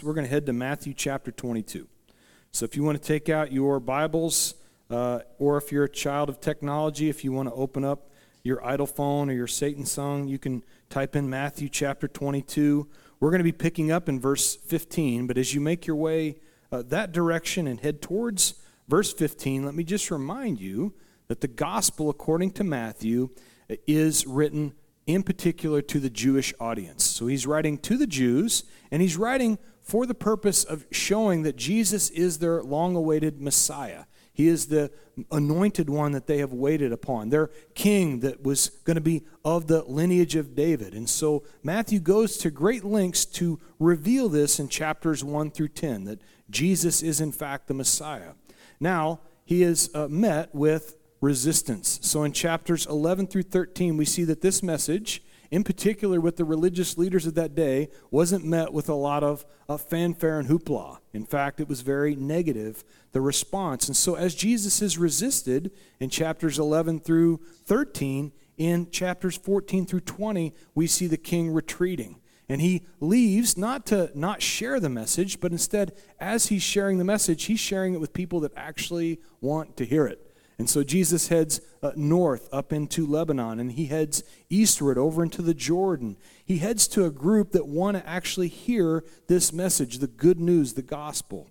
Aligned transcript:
We're 0.00 0.14
going 0.14 0.24
to 0.24 0.30
head 0.30 0.46
to 0.46 0.52
Matthew 0.52 0.94
chapter 0.94 1.32
22. 1.32 1.88
So 2.52 2.64
if 2.64 2.76
you 2.76 2.84
want 2.84 3.02
to 3.02 3.04
take 3.04 3.28
out 3.28 3.50
your 3.50 3.80
Bibles, 3.80 4.54
uh, 4.88 5.20
or 5.40 5.56
if 5.56 5.72
you're 5.72 5.82
a 5.82 5.88
child 5.88 6.28
of 6.28 6.40
technology, 6.40 7.08
if 7.08 7.24
you 7.24 7.32
want 7.32 7.48
to 7.48 7.54
open 7.56 7.84
up 7.84 8.08
your 8.44 8.64
idle 8.64 8.86
phone 8.86 9.28
or 9.28 9.32
your 9.32 9.48
Satan 9.48 9.84
song, 9.84 10.28
you 10.28 10.38
can 10.38 10.62
type 10.88 11.16
in 11.16 11.28
Matthew 11.28 11.68
chapter 11.68 12.06
22. 12.06 12.88
We're 13.18 13.30
going 13.30 13.40
to 13.40 13.44
be 13.44 13.50
picking 13.50 13.90
up 13.90 14.08
in 14.08 14.20
verse 14.20 14.54
15, 14.54 15.26
but 15.26 15.36
as 15.36 15.52
you 15.52 15.60
make 15.60 15.84
your 15.84 15.96
way 15.96 16.36
uh, 16.70 16.82
that 16.86 17.10
direction 17.10 17.66
and 17.66 17.80
head 17.80 18.00
towards 18.00 18.54
verse 18.86 19.12
15, 19.12 19.64
let 19.64 19.74
me 19.74 19.82
just 19.82 20.10
remind 20.12 20.60
you 20.60 20.94
that 21.26 21.40
the 21.40 21.48
gospel, 21.48 22.08
according 22.08 22.52
to 22.52 22.62
Matthew, 22.62 23.30
is 23.86 24.26
written 24.26 24.74
in 25.06 25.22
particular 25.22 25.82
to 25.82 25.98
the 25.98 26.10
Jewish 26.10 26.54
audience. 26.60 27.04
So 27.04 27.26
he's 27.26 27.46
writing 27.46 27.78
to 27.78 27.96
the 27.96 28.06
Jews, 28.06 28.64
and 28.90 29.02
he's 29.02 29.16
writing 29.16 29.58
for 29.92 30.06
the 30.06 30.14
purpose 30.14 30.64
of 30.64 30.86
showing 30.90 31.42
that 31.42 31.54
Jesus 31.54 32.08
is 32.08 32.38
their 32.38 32.62
long 32.62 32.96
awaited 32.96 33.42
Messiah. 33.42 34.04
He 34.32 34.48
is 34.48 34.68
the 34.68 34.90
anointed 35.30 35.90
one 35.90 36.12
that 36.12 36.26
they 36.26 36.38
have 36.38 36.54
waited 36.54 36.94
upon, 36.94 37.28
their 37.28 37.50
king 37.74 38.20
that 38.20 38.42
was 38.42 38.70
going 38.84 38.94
to 38.94 39.02
be 39.02 39.22
of 39.44 39.66
the 39.66 39.82
lineage 39.82 40.34
of 40.34 40.54
David. 40.54 40.94
And 40.94 41.10
so 41.10 41.44
Matthew 41.62 42.00
goes 42.00 42.38
to 42.38 42.50
great 42.50 42.84
lengths 42.84 43.26
to 43.26 43.60
reveal 43.78 44.30
this 44.30 44.58
in 44.58 44.70
chapters 44.70 45.22
1 45.22 45.50
through 45.50 45.68
10 45.68 46.04
that 46.04 46.22
Jesus 46.48 47.02
is, 47.02 47.20
in 47.20 47.30
fact, 47.30 47.66
the 47.66 47.74
Messiah. 47.74 48.32
Now, 48.80 49.20
he 49.44 49.62
is 49.62 49.90
uh, 49.94 50.08
met 50.08 50.54
with 50.54 50.96
resistance. 51.20 51.98
So 52.00 52.22
in 52.22 52.32
chapters 52.32 52.86
11 52.86 53.26
through 53.26 53.42
13, 53.42 53.98
we 53.98 54.06
see 54.06 54.24
that 54.24 54.40
this 54.40 54.62
message 54.62 55.22
in 55.52 55.62
particular 55.62 56.18
with 56.18 56.38
the 56.38 56.46
religious 56.46 56.96
leaders 56.96 57.26
of 57.26 57.34
that 57.34 57.54
day, 57.54 57.90
wasn't 58.10 58.42
met 58.42 58.72
with 58.72 58.88
a 58.88 58.94
lot 58.94 59.22
of 59.22 59.44
fanfare 59.86 60.38
and 60.38 60.48
hoopla. 60.48 60.96
In 61.12 61.26
fact, 61.26 61.60
it 61.60 61.68
was 61.68 61.82
very 61.82 62.16
negative, 62.16 62.82
the 63.12 63.20
response. 63.20 63.86
And 63.86 63.94
so, 63.94 64.14
as 64.14 64.34
Jesus 64.34 64.80
is 64.80 64.96
resisted 64.96 65.70
in 66.00 66.08
chapters 66.08 66.58
11 66.58 67.00
through 67.00 67.38
13, 67.66 68.32
in 68.56 68.90
chapters 68.90 69.36
14 69.36 69.84
through 69.84 70.00
20, 70.00 70.54
we 70.74 70.86
see 70.86 71.06
the 71.06 71.18
king 71.18 71.50
retreating. 71.50 72.22
And 72.48 72.62
he 72.62 72.86
leaves 72.98 73.58
not 73.58 73.84
to 73.86 74.10
not 74.14 74.40
share 74.40 74.80
the 74.80 74.88
message, 74.88 75.38
but 75.38 75.52
instead, 75.52 75.92
as 76.18 76.46
he's 76.46 76.62
sharing 76.62 76.96
the 76.96 77.04
message, 77.04 77.44
he's 77.44 77.60
sharing 77.60 77.92
it 77.92 78.00
with 78.00 78.14
people 78.14 78.40
that 78.40 78.52
actually 78.56 79.20
want 79.42 79.76
to 79.76 79.84
hear 79.84 80.06
it. 80.06 80.31
And 80.58 80.68
so 80.68 80.84
Jesus 80.84 81.28
heads 81.28 81.60
uh, 81.82 81.92
north 81.96 82.48
up 82.52 82.72
into 82.72 83.06
Lebanon 83.06 83.58
and 83.58 83.72
he 83.72 83.86
heads 83.86 84.22
eastward 84.48 84.98
over 84.98 85.22
into 85.22 85.42
the 85.42 85.54
Jordan. 85.54 86.16
He 86.44 86.58
heads 86.58 86.86
to 86.88 87.04
a 87.04 87.10
group 87.10 87.52
that 87.52 87.66
want 87.66 87.96
to 87.96 88.08
actually 88.08 88.48
hear 88.48 89.04
this 89.28 89.52
message, 89.52 89.98
the 89.98 90.06
good 90.06 90.38
news, 90.38 90.74
the 90.74 90.82
gospel. 90.82 91.48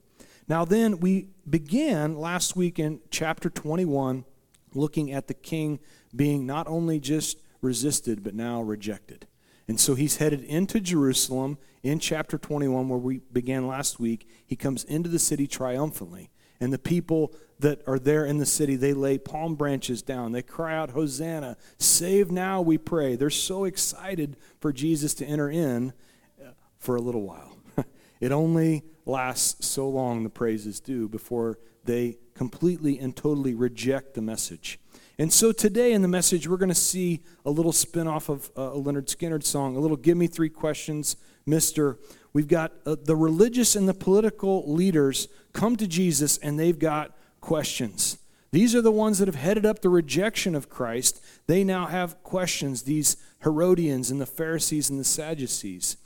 Now, 0.48 0.66
then, 0.66 1.00
we 1.00 1.30
began 1.50 2.18
last 2.18 2.56
week 2.56 2.78
in 2.78 3.00
chapter 3.10 3.50
21 3.50 4.26
looking 4.74 5.12
at 5.12 5.28
the 5.28 5.34
king 5.34 5.80
being 6.16 6.46
not 6.46 6.68
only 6.68 7.00
just 7.00 7.40
resisted, 7.62 8.24
but 8.24 8.34
now 8.36 8.62
rejected. 8.62 9.28
And 9.68 9.80
so 9.80 9.96
he's 9.96 10.18
headed 10.18 10.44
into 10.44 10.80
Jerusalem 10.82 11.58
in 11.84 12.00
chapter 12.00 12.38
21, 12.38 12.90
where 12.90 13.00
we 13.00 13.22
began 13.32 13.68
last 13.68 14.00
week. 14.00 14.28
He 14.46 14.56
comes 14.56 14.84
into 14.84 15.10
the 15.10 15.20
city 15.20 15.48
triumphantly. 15.48 16.30
And 16.62 16.72
the 16.72 16.80
people 16.80 17.34
that 17.60 17.82
are 17.88 17.98
there 17.98 18.24
in 18.24 18.38
the 18.38 18.46
city, 18.46 18.76
they 18.76 18.94
lay 18.94 19.18
palm 19.18 19.56
branches 19.56 20.04
down. 20.04 20.32
They 20.32 20.44
cry 20.44 20.76
out, 20.76 20.92
Hosanna, 20.92 21.58
save 21.80 22.32
now, 22.32 22.62
we 22.62 22.78
pray. 22.78 23.16
They're 23.16 23.32
so 23.32 23.66
excited 23.66 24.38
for 24.60 24.72
Jesus 24.72 25.16
to 25.16 25.26
enter 25.26 25.50
in 25.50 25.92
uh, 26.40 26.52
for 26.78 26.96
a 26.96 27.02
little 27.02 27.24
while. 27.24 27.58
it 28.20 28.32
only 28.32 28.84
lasts 29.06 29.66
so 29.66 29.90
long, 29.90 30.24
the 30.24 30.30
praises 30.30 30.80
do, 30.80 31.10
before 31.10 31.58
they 31.84 32.18
completely 32.36 33.00
and 33.00 33.16
totally 33.16 33.56
reject 33.56 34.14
the 34.14 34.22
message. 34.22 34.80
And 35.18 35.34
so 35.34 35.52
today 35.52 35.94
in 35.94 36.04
the 36.04 36.08
message, 36.08 36.48
we're 36.48 36.58
going 36.58 36.70
to 36.70 36.76
see 36.76 37.22
a 37.44 37.52
little 37.52 37.74
spin 37.74 38.08
off 38.08 38.30
of 38.30 38.52
uh, 38.56 38.74
a 38.74 38.78
Lynyrd 38.78 39.08
Skynyrd 39.08 39.44
song, 39.44 39.76
a 39.76 39.80
little 39.80 39.98
Give 39.98 40.18
Me 40.18 40.28
Three 40.28 40.50
Questions, 40.50 41.16
Mister. 41.46 41.98
We've 42.34 42.48
got 42.48 42.72
uh, 42.86 42.96
the 43.04 43.16
religious 43.16 43.76
and 43.76 43.88
the 43.88 43.94
political 43.94 44.72
leaders 44.72 45.28
come 45.54 45.76
to 45.78 45.88
Jesus 45.88 46.38
and 46.38 46.60
they've 46.60 46.80
got 46.80 47.18
questions. 47.42 48.18
These 48.52 48.76
are 48.76 48.82
the 48.82 48.92
ones 48.92 49.20
that 49.20 49.28
have 49.28 49.36
headed 49.36 49.66
up 49.66 49.82
the 49.82 49.90
rejection 49.90 50.56
of 50.56 50.70
Christ. 50.70 51.24
They 51.48 51.64
now 51.64 51.88
have 51.88 52.22
questions, 52.24 52.84
these 52.84 53.18
Herodians 53.44 54.12
and 54.12 54.20
the 54.20 54.26
Pharisees 54.26 54.90
and 54.90 55.00
the 55.00 55.06
Sadducees. 55.06 55.98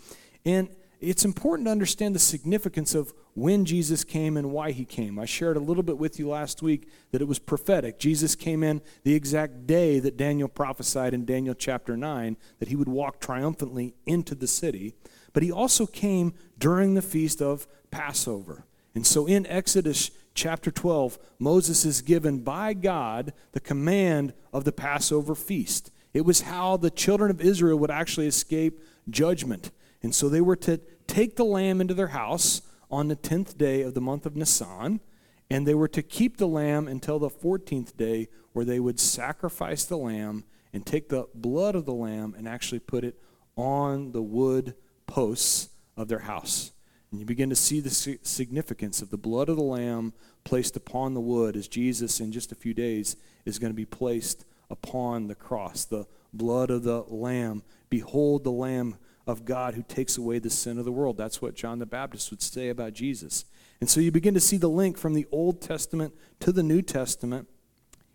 And 0.45 0.69
it's 0.99 1.25
important 1.25 1.67
to 1.67 1.71
understand 1.71 2.15
the 2.15 2.19
significance 2.19 2.95
of 2.95 3.13
when 3.33 3.65
Jesus 3.65 4.03
came 4.03 4.37
and 4.37 4.51
why 4.51 4.71
he 4.71 4.85
came. 4.85 5.19
I 5.19 5.25
shared 5.25 5.57
a 5.57 5.59
little 5.59 5.83
bit 5.83 5.97
with 5.97 6.19
you 6.19 6.29
last 6.29 6.61
week 6.61 6.87
that 7.11 7.21
it 7.21 7.27
was 7.27 7.37
prophetic. 7.37 7.99
Jesus 7.99 8.33
came 8.33 8.63
in 8.63 8.81
the 9.03 9.13
exact 9.13 9.67
day 9.67 9.99
that 9.99 10.15
Daniel 10.15 10.47
prophesied 10.47 11.13
in 11.13 11.25
Daniel 11.25 11.53
chapter 11.53 11.97
9 11.97 12.37
that 12.59 12.69
he 12.69 12.75
would 12.75 12.87
walk 12.87 13.19
triumphantly 13.19 13.93
into 14.05 14.35
the 14.35 14.47
city. 14.47 14.95
But 15.35 15.43
he 15.43 15.51
also 15.51 15.85
came 15.85 16.33
during 16.57 16.93
the 16.93 17.01
feast 17.01 17.41
of 17.41 17.67
Passover. 17.91 18.63
And 18.95 19.05
so 19.05 19.25
in 19.25 19.45
Exodus 19.47 20.09
chapter 20.33 20.71
12, 20.71 21.19
Moses 21.39 21.83
is 21.83 22.01
given 22.01 22.39
by 22.39 22.73
God 22.73 23.33
the 23.51 23.59
command 23.59 24.33
of 24.53 24.63
the 24.63 24.71
Passover 24.71 25.35
feast. 25.35 25.91
It 26.13 26.21
was 26.21 26.41
how 26.41 26.77
the 26.77 26.89
children 26.89 27.29
of 27.31 27.41
Israel 27.41 27.77
would 27.79 27.91
actually 27.91 28.27
escape 28.27 28.79
judgment. 29.09 29.71
And 30.01 30.15
so 30.15 30.29
they 30.29 30.39
were 30.39 30.55
to 30.55 30.79
take 31.05 31.35
the 31.35 31.43
lamb 31.43 31.81
into 31.81 31.93
their 31.93 32.07
house 32.07 32.61
on 32.89 33.09
the 33.09 33.17
10th 33.17 33.57
day 33.57 33.81
of 33.81 33.93
the 33.93 33.99
month 33.99 34.25
of 34.25 34.37
Nisan, 34.37 35.01
and 35.49 35.67
they 35.67 35.75
were 35.75 35.89
to 35.89 36.01
keep 36.01 36.37
the 36.37 36.47
lamb 36.47 36.87
until 36.87 37.19
the 37.19 37.29
14th 37.29 37.97
day, 37.97 38.29
where 38.53 38.63
they 38.63 38.79
would 38.79 39.01
sacrifice 39.01 39.83
the 39.83 39.97
lamb 39.97 40.45
and 40.71 40.85
take 40.85 41.09
the 41.09 41.27
blood 41.35 41.75
of 41.75 41.83
the 41.83 41.93
lamb 41.93 42.33
and 42.37 42.47
actually 42.47 42.79
put 42.79 43.03
it 43.03 43.19
on 43.57 44.13
the 44.13 44.23
wood 44.23 44.75
posts 45.07 45.69
of 45.97 46.07
their 46.07 46.19
house. 46.19 46.71
And 47.11 47.19
you 47.19 47.25
begin 47.25 47.49
to 47.49 47.55
see 47.55 47.79
the 47.79 47.89
significance 47.89 49.01
of 49.01 49.09
the 49.09 49.17
blood 49.17 49.47
of 49.47 49.55
the 49.55 49.63
Lamb 49.63 50.13
placed 50.43 50.75
upon 50.75 51.13
the 51.13 51.21
wood 51.21 51.55
as 51.55 51.67
Jesus, 51.67 52.19
in 52.19 52.31
just 52.31 52.51
a 52.51 52.55
few 52.55 52.73
days, 52.73 53.15
is 53.45 53.59
going 53.59 53.71
to 53.71 53.75
be 53.75 53.85
placed 53.85 54.45
upon 54.69 55.27
the 55.27 55.35
cross. 55.35 55.85
The 55.85 56.07
blood 56.33 56.69
of 56.69 56.83
the 56.83 57.03
Lamb. 57.07 57.63
Behold 57.89 58.43
the 58.43 58.51
Lamb 58.51 58.97
of 59.27 59.45
God 59.45 59.75
who 59.75 59.83
takes 59.83 60.17
away 60.17 60.39
the 60.39 60.49
sin 60.49 60.77
of 60.77 60.85
the 60.85 60.91
world. 60.91 61.17
That's 61.17 61.41
what 61.41 61.55
John 61.55 61.79
the 61.79 61.85
Baptist 61.85 62.29
would 62.31 62.41
say 62.41 62.69
about 62.69 62.93
Jesus. 62.93 63.45
And 63.79 63.89
so 63.89 63.99
you 63.99 64.11
begin 64.11 64.33
to 64.33 64.39
see 64.39 64.57
the 64.57 64.69
link 64.69 64.97
from 64.97 65.13
the 65.13 65.27
Old 65.31 65.61
Testament 65.61 66.13
to 66.41 66.51
the 66.51 66.63
New 66.63 66.81
Testament. 66.81 67.47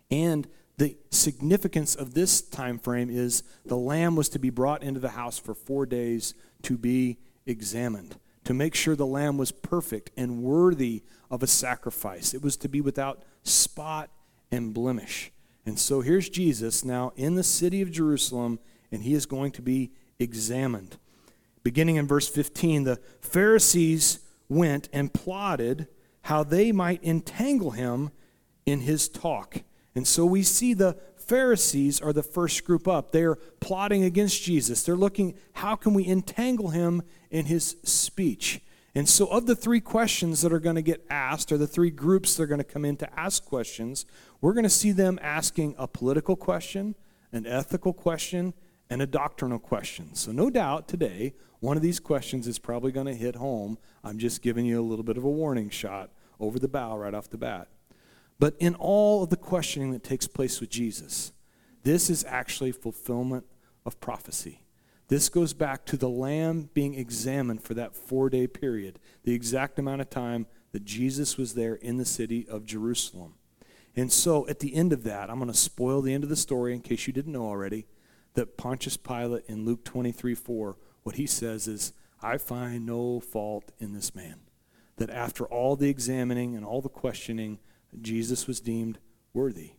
And 0.09 0.47
the 0.77 0.97
significance 1.11 1.95
of 1.95 2.13
this 2.13 2.41
time 2.41 2.79
frame 2.79 3.09
is 3.09 3.43
the 3.65 3.77
lamb 3.77 4.15
was 4.15 4.29
to 4.29 4.39
be 4.39 4.49
brought 4.49 4.83
into 4.83 4.99
the 4.99 5.09
house 5.09 5.37
for 5.37 5.53
4 5.53 5.85
days 5.85 6.33
to 6.63 6.77
be 6.77 7.19
examined 7.45 8.15
to 8.43 8.53
make 8.53 8.73
sure 8.75 8.95
the 8.95 9.05
lamb 9.05 9.37
was 9.37 9.51
perfect 9.51 10.09
and 10.17 10.41
worthy 10.41 11.03
of 11.29 11.43
a 11.43 11.47
sacrifice. 11.47 12.33
It 12.33 12.41
was 12.41 12.57
to 12.57 12.69
be 12.69 12.81
without 12.81 13.23
spot 13.43 14.09
and 14.51 14.73
blemish. 14.73 15.31
And 15.65 15.77
so 15.77 16.01
here's 16.01 16.29
Jesus 16.29 16.83
now 16.83 17.13
in 17.15 17.35
the 17.35 17.43
city 17.43 17.81
of 17.81 17.91
Jerusalem, 17.91 18.59
and 18.91 19.03
he 19.03 19.13
is 19.13 19.25
going 19.25 19.51
to 19.53 19.61
be 19.61 19.91
examined. 20.19 20.97
Beginning 21.63 21.97
in 21.97 22.07
verse 22.07 22.27
15, 22.27 22.83
the 22.83 22.99
Pharisees 23.19 24.19
went 24.49 24.89
and 24.91 25.13
plotted 25.13 25.87
how 26.23 26.43
they 26.43 26.71
might 26.71 27.03
entangle 27.03 27.71
him 27.71 28.09
in 28.65 28.81
his 28.81 29.07
talk. 29.07 29.61
And 29.95 30.07
so 30.07 30.25
we 30.25 30.43
see 30.43 30.73
the 30.73 30.97
Pharisees 31.17 32.01
are 32.01 32.13
the 32.13 32.23
first 32.23 32.65
group 32.65 32.87
up. 32.87 33.11
They're 33.11 33.35
plotting 33.59 34.03
against 34.03 34.41
Jesus. 34.43 34.83
They're 34.83 34.95
looking, 34.95 35.35
how 35.53 35.75
can 35.75 35.93
we 35.93 36.07
entangle 36.07 36.69
him 36.69 37.03
in 37.31 37.45
his 37.45 37.77
speech. 37.83 38.61
And 38.93 39.07
so, 39.07 39.27
of 39.27 39.45
the 39.45 39.55
three 39.55 39.79
questions 39.79 40.41
that 40.41 40.51
are 40.51 40.59
going 40.59 40.75
to 40.75 40.81
get 40.81 41.05
asked, 41.09 41.51
or 41.51 41.57
the 41.57 41.65
three 41.65 41.89
groups 41.89 42.35
that 42.35 42.43
are 42.43 42.47
going 42.47 42.59
to 42.59 42.65
come 42.65 42.83
in 42.83 42.97
to 42.97 43.19
ask 43.19 43.45
questions, 43.45 44.05
we're 44.41 44.53
going 44.53 44.65
to 44.65 44.69
see 44.69 44.91
them 44.91 45.17
asking 45.21 45.75
a 45.77 45.87
political 45.87 46.35
question, 46.35 46.95
an 47.31 47.47
ethical 47.47 47.93
question, 47.93 48.53
and 48.89 49.01
a 49.01 49.07
doctrinal 49.07 49.59
question. 49.59 50.13
So, 50.13 50.33
no 50.33 50.49
doubt 50.49 50.89
today, 50.89 51.33
one 51.61 51.77
of 51.77 51.83
these 51.83 52.01
questions 52.01 52.47
is 52.47 52.59
probably 52.59 52.91
going 52.91 53.05
to 53.05 53.15
hit 53.15 53.37
home. 53.37 53.77
I'm 54.03 54.17
just 54.17 54.41
giving 54.41 54.65
you 54.65 54.81
a 54.81 54.83
little 54.83 55.05
bit 55.05 55.15
of 55.15 55.23
a 55.23 55.29
warning 55.29 55.69
shot 55.69 56.09
over 56.37 56.59
the 56.59 56.67
bow 56.67 56.97
right 56.97 57.13
off 57.13 57.29
the 57.29 57.37
bat. 57.37 57.69
But 58.41 58.55
in 58.57 58.73
all 58.73 59.21
of 59.21 59.29
the 59.29 59.37
questioning 59.37 59.91
that 59.91 60.03
takes 60.03 60.25
place 60.25 60.59
with 60.59 60.71
Jesus, 60.71 61.31
this 61.83 62.09
is 62.09 62.25
actually 62.27 62.71
fulfillment 62.71 63.45
of 63.85 63.99
prophecy. 63.99 64.63
This 65.09 65.29
goes 65.29 65.53
back 65.53 65.85
to 65.85 65.95
the 65.95 66.09
lamb 66.09 66.71
being 66.73 66.95
examined 66.95 67.61
for 67.61 67.75
that 67.75 67.95
four 67.95 68.31
day 68.31 68.47
period, 68.47 68.97
the 69.23 69.35
exact 69.35 69.77
amount 69.77 70.01
of 70.01 70.09
time 70.09 70.47
that 70.71 70.83
Jesus 70.83 71.37
was 71.37 71.53
there 71.53 71.75
in 71.75 71.97
the 71.97 72.05
city 72.05 72.47
of 72.49 72.65
Jerusalem. 72.65 73.35
And 73.95 74.11
so 74.11 74.47
at 74.47 74.57
the 74.57 74.73
end 74.73 74.91
of 74.91 75.03
that, 75.03 75.29
I'm 75.29 75.37
going 75.37 75.51
to 75.51 75.53
spoil 75.55 76.01
the 76.01 76.13
end 76.15 76.23
of 76.23 76.31
the 76.31 76.35
story 76.35 76.73
in 76.73 76.81
case 76.81 77.05
you 77.05 77.13
didn't 77.13 77.33
know 77.33 77.45
already, 77.45 77.85
that 78.33 78.57
Pontius 78.57 78.97
Pilate 78.97 79.43
in 79.45 79.65
Luke 79.65 79.83
23 79.83 80.33
4, 80.33 80.77
what 81.03 81.15
he 81.15 81.27
says 81.27 81.67
is, 81.67 81.93
I 82.23 82.39
find 82.39 82.87
no 82.87 83.19
fault 83.19 83.71
in 83.77 83.93
this 83.93 84.15
man. 84.15 84.39
That 84.95 85.11
after 85.11 85.45
all 85.45 85.75
the 85.75 85.89
examining 85.89 86.55
and 86.55 86.65
all 86.65 86.81
the 86.81 86.89
questioning, 86.89 87.59
Jesus 87.99 88.47
was 88.47 88.59
deemed 88.59 88.99
worthy. 89.33 89.71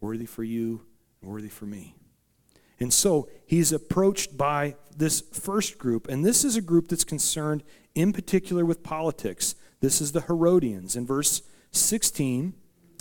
Worthy 0.00 0.26
for 0.26 0.44
you, 0.44 0.82
worthy 1.22 1.48
for 1.48 1.66
me. 1.66 1.94
And 2.78 2.92
so 2.92 3.28
he's 3.46 3.72
approached 3.72 4.36
by 4.36 4.76
this 4.96 5.22
first 5.32 5.78
group, 5.78 6.08
and 6.08 6.24
this 6.24 6.44
is 6.44 6.56
a 6.56 6.62
group 6.62 6.88
that's 6.88 7.04
concerned 7.04 7.62
in 7.94 8.12
particular 8.12 8.64
with 8.64 8.82
politics. 8.82 9.54
This 9.80 10.00
is 10.00 10.12
the 10.12 10.22
Herodians. 10.22 10.96
In 10.96 11.06
verse 11.06 11.42
16, 11.72 12.54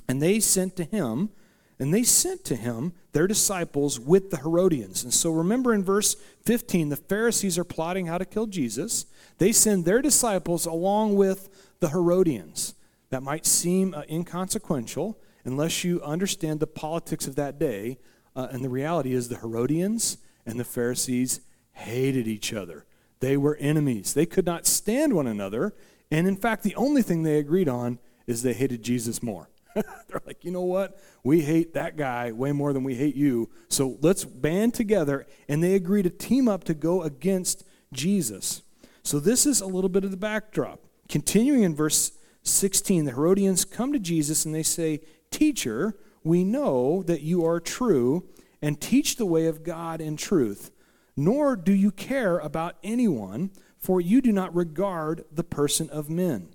and 0.07 0.21
they 0.21 0.39
sent 0.39 0.75
to 0.77 0.83
him, 0.85 1.29
and 1.77 1.93
they 1.93 2.03
sent 2.03 2.45
to 2.45 2.55
him 2.55 2.93
their 3.11 3.27
disciples 3.27 3.99
with 3.99 4.29
the 4.29 4.37
Herodians. 4.37 5.03
And 5.03 5.13
so 5.13 5.31
remember 5.31 5.73
in 5.73 5.83
verse 5.83 6.15
15, 6.45 6.89
the 6.89 6.95
Pharisees 6.95 7.57
are 7.57 7.65
plotting 7.65 8.05
how 8.05 8.17
to 8.17 8.25
kill 8.25 8.45
Jesus. 8.45 9.05
They 9.39 9.51
send 9.51 9.83
their 9.83 10.01
disciples 10.01 10.65
along 10.65 11.15
with 11.15 11.49
the 11.81 11.89
Herodians. 11.89 12.75
That 13.15 13.23
might 13.23 13.45
seem 13.45 13.93
uh, 13.93 14.01
inconsequential 14.09 15.17
unless 15.45 15.85
you 15.85 16.01
understand 16.01 16.59
the 16.59 16.67
politics 16.67 17.27
of 17.27 17.37
that 17.37 17.57
day. 17.57 17.97
Uh, 18.35 18.49
and 18.51 18.61
the 18.61 18.67
reality 18.67 19.13
is, 19.13 19.29
the 19.29 19.37
Herodians 19.37 20.17
and 20.45 20.59
the 20.59 20.65
Pharisees 20.65 21.39
hated 21.71 22.27
each 22.27 22.51
other. 22.51 22.85
They 23.21 23.37
were 23.37 23.55
enemies. 23.55 24.13
They 24.13 24.25
could 24.25 24.45
not 24.45 24.65
stand 24.65 25.13
one 25.13 25.27
another. 25.27 25.73
And 26.11 26.27
in 26.27 26.35
fact, 26.35 26.63
the 26.63 26.75
only 26.75 27.01
thing 27.01 27.23
they 27.23 27.37
agreed 27.37 27.69
on 27.69 27.99
is 28.27 28.41
they 28.41 28.51
hated 28.51 28.83
Jesus 28.83 29.23
more. 29.23 29.47
They're 29.75 30.21
like, 30.25 30.43
you 30.43 30.51
know 30.51 30.63
what? 30.63 30.99
We 31.23 31.39
hate 31.39 31.73
that 31.73 31.95
guy 31.95 32.33
way 32.33 32.51
more 32.51 32.73
than 32.73 32.83
we 32.83 32.95
hate 32.95 33.15
you. 33.15 33.49
So 33.69 33.97
let's 34.01 34.25
band 34.25 34.73
together. 34.73 35.25
And 35.47 35.63
they 35.63 35.75
agree 35.75 36.03
to 36.03 36.09
team 36.09 36.49
up 36.49 36.65
to 36.65 36.73
go 36.73 37.01
against 37.01 37.63
Jesus. 37.93 38.61
So 39.03 39.21
this 39.21 39.45
is 39.45 39.61
a 39.61 39.67
little 39.67 39.89
bit 39.89 40.03
of 40.03 40.11
the 40.11 40.17
backdrop. 40.17 40.81
Continuing 41.07 41.63
in 41.63 41.73
verse 41.73 42.11
16, 42.45 43.05
the 43.05 43.11
Herodians 43.11 43.65
come 43.65 43.91
to 43.91 43.99
Jesus 43.99 44.45
and 44.45 44.53
they 44.53 44.63
say, 44.63 45.01
Teacher, 45.31 45.97
we 46.23 46.43
know 46.43 47.03
that 47.03 47.21
you 47.21 47.45
are 47.45 47.59
true 47.59 48.27
and 48.61 48.79
teach 48.79 49.17
the 49.17 49.25
way 49.25 49.47
of 49.47 49.63
God 49.63 49.99
in 49.99 50.15
truth, 50.15 50.71
nor 51.17 51.55
do 51.55 51.73
you 51.73 51.91
care 51.91 52.39
about 52.39 52.77
anyone, 52.83 53.51
for 53.77 53.99
you 53.99 54.21
do 54.21 54.31
not 54.31 54.55
regard 54.55 55.25
the 55.31 55.43
person 55.43 55.89
of 55.89 56.09
men. 56.09 56.49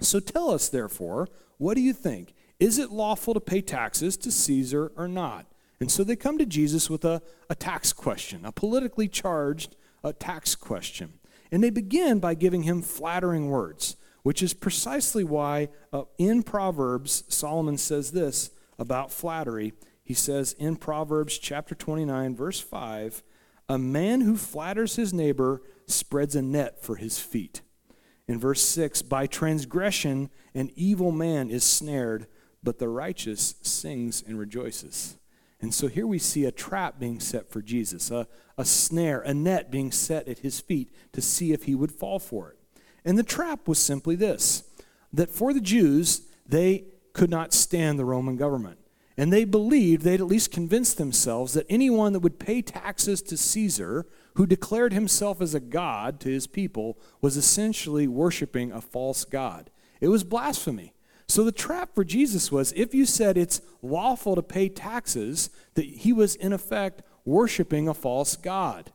So 0.00 0.20
tell 0.20 0.50
us, 0.50 0.68
therefore, 0.68 1.28
what 1.58 1.74
do 1.74 1.80
you 1.80 1.92
think? 1.92 2.34
Is 2.58 2.78
it 2.78 2.90
lawful 2.90 3.34
to 3.34 3.40
pay 3.40 3.60
taxes 3.60 4.16
to 4.18 4.30
Caesar 4.30 4.92
or 4.96 5.08
not? 5.08 5.46
And 5.80 5.90
so 5.90 6.04
they 6.04 6.16
come 6.16 6.38
to 6.38 6.46
Jesus 6.46 6.90
with 6.90 7.04
a, 7.04 7.22
a 7.48 7.54
tax 7.54 7.92
question, 7.92 8.44
a 8.44 8.52
politically 8.52 9.08
charged 9.08 9.76
a 10.04 10.12
tax 10.12 10.54
question. 10.54 11.14
And 11.50 11.64
they 11.64 11.70
begin 11.70 12.18
by 12.18 12.34
giving 12.34 12.62
him 12.62 12.82
flattering 12.82 13.48
words, 13.48 13.96
which 14.22 14.42
is 14.42 14.54
precisely 14.54 15.24
why 15.24 15.68
uh, 15.92 16.02
in 16.18 16.42
Proverbs, 16.42 17.24
Solomon 17.28 17.78
says 17.78 18.12
this 18.12 18.50
about 18.78 19.12
flattery. 19.12 19.72
He 20.02 20.14
says 20.14 20.54
in 20.54 20.76
Proverbs 20.76 21.38
chapter 21.38 21.74
29, 21.74 22.34
verse 22.34 22.60
5, 22.60 23.22
a 23.68 23.78
man 23.78 24.22
who 24.22 24.36
flatters 24.36 24.96
his 24.96 25.14
neighbor 25.14 25.62
spreads 25.86 26.34
a 26.34 26.42
net 26.42 26.82
for 26.82 26.96
his 26.96 27.20
feet. 27.20 27.62
In 28.26 28.38
verse 28.38 28.62
6, 28.62 29.02
by 29.02 29.26
transgression 29.26 30.30
an 30.54 30.70
evil 30.74 31.12
man 31.12 31.50
is 31.50 31.64
snared, 31.64 32.26
but 32.62 32.78
the 32.78 32.88
righteous 32.88 33.54
sings 33.62 34.22
and 34.26 34.38
rejoices. 34.38 35.18
And 35.60 35.74
so 35.74 35.88
here 35.88 36.06
we 36.06 36.18
see 36.18 36.44
a 36.44 36.52
trap 36.52 36.98
being 36.98 37.20
set 37.20 37.50
for 37.50 37.60
Jesus, 37.60 38.10
a, 38.10 38.26
a 38.56 38.64
snare, 38.64 39.20
a 39.20 39.34
net 39.34 39.70
being 39.70 39.92
set 39.92 40.26
at 40.26 40.38
his 40.38 40.60
feet 40.60 40.92
to 41.12 41.20
see 41.20 41.52
if 41.52 41.64
he 41.64 41.74
would 41.74 41.92
fall 41.92 42.18
for 42.18 42.50
it. 42.50 42.59
And 43.04 43.18
the 43.18 43.22
trap 43.22 43.66
was 43.68 43.78
simply 43.78 44.16
this 44.16 44.64
that 45.12 45.30
for 45.30 45.52
the 45.52 45.60
Jews, 45.60 46.22
they 46.46 46.84
could 47.12 47.30
not 47.30 47.52
stand 47.52 47.98
the 47.98 48.04
Roman 48.04 48.36
government. 48.36 48.78
And 49.16 49.32
they 49.32 49.44
believed, 49.44 50.02
they'd 50.02 50.20
at 50.20 50.26
least 50.26 50.52
convinced 50.52 50.96
themselves, 50.96 51.52
that 51.52 51.66
anyone 51.68 52.12
that 52.12 52.20
would 52.20 52.38
pay 52.38 52.62
taxes 52.62 53.20
to 53.22 53.36
Caesar, 53.36 54.06
who 54.34 54.46
declared 54.46 54.92
himself 54.92 55.40
as 55.40 55.54
a 55.54 55.60
god 55.60 56.20
to 56.20 56.30
his 56.30 56.46
people, 56.46 56.98
was 57.20 57.36
essentially 57.36 58.06
worshiping 58.06 58.72
a 58.72 58.80
false 58.80 59.24
god. 59.24 59.70
It 60.00 60.08
was 60.08 60.24
blasphemy. 60.24 60.94
So 61.28 61.44
the 61.44 61.52
trap 61.52 61.94
for 61.94 62.02
Jesus 62.02 62.50
was 62.50 62.72
if 62.72 62.94
you 62.94 63.04
said 63.04 63.36
it's 63.36 63.60
lawful 63.82 64.36
to 64.36 64.42
pay 64.42 64.68
taxes, 64.68 65.50
that 65.74 65.84
he 65.84 66.12
was 66.12 66.34
in 66.36 66.52
effect 66.52 67.02
worshiping 67.24 67.88
a 67.88 67.94
false 67.94 68.36
god. 68.36 68.92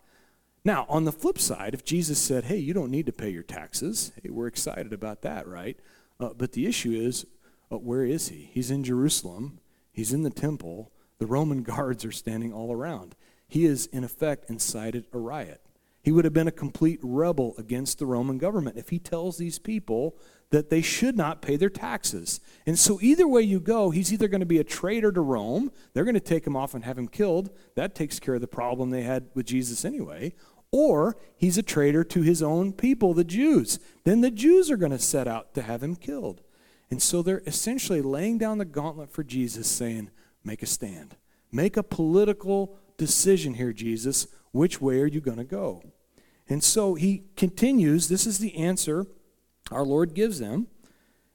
Now, 0.65 0.87
on 0.89 1.05
the 1.05 1.11
flip 1.11 1.37
side, 1.37 1.75
if 1.75 1.85
Jesus 1.85 2.19
said, 2.19 2.45
hey, 2.45 2.57
you 2.57 2.73
don't 2.73 2.89
need 2.89 3.05
to 3.05 3.13
pay 3.13 3.29
your 3.29 3.43
taxes, 3.43 4.11
hey, 4.23 4.31
we're 4.31 4.47
excited 4.47 4.93
about 4.93 5.21
that, 5.21 5.47
right? 5.47 5.79
Uh, 6.19 6.29
but 6.35 6.53
the 6.53 6.65
issue 6.65 6.91
is, 6.91 7.27
but 7.69 7.83
where 7.83 8.03
is 8.03 8.29
he? 8.29 8.49
He's 8.51 8.71
in 8.71 8.83
Jerusalem, 8.83 9.59
he's 9.91 10.11
in 10.11 10.23
the 10.23 10.31
temple, 10.31 10.91
the 11.19 11.27
Roman 11.27 11.61
guards 11.63 12.03
are 12.03 12.11
standing 12.11 12.51
all 12.51 12.73
around. 12.73 13.15
He 13.47 13.65
is, 13.65 13.85
in 13.85 14.03
effect, 14.03 14.49
incited 14.49 15.05
a 15.13 15.19
riot. 15.19 15.61
He 16.01 16.11
would 16.11 16.25
have 16.25 16.33
been 16.33 16.47
a 16.47 16.51
complete 16.51 16.99
rebel 17.01 17.55
against 17.57 17.99
the 17.99 18.05
Roman 18.05 18.37
government 18.37 18.77
if 18.77 18.89
he 18.89 18.99
tells 18.99 19.37
these 19.37 19.59
people 19.59 20.15
that 20.51 20.69
they 20.69 20.81
should 20.81 21.17
not 21.17 21.41
pay 21.41 21.57
their 21.57 21.69
taxes. 21.69 22.39
And 22.67 22.77
so, 22.77 22.99
either 23.01 23.27
way 23.27 23.41
you 23.41 23.59
go, 23.59 23.89
he's 23.89 24.13
either 24.13 24.27
going 24.27 24.41
to 24.41 24.45
be 24.45 24.59
a 24.59 24.63
traitor 24.63 25.11
to 25.11 25.21
Rome, 25.21 25.71
they're 25.93 26.03
going 26.03 26.13
to 26.13 26.19
take 26.19 26.45
him 26.45 26.55
off 26.55 26.75
and 26.75 26.83
have 26.83 26.97
him 26.97 27.07
killed. 27.07 27.49
That 27.75 27.95
takes 27.95 28.19
care 28.19 28.35
of 28.35 28.41
the 28.41 28.47
problem 28.47 28.91
they 28.91 29.01
had 29.01 29.29
with 29.33 29.47
Jesus 29.47 29.83
anyway. 29.83 30.33
Or 30.77 31.15
he's 31.37 31.57
a 31.57 31.63
traitor 31.63 32.03
to 32.03 32.21
his 32.21 32.43
own 32.43 32.73
people, 32.73 33.13
the 33.13 33.23
Jews. 33.23 33.79
Then 34.03 34.19
the 34.19 34.29
Jews 34.29 34.69
are 34.69 34.75
going 34.75 34.91
to 34.91 34.99
set 34.99 35.25
out 35.25 35.53
to 35.53 35.61
have 35.61 35.81
him 35.81 35.95
killed. 35.95 36.41
And 36.91 37.01
so 37.01 37.21
they're 37.21 37.41
essentially 37.47 38.01
laying 38.01 38.37
down 38.37 38.57
the 38.57 38.65
gauntlet 38.65 39.09
for 39.09 39.23
Jesus, 39.23 39.69
saying, 39.69 40.11
Make 40.43 40.61
a 40.61 40.65
stand. 40.65 41.15
Make 41.49 41.77
a 41.77 41.81
political 41.81 42.77
decision 42.97 43.53
here, 43.53 43.71
Jesus. 43.71 44.27
Which 44.51 44.81
way 44.81 44.99
are 44.99 45.07
you 45.07 45.21
going 45.21 45.37
to 45.37 45.45
go? 45.45 45.81
And 46.49 46.61
so 46.61 46.95
he 46.95 47.23
continues. 47.37 48.09
This 48.09 48.27
is 48.27 48.39
the 48.39 48.57
answer 48.57 49.07
our 49.71 49.85
Lord 49.85 50.13
gives 50.13 50.39
them 50.39 50.67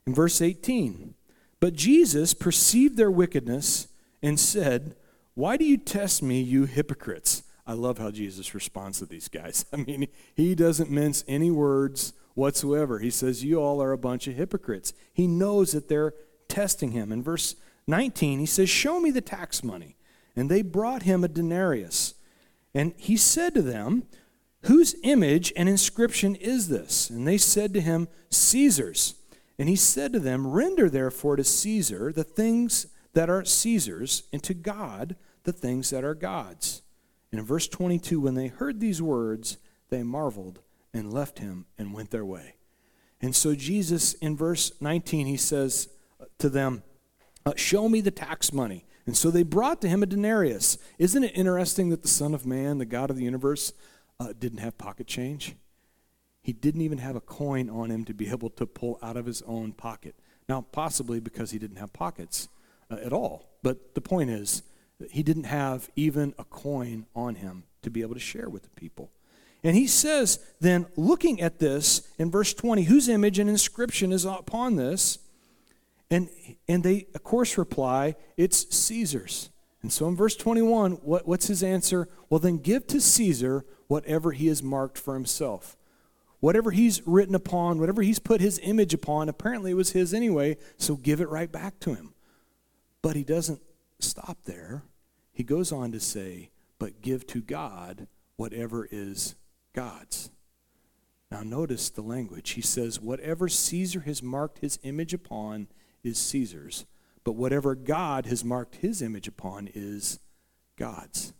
in 0.06 0.14
verse 0.14 0.42
18. 0.42 1.14
But 1.60 1.72
Jesus 1.72 2.34
perceived 2.34 2.98
their 2.98 3.10
wickedness 3.10 3.88
and 4.22 4.38
said, 4.38 4.96
Why 5.32 5.56
do 5.56 5.64
you 5.64 5.78
test 5.78 6.22
me, 6.22 6.42
you 6.42 6.66
hypocrites? 6.66 7.42
I 7.70 7.74
love 7.74 7.98
how 7.98 8.10
Jesus 8.10 8.52
responds 8.52 8.98
to 8.98 9.06
these 9.06 9.28
guys. 9.28 9.64
I 9.72 9.76
mean, 9.76 10.08
he 10.34 10.56
doesn't 10.56 10.90
mince 10.90 11.22
any 11.28 11.52
words 11.52 12.12
whatsoever. 12.34 12.98
He 12.98 13.10
says, 13.10 13.44
You 13.44 13.60
all 13.60 13.80
are 13.80 13.92
a 13.92 13.98
bunch 13.98 14.26
of 14.26 14.34
hypocrites. 14.34 14.92
He 15.12 15.28
knows 15.28 15.70
that 15.70 15.86
they're 15.86 16.14
testing 16.48 16.90
him. 16.90 17.12
In 17.12 17.22
verse 17.22 17.54
19, 17.86 18.40
he 18.40 18.46
says, 18.46 18.68
Show 18.68 18.98
me 18.98 19.12
the 19.12 19.20
tax 19.20 19.62
money. 19.62 19.96
And 20.34 20.50
they 20.50 20.62
brought 20.62 21.04
him 21.04 21.22
a 21.22 21.28
denarius. 21.28 22.14
And 22.74 22.92
he 22.96 23.16
said 23.16 23.54
to 23.54 23.62
them, 23.62 24.02
Whose 24.62 24.96
image 25.04 25.52
and 25.56 25.68
inscription 25.68 26.34
is 26.34 26.68
this? 26.68 27.08
And 27.08 27.24
they 27.24 27.38
said 27.38 27.72
to 27.74 27.80
him, 27.80 28.08
Caesar's. 28.30 29.14
And 29.60 29.68
he 29.68 29.76
said 29.76 30.12
to 30.12 30.18
them, 30.18 30.48
Render 30.48 30.90
therefore 30.90 31.36
to 31.36 31.44
Caesar 31.44 32.12
the 32.12 32.24
things 32.24 32.88
that 33.12 33.30
are 33.30 33.44
Caesar's, 33.44 34.24
and 34.32 34.42
to 34.42 34.54
God 34.54 35.14
the 35.44 35.52
things 35.52 35.90
that 35.90 36.02
are 36.02 36.16
God's. 36.16 36.82
And 37.30 37.40
in 37.40 37.46
verse 37.46 37.68
22, 37.68 38.20
when 38.20 38.34
they 38.34 38.48
heard 38.48 38.80
these 38.80 39.00
words, 39.00 39.58
they 39.88 40.02
marveled 40.02 40.60
and 40.92 41.12
left 41.12 41.38
him 41.38 41.66
and 41.78 41.94
went 41.94 42.10
their 42.10 42.24
way. 42.24 42.56
And 43.20 43.36
so 43.36 43.54
Jesus, 43.54 44.14
in 44.14 44.36
verse 44.36 44.72
19, 44.80 45.26
he 45.26 45.36
says 45.36 45.88
to 46.38 46.48
them, 46.48 46.82
uh, 47.46 47.52
Show 47.56 47.88
me 47.88 48.00
the 48.00 48.10
tax 48.10 48.52
money. 48.52 48.86
And 49.06 49.16
so 49.16 49.30
they 49.30 49.42
brought 49.42 49.80
to 49.82 49.88
him 49.88 50.02
a 50.02 50.06
denarius. 50.06 50.78
Isn't 50.98 51.24
it 51.24 51.32
interesting 51.34 51.90
that 51.90 52.02
the 52.02 52.08
Son 52.08 52.34
of 52.34 52.46
Man, 52.46 52.78
the 52.78 52.84
God 52.84 53.10
of 53.10 53.16
the 53.16 53.24
universe, 53.24 53.72
uh, 54.18 54.32
didn't 54.38 54.58
have 54.58 54.78
pocket 54.78 55.06
change? 55.06 55.56
He 56.42 56.52
didn't 56.52 56.80
even 56.82 56.98
have 56.98 57.16
a 57.16 57.20
coin 57.20 57.68
on 57.68 57.90
him 57.90 58.04
to 58.06 58.14
be 58.14 58.28
able 58.28 58.50
to 58.50 58.66
pull 58.66 58.98
out 59.02 59.16
of 59.16 59.26
his 59.26 59.42
own 59.42 59.72
pocket. 59.72 60.14
Now, 60.48 60.62
possibly 60.72 61.20
because 61.20 61.50
he 61.50 61.58
didn't 61.58 61.76
have 61.76 61.92
pockets 61.92 62.48
uh, 62.90 62.96
at 63.04 63.12
all. 63.12 63.50
But 63.62 63.94
the 63.94 64.00
point 64.00 64.30
is, 64.30 64.62
he 65.10 65.22
didn't 65.22 65.44
have 65.44 65.88
even 65.96 66.34
a 66.38 66.44
coin 66.44 67.06
on 67.14 67.36
him 67.36 67.64
to 67.82 67.90
be 67.90 68.02
able 68.02 68.14
to 68.14 68.20
share 68.20 68.48
with 68.48 68.62
the 68.62 68.70
people. 68.70 69.10
And 69.62 69.76
he 69.76 69.86
says, 69.86 70.38
then, 70.60 70.86
looking 70.96 71.40
at 71.40 71.58
this 71.58 72.08
in 72.18 72.30
verse 72.30 72.54
20, 72.54 72.84
whose 72.84 73.08
image 73.08 73.38
and 73.38 73.48
inscription 73.48 74.12
is 74.12 74.24
upon 74.24 74.76
this? 74.76 75.18
And, 76.10 76.28
and 76.66 76.82
they, 76.82 77.06
of 77.14 77.22
course, 77.22 77.58
reply, 77.58 78.16
it's 78.36 78.74
Caesar's. 78.74 79.50
And 79.82 79.92
so 79.92 80.08
in 80.08 80.16
verse 80.16 80.36
21, 80.36 80.92
what, 80.92 81.26
what's 81.26 81.46
his 81.46 81.62
answer? 81.62 82.08
Well, 82.28 82.40
then 82.40 82.58
give 82.58 82.86
to 82.88 83.00
Caesar 83.00 83.64
whatever 83.86 84.32
he 84.32 84.46
has 84.48 84.62
marked 84.62 84.98
for 84.98 85.14
himself. 85.14 85.76
Whatever 86.40 86.70
he's 86.70 87.06
written 87.06 87.34
upon, 87.34 87.78
whatever 87.78 88.02
he's 88.02 88.18
put 88.18 88.40
his 88.40 88.58
image 88.62 88.94
upon, 88.94 89.28
apparently 89.28 89.72
it 89.72 89.74
was 89.74 89.92
his 89.92 90.14
anyway, 90.14 90.56
so 90.78 90.96
give 90.96 91.20
it 91.20 91.28
right 91.28 91.52
back 91.52 91.78
to 91.80 91.94
him. 91.94 92.14
But 93.02 93.14
he 93.14 93.24
doesn't 93.24 93.60
stop 93.98 94.38
there. 94.44 94.82
He 95.40 95.44
goes 95.44 95.72
on 95.72 95.90
to 95.92 96.00
say, 96.00 96.50
but 96.78 97.00
give 97.00 97.26
to 97.28 97.40
God 97.40 98.08
whatever 98.36 98.86
is 98.90 99.36
God's. 99.72 100.30
Now, 101.30 101.40
notice 101.40 101.88
the 101.88 102.02
language. 102.02 102.50
He 102.50 102.60
says, 102.60 103.00
Whatever 103.00 103.48
Caesar 103.48 104.00
has 104.00 104.22
marked 104.22 104.58
his 104.58 104.78
image 104.82 105.14
upon 105.14 105.68
is 106.04 106.18
Caesar's, 106.18 106.84
but 107.24 107.36
whatever 107.36 107.74
God 107.74 108.26
has 108.26 108.44
marked 108.44 108.76
his 108.76 109.00
image 109.00 109.26
upon 109.26 109.70
is 109.72 110.20
God's. 110.76 111.32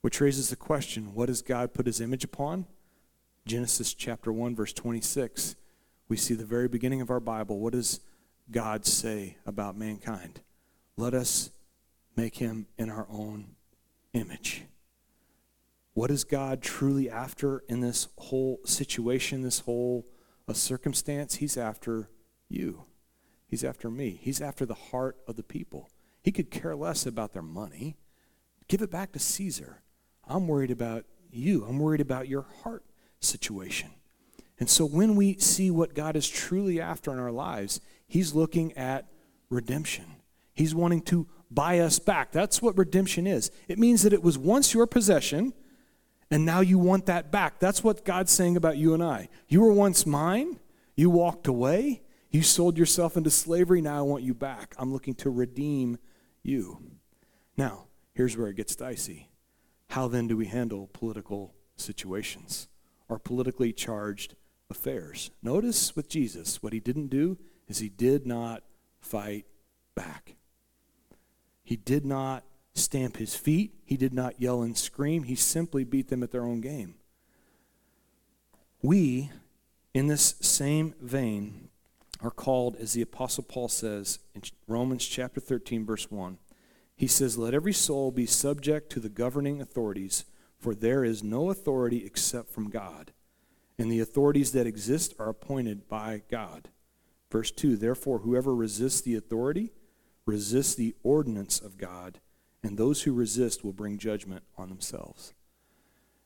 Which 0.00 0.22
raises 0.22 0.48
the 0.48 0.56
question 0.56 1.12
what 1.12 1.26
does 1.26 1.42
God 1.42 1.74
put 1.74 1.84
his 1.84 2.00
image 2.00 2.24
upon? 2.24 2.64
Genesis 3.44 3.92
chapter 3.92 4.32
1, 4.32 4.56
verse 4.56 4.72
26. 4.72 5.54
We 6.08 6.16
see 6.16 6.32
the 6.32 6.46
very 6.46 6.66
beginning 6.66 7.02
of 7.02 7.10
our 7.10 7.20
Bible. 7.20 7.58
What 7.60 7.74
does 7.74 8.00
God 8.50 8.86
say 8.86 9.36
about 9.44 9.76
mankind? 9.76 10.40
Let 10.96 11.12
us 11.12 11.50
make 12.18 12.38
him 12.38 12.66
in 12.76 12.90
our 12.90 13.06
own 13.08 13.54
image. 14.12 14.64
What 15.94 16.10
is 16.10 16.24
God 16.24 16.60
truly 16.60 17.08
after 17.08 17.62
in 17.68 17.80
this 17.80 18.08
whole 18.18 18.58
situation, 18.64 19.42
this 19.42 19.60
whole 19.60 20.04
uh, 20.48 20.52
circumstance? 20.52 21.36
He's 21.36 21.56
after 21.56 22.10
you. 22.48 22.82
He's 23.46 23.62
after 23.62 23.88
me. 23.88 24.18
He's 24.20 24.40
after 24.40 24.66
the 24.66 24.74
heart 24.74 25.16
of 25.28 25.36
the 25.36 25.44
people. 25.44 25.90
He 26.20 26.32
could 26.32 26.50
care 26.50 26.74
less 26.74 27.06
about 27.06 27.34
their 27.34 27.42
money. 27.42 27.96
Give 28.66 28.82
it 28.82 28.90
back 28.90 29.12
to 29.12 29.20
Caesar. 29.20 29.82
I'm 30.26 30.48
worried 30.48 30.72
about 30.72 31.04
you. 31.30 31.64
I'm 31.66 31.78
worried 31.78 32.00
about 32.00 32.26
your 32.26 32.46
heart 32.62 32.84
situation. 33.20 33.90
And 34.58 34.68
so 34.68 34.84
when 34.84 35.14
we 35.14 35.38
see 35.38 35.70
what 35.70 35.94
God 35.94 36.16
is 36.16 36.28
truly 36.28 36.80
after 36.80 37.12
in 37.12 37.20
our 37.20 37.30
lives, 37.30 37.80
He's 38.08 38.34
looking 38.34 38.72
at 38.76 39.06
redemption. 39.50 40.16
He's 40.52 40.74
wanting 40.74 41.02
to 41.02 41.28
buy 41.50 41.78
us 41.78 41.98
back. 41.98 42.32
That's 42.32 42.60
what 42.60 42.76
redemption 42.76 43.26
is. 43.26 43.50
It 43.68 43.78
means 43.78 44.02
that 44.02 44.12
it 44.12 44.22
was 44.22 44.38
once 44.38 44.74
your 44.74 44.86
possession 44.86 45.52
and 46.30 46.44
now 46.44 46.60
you 46.60 46.78
want 46.78 47.06
that 47.06 47.30
back. 47.30 47.58
That's 47.58 47.82
what 47.82 48.04
God's 48.04 48.32
saying 48.32 48.56
about 48.56 48.76
you 48.76 48.94
and 48.94 49.02
I. 49.02 49.28
You 49.48 49.62
were 49.62 49.72
once 49.72 50.04
mine, 50.04 50.58
you 50.94 51.08
walked 51.10 51.46
away, 51.46 52.02
you 52.30 52.42
sold 52.42 52.76
yourself 52.76 53.16
into 53.16 53.30
slavery, 53.30 53.80
now 53.80 53.98
I 53.98 54.02
want 54.02 54.24
you 54.24 54.34
back. 54.34 54.74
I'm 54.78 54.92
looking 54.92 55.14
to 55.16 55.30
redeem 55.30 55.98
you. 56.42 56.82
Now, 57.56 57.86
here's 58.12 58.36
where 58.36 58.48
it 58.48 58.56
gets 58.56 58.76
dicey. 58.76 59.30
How 59.90 60.06
then 60.08 60.28
do 60.28 60.36
we 60.36 60.46
handle 60.46 60.90
political 60.92 61.54
situations 61.76 62.68
or 63.08 63.18
politically 63.18 63.72
charged 63.72 64.34
affairs? 64.68 65.30
Notice 65.42 65.96
with 65.96 66.10
Jesus, 66.10 66.62
what 66.62 66.74
he 66.74 66.80
didn't 66.80 67.08
do 67.08 67.38
is 67.68 67.78
he 67.78 67.88
did 67.88 68.26
not 68.26 68.62
fight 69.00 69.46
back. 69.94 70.36
He 71.68 71.76
did 71.76 72.06
not 72.06 72.44
stamp 72.72 73.18
his 73.18 73.34
feet. 73.34 73.74
He 73.84 73.98
did 73.98 74.14
not 74.14 74.40
yell 74.40 74.62
and 74.62 74.74
scream. 74.74 75.24
He 75.24 75.34
simply 75.34 75.84
beat 75.84 76.08
them 76.08 76.22
at 76.22 76.30
their 76.30 76.44
own 76.44 76.62
game. 76.62 76.94
We, 78.80 79.28
in 79.92 80.06
this 80.06 80.36
same 80.40 80.94
vein, 81.02 81.68
are 82.22 82.30
called, 82.30 82.76
as 82.76 82.94
the 82.94 83.02
Apostle 83.02 83.44
Paul 83.44 83.68
says 83.68 84.18
in 84.34 84.40
Romans 84.66 85.04
chapter 85.04 85.42
13, 85.42 85.84
verse 85.84 86.10
1. 86.10 86.38
He 86.96 87.06
says, 87.06 87.36
Let 87.36 87.52
every 87.52 87.74
soul 87.74 88.12
be 88.12 88.24
subject 88.24 88.90
to 88.92 88.98
the 89.00 89.10
governing 89.10 89.60
authorities, 89.60 90.24
for 90.58 90.74
there 90.74 91.04
is 91.04 91.22
no 91.22 91.50
authority 91.50 92.02
except 92.06 92.48
from 92.48 92.70
God, 92.70 93.12
and 93.78 93.92
the 93.92 94.00
authorities 94.00 94.52
that 94.52 94.66
exist 94.66 95.12
are 95.18 95.28
appointed 95.28 95.86
by 95.86 96.22
God. 96.30 96.70
Verse 97.30 97.50
2 97.50 97.76
Therefore, 97.76 98.20
whoever 98.20 98.54
resists 98.54 99.02
the 99.02 99.16
authority 99.16 99.72
resists 100.28 100.74
the 100.74 100.94
ordinance 101.02 101.58
of 101.58 101.78
God 101.78 102.20
and 102.62 102.76
those 102.76 103.02
who 103.02 103.14
resist 103.14 103.64
will 103.64 103.72
bring 103.72 103.96
judgment 103.96 104.44
on 104.58 104.68
themselves. 104.68 105.32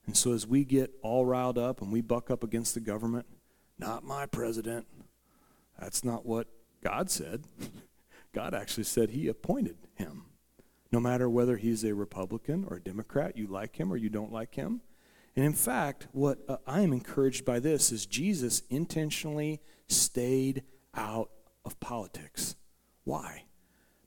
And 0.06 0.16
so, 0.16 0.32
as 0.32 0.44
we 0.44 0.64
get 0.64 0.90
all 1.02 1.25
riled 1.25 1.56
up 1.56 1.80
and 1.80 1.92
we 1.92 2.00
buck 2.00 2.28
up 2.28 2.42
against 2.42 2.75
the 2.75 2.80
government, 2.80 3.26
not 3.78 4.02
my 4.02 4.26
president, 4.26 4.88
that's 5.78 6.02
not 6.02 6.26
what 6.26 6.49
God 6.82 7.11
said. 7.11 7.44
God 8.35 8.54
actually 8.54 8.85
said 8.85 9.11
he 9.11 9.28
appointed 9.28 9.76
him. 9.94 10.25
No 10.90 10.99
matter 10.99 11.30
whether 11.30 11.56
he's 11.56 11.85
a 11.85 11.94
Republican 11.94 12.66
or 12.68 12.78
a 12.78 12.82
Democrat, 12.82 13.37
you 13.37 13.47
like 13.47 13.76
him 13.76 13.92
or 13.92 13.97
you 13.97 14.09
don't 14.09 14.32
like 14.32 14.56
him. 14.56 14.80
And 15.37 15.44
in 15.44 15.54
fact, 15.54 16.09
what 16.11 16.40
uh, 16.49 16.56
I 16.66 16.80
am 16.80 16.92
encouraged 16.92 17.44
by 17.44 17.61
this 17.61 17.92
is 17.92 18.04
Jesus 18.04 18.62
intentionally 18.68 19.61
stayed 19.87 20.64
out 20.92 21.30
of 21.64 21.78
politics. 21.78 22.56
Why? 23.04 23.44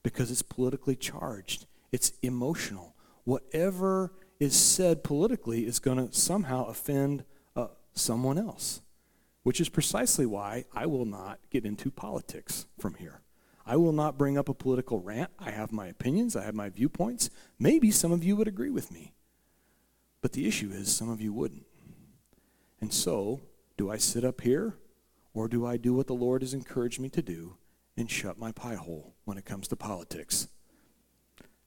Because 0.06 0.30
it's 0.30 0.44
politically 0.44 0.96
charged. 0.96 1.66
It's 1.92 2.14
emotional. 2.22 2.96
Whatever 3.24 4.14
is 4.40 4.56
said 4.56 5.04
politically 5.04 5.66
is 5.66 5.80
going 5.80 5.98
to 5.98 6.14
somehow 6.14 6.66
offend 6.66 7.24
uh, 7.56 7.70
someone 7.94 8.38
else, 8.38 8.82
which 9.42 9.60
is 9.60 9.68
precisely 9.68 10.28
why 10.28 10.66
I 10.76 10.86
will 10.86 11.06
not 11.06 11.40
get 11.50 11.66
into 11.66 11.90
politics 11.90 12.68
from 12.78 12.94
here. 12.94 13.22
I 13.66 13.78
will 13.78 13.94
not 13.94 14.16
bring 14.16 14.38
up 14.38 14.48
a 14.48 14.54
political 14.54 15.00
rant. 15.00 15.32
I 15.40 15.50
have 15.50 15.72
my 15.72 15.88
opinions, 15.88 16.36
I 16.36 16.44
have 16.44 16.54
my 16.54 16.70
viewpoints. 16.70 17.32
Maybe 17.58 17.90
some 17.90 18.12
of 18.12 18.24
you 18.24 18.36
would 18.36 18.48
agree 18.48 18.70
with 18.70 18.92
me. 18.92 19.16
But 20.22 20.34
the 20.34 20.48
issue 20.48 20.70
is, 20.72 20.96
some 20.96 21.10
of 21.10 21.20
you 21.20 21.34
wouldn't. 21.34 21.66
And 22.80 22.94
so, 22.94 23.42
do 23.76 23.90
I 23.90 23.98
sit 23.98 24.24
up 24.24 24.42
here 24.42 24.78
or 25.34 25.48
do 25.48 25.66
I 25.66 25.78
do 25.78 25.96
what 25.96 26.06
the 26.06 26.14
Lord 26.14 26.44
has 26.44 26.54
encouraged 26.54 27.00
me 27.00 27.10
to 27.10 27.24
do 27.24 27.58
and 27.98 28.10
shut 28.10 28.38
my 28.38 28.52
pie 28.52 28.76
hole 28.76 29.16
when 29.26 29.38
it 29.38 29.46
comes 29.46 29.68
to 29.70 29.76
politics? 29.76 30.48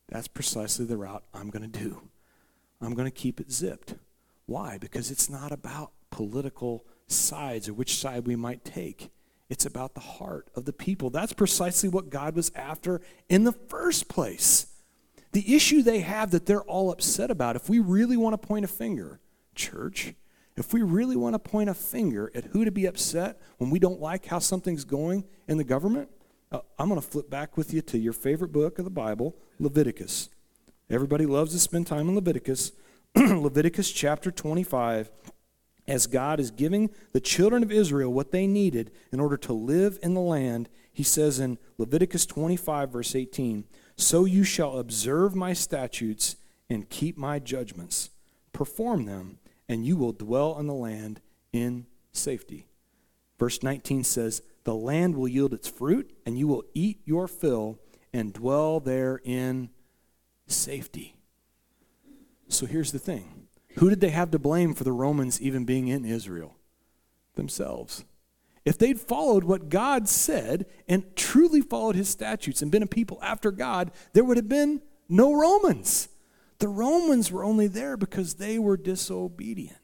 That's 0.09 0.29
precisely 0.29 0.87
the 0.87 0.97
route 0.97 1.25
I'm 1.35 1.51
going 1.51 1.71
to 1.71 1.79
do. 1.79 2.09
I'm 2.81 2.95
going 2.95 3.07
to 3.07 3.11
keep 3.11 3.41
it 3.41 3.51
zipped. 3.51 3.95
Why? 4.47 4.79
Because 4.79 5.11
it's 5.11 5.29
not 5.29 5.53
about 5.53 5.93
political 6.11 6.85
sides 7.07 7.69
or 7.69 7.75
which 7.75 7.97
side 7.97 8.27
we 8.27 8.37
might 8.37 8.65
take. 8.65 9.11
It's 9.51 9.67
about 9.67 9.95
the 9.95 10.01
heart 10.01 10.49
of 10.55 10.65
the 10.65 10.73
people. 10.73 11.11
That's 11.11 11.33
precisely 11.33 11.89
what 11.89 12.11
God 12.11 12.37
was 12.37 12.51
after 12.55 13.01
in 13.29 13.45
the 13.45 13.53
first 13.53 14.09
place. 14.09 14.67
The 15.33 15.55
issue 15.55 15.83
they 15.83 16.01
have 16.01 16.31
that 16.31 16.47
they're 16.47 16.63
all 16.63 16.91
upset 16.91 17.31
about, 17.31 17.57
if 17.57 17.69
we 17.69 17.79
really 17.79 18.17
want 18.17 18.41
to 18.41 18.47
point 18.47 18.65
a 18.65 18.69
finger, 18.69 19.21
church, 19.55 20.15
if 20.57 20.73
we 20.73 20.83
really 20.83 21.17
want 21.17 21.35
to 21.35 21.39
point 21.39 21.71
a 21.71 21.75
finger 21.75 22.31
at 22.35 22.45
who 22.45 22.65
to 22.65 22.71
be 22.71 22.87
upset 22.87 23.41
when 23.59 23.71
we 23.71 23.79
don't 23.79 24.01
like 24.01 24.27
how 24.27 24.39
something's 24.39 24.85
going 24.85 25.25
in 25.47 25.57
the 25.57 25.65
government, 25.65 26.09
uh, 26.51 26.61
I'm 26.79 26.89
going 26.89 27.01
to 27.01 27.07
flip 27.07 27.29
back 27.29 27.57
with 27.57 27.75
you 27.75 27.83
to 27.83 27.99
your 27.99 28.13
favorite 28.13 28.53
book 28.53 28.79
of 28.79 28.85
the 28.85 28.91
Bible, 28.91 29.37
Leviticus. 29.59 30.31
Everybody 30.89 31.27
loves 31.27 31.53
to 31.53 31.59
spend 31.59 31.87
time 31.87 32.09
in 32.09 32.15
Leviticus. 32.15 32.73
Leviticus 33.15 33.91
chapter 33.91 34.31
25, 34.31 35.11
as 35.87 36.07
God 36.07 36.41
is 36.41 36.51
giving 36.51 36.91
the 37.13 37.21
children 37.21 37.63
of 37.63 37.71
Israel 37.71 38.13
what 38.13 38.33
they 38.33 38.47
needed 38.47 38.91
in 39.13 39.21
order 39.21 39.37
to 39.37 39.53
live 39.53 39.99
in 40.03 40.15
the 40.15 40.21
land, 40.21 40.69
he 40.93 41.03
says 41.03 41.39
in 41.39 41.59
Leviticus 41.77 42.25
25, 42.25 42.91
verse 42.91 43.15
18, 43.15 43.65
So 43.97 44.25
you 44.25 44.45
shall 44.45 44.79
observe 44.79 45.35
my 45.35 45.53
statutes 45.53 46.37
and 46.71 46.89
keep 46.89 47.19
my 47.19 47.39
judgments, 47.39 48.11
perform 48.53 49.05
them, 49.05 49.39
and 49.69 49.85
you 49.85 49.97
will 49.97 50.13
dwell 50.13 50.59
in 50.59 50.67
the 50.67 50.75
land 50.75 51.21
in 51.53 51.87
safety. 52.13 52.67
Verse 53.39 53.63
19 53.63 54.05
says, 54.05 54.43
The 54.65 54.75
land 54.75 55.17
will 55.17 55.29
yield 55.29 55.55
its 55.55 55.69
fruit, 55.69 56.13
and 56.27 56.39
you 56.39 56.47
will 56.47 56.65
eat 56.75 57.01
your 57.05 57.29
fill 57.29 57.79
and 58.13 58.33
dwell 58.33 58.81
there 58.81 59.21
in 59.25 59.71
safety. 60.47 61.17
So 62.49 62.67
here's 62.67 62.93
the 62.93 62.99
thing 62.99 63.47
who 63.77 63.91
did 63.91 64.01
they 64.01 64.11
have 64.11 64.31
to 64.33 64.39
blame 64.39 64.75
for 64.75 64.85
the 64.85 64.93
Romans 64.93 65.41
even 65.41 65.65
being 65.65 65.89
in 65.89 66.05
Israel? 66.05 66.57
Themselves. 67.35 68.05
If 68.65 68.77
they'd 68.77 69.01
followed 69.01 69.45
what 69.45 69.69
God 69.69 70.09
said 70.09 70.67
and 70.89 71.17
truly 71.17 71.61
followed 71.61 71.95
his 71.95 72.09
statutes 72.09 72.61
and 72.61 72.71
been 72.71 72.83
a 72.83 72.87
people 72.87 73.19
after 73.23 73.51
God, 73.51 73.93
there 74.13 74.25
would 74.25 74.37
have 74.37 74.49
been 74.49 74.83
no 75.09 75.33
Romans. 75.33 76.09
The 76.59 76.69
Romans 76.69 77.31
were 77.31 77.45
only 77.45 77.67
there 77.67 77.97
because 77.97 78.35
they 78.35 78.59
were 78.59 78.77
disobedient. 78.77 79.79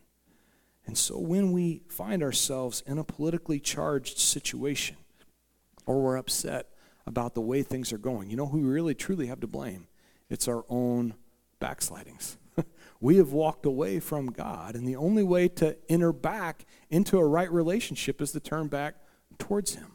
And 0.86 0.98
so 0.98 1.18
when 1.18 1.52
we 1.52 1.82
find 1.88 2.22
ourselves 2.22 2.82
in 2.86 2.98
a 2.98 3.04
politically 3.04 3.58
charged 3.58 4.18
situation 4.18 4.96
or 5.86 6.00
we're 6.00 6.16
upset 6.16 6.68
about 7.06 7.34
the 7.34 7.40
way 7.40 7.62
things 7.62 7.92
are 7.92 7.98
going. 7.98 8.30
You 8.30 8.36
know 8.36 8.46
who 8.46 8.58
we 8.58 8.68
really 8.68 8.94
truly 8.94 9.26
have 9.26 9.40
to 9.40 9.46
blame? 9.46 9.86
It's 10.30 10.48
our 10.48 10.64
own 10.68 11.14
backslidings. 11.60 12.38
we 13.00 13.16
have 13.16 13.32
walked 13.32 13.66
away 13.66 14.00
from 14.00 14.26
God, 14.26 14.74
and 14.74 14.86
the 14.86 14.96
only 14.96 15.22
way 15.22 15.48
to 15.48 15.76
enter 15.88 16.12
back 16.12 16.64
into 16.90 17.18
a 17.18 17.26
right 17.26 17.50
relationship 17.50 18.22
is 18.22 18.32
to 18.32 18.40
turn 18.40 18.68
back 18.68 18.96
towards 19.38 19.74
Him. 19.74 19.92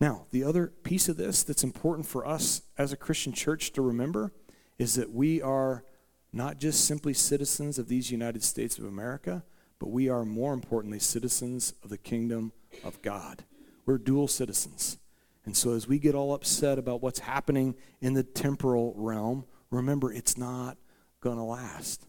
Now, 0.00 0.26
the 0.30 0.44
other 0.44 0.68
piece 0.82 1.08
of 1.08 1.16
this 1.16 1.42
that's 1.42 1.64
important 1.64 2.06
for 2.06 2.26
us 2.26 2.62
as 2.76 2.92
a 2.92 2.96
Christian 2.96 3.32
church 3.32 3.72
to 3.72 3.82
remember 3.82 4.32
is 4.78 4.94
that 4.94 5.12
we 5.12 5.40
are 5.40 5.84
not 6.32 6.58
just 6.58 6.84
simply 6.84 7.14
citizens 7.14 7.78
of 7.78 7.88
these 7.88 8.10
United 8.10 8.42
States 8.42 8.78
of 8.78 8.84
America, 8.84 9.44
but 9.78 9.88
we 9.88 10.08
are 10.08 10.24
more 10.24 10.52
importantly 10.52 10.98
citizens 10.98 11.74
of 11.82 11.90
the 11.90 11.98
kingdom 11.98 12.52
of 12.84 13.00
God. 13.02 13.44
We're 13.84 13.98
dual 13.98 14.28
citizens. 14.28 14.98
And 15.44 15.56
so, 15.56 15.74
as 15.74 15.86
we 15.86 15.98
get 15.98 16.14
all 16.14 16.34
upset 16.34 16.78
about 16.78 17.02
what's 17.02 17.20
happening 17.20 17.76
in 18.00 18.14
the 18.14 18.24
temporal 18.24 18.94
realm, 18.96 19.44
remember 19.70 20.12
it's 20.12 20.36
not 20.36 20.76
going 21.20 21.36
to 21.36 21.44
last. 21.44 22.06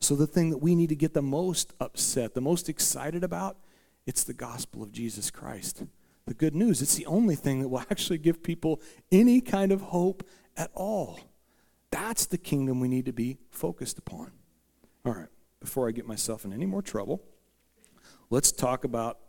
So 0.00 0.14
the 0.14 0.26
thing 0.26 0.50
that 0.50 0.58
we 0.58 0.74
need 0.74 0.90
to 0.90 0.96
get 0.96 1.14
the 1.14 1.22
most 1.22 1.72
upset, 1.80 2.34
the 2.34 2.40
most 2.42 2.68
excited 2.68 3.24
about, 3.24 3.56
it's 4.06 4.22
the 4.22 4.34
gospel 4.34 4.82
of 4.82 4.92
Jesus 4.92 5.30
Christ. 5.30 5.84
The 6.26 6.34
good 6.34 6.54
news. 6.54 6.82
It's 6.82 6.94
the 6.94 7.06
only 7.06 7.36
thing 7.36 7.60
that 7.60 7.68
will 7.68 7.80
actually 7.90 8.18
give 8.18 8.42
people 8.42 8.82
any 9.10 9.40
kind 9.40 9.72
of 9.72 9.80
hope 9.80 10.28
at 10.56 10.70
all. 10.74 11.18
That's 11.94 12.26
the 12.26 12.38
kingdom 12.38 12.80
we 12.80 12.88
need 12.88 13.06
to 13.06 13.12
be 13.12 13.38
focused 13.52 13.98
upon. 13.98 14.32
All 15.06 15.12
right, 15.12 15.28
before 15.60 15.86
I 15.88 15.92
get 15.92 16.08
myself 16.08 16.44
in 16.44 16.52
any 16.52 16.66
more 16.66 16.82
trouble, 16.82 17.22
let's 18.30 18.50
talk 18.50 18.82
about 18.82 19.20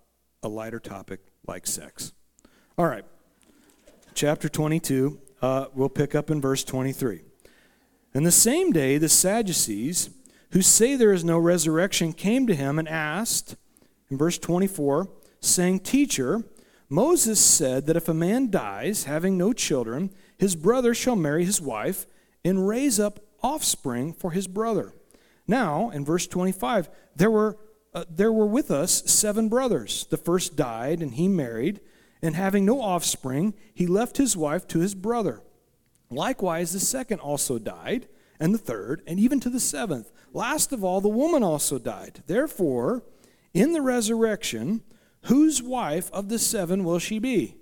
a 0.41 0.48
lighter 0.48 0.79
topic 0.79 1.19
like 1.45 1.67
sex. 1.67 2.13
All 2.75 2.88
right, 2.88 3.05
chapter 4.15 4.50
22, 4.50 5.22
uh, 5.43 5.65
we'll 5.75 5.89
pick 5.89 6.15
up 6.15 6.31
in 6.31 6.41
verse 6.41 6.63
23. 6.63 7.22
And 8.15 8.25
the 8.25 8.31
same 8.31 8.72
day, 8.72 8.98
the 8.98 9.10
Sadducees, 9.10 10.10
who 10.50 10.63
say 10.63 10.95
there 10.95 11.13
is 11.13 11.24
no 11.24 11.38
resurrection, 11.38 12.13
came 12.13 12.48
to 12.48 12.55
him 12.55 12.79
and 12.79 12.88
asked, 12.88 13.57
in 14.10 14.17
verse 14.17 14.39
24, 14.39 15.07
saying, 15.39 15.81
Teacher, 15.81 16.43
Moses 16.89 17.39
said 17.39 17.86
that 17.86 17.95
if 17.95 18.10
a 18.10 18.13
man 18.15 18.50
dies 18.50 19.03
having 19.03 19.38
no 19.38 19.53
children, 19.53 20.10
his 20.39 20.55
brother 20.55 20.95
shall 20.95 21.15
marry 21.15 21.45
his 21.45 21.62
wife 21.62 22.07
and 22.46 22.68
raise 22.68 23.00
up 23.00 23.20
offspring 23.42 24.14
for 24.14 24.32
his 24.32 24.48
brother. 24.48 24.94
Now, 25.48 25.90
in 25.90 26.06
verse 26.06 26.28
25, 26.28 26.90
there 27.16 27.32
were, 27.32 27.58
uh, 27.94 28.06
there 28.10 28.32
were 28.32 28.46
with 28.46 28.72
us 28.72 29.04
seven 29.12 29.50
brothers. 29.50 30.06
The 30.10 30.18
first 30.18 30.56
died, 30.56 31.02
and 31.02 31.16
he 31.16 31.28
married, 31.28 31.82
and 32.22 32.36
having 32.36 32.66
no 32.66 32.80
offspring, 32.80 33.56
he 33.74 33.88
left 33.88 34.18
his 34.18 34.38
wife 34.38 34.68
to 34.68 34.80
his 34.80 34.96
brother. 34.96 35.42
Likewise, 36.10 36.72
the 36.72 36.80
second 36.80 37.20
also 37.20 37.58
died, 37.58 38.08
and 38.40 38.54
the 38.54 38.60
third, 38.60 39.02
and 39.08 39.20
even 39.20 39.40
to 39.40 39.50
the 39.50 39.60
seventh. 39.60 40.12
Last 40.32 40.72
of 40.72 40.84
all, 40.84 41.02
the 41.02 41.10
woman 41.10 41.44
also 41.44 41.80
died. 41.80 42.24
Therefore, 42.28 43.04
in 43.54 43.74
the 43.74 43.82
resurrection, 43.82 44.84
whose 45.24 45.64
wife 45.64 46.12
of 46.12 46.30
the 46.30 46.40
seven 46.40 46.84
will 46.84 47.00
she 47.00 47.20
be? 47.20 47.56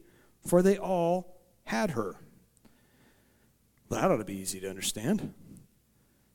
For 0.46 0.62
they 0.62 0.78
all 0.78 1.40
had 1.66 1.92
her. 1.92 2.23
That 3.90 4.10
ought 4.10 4.18
to 4.18 4.26
be 4.26 4.38
easy 4.38 4.60
to 4.62 4.70
understand. 4.70 5.34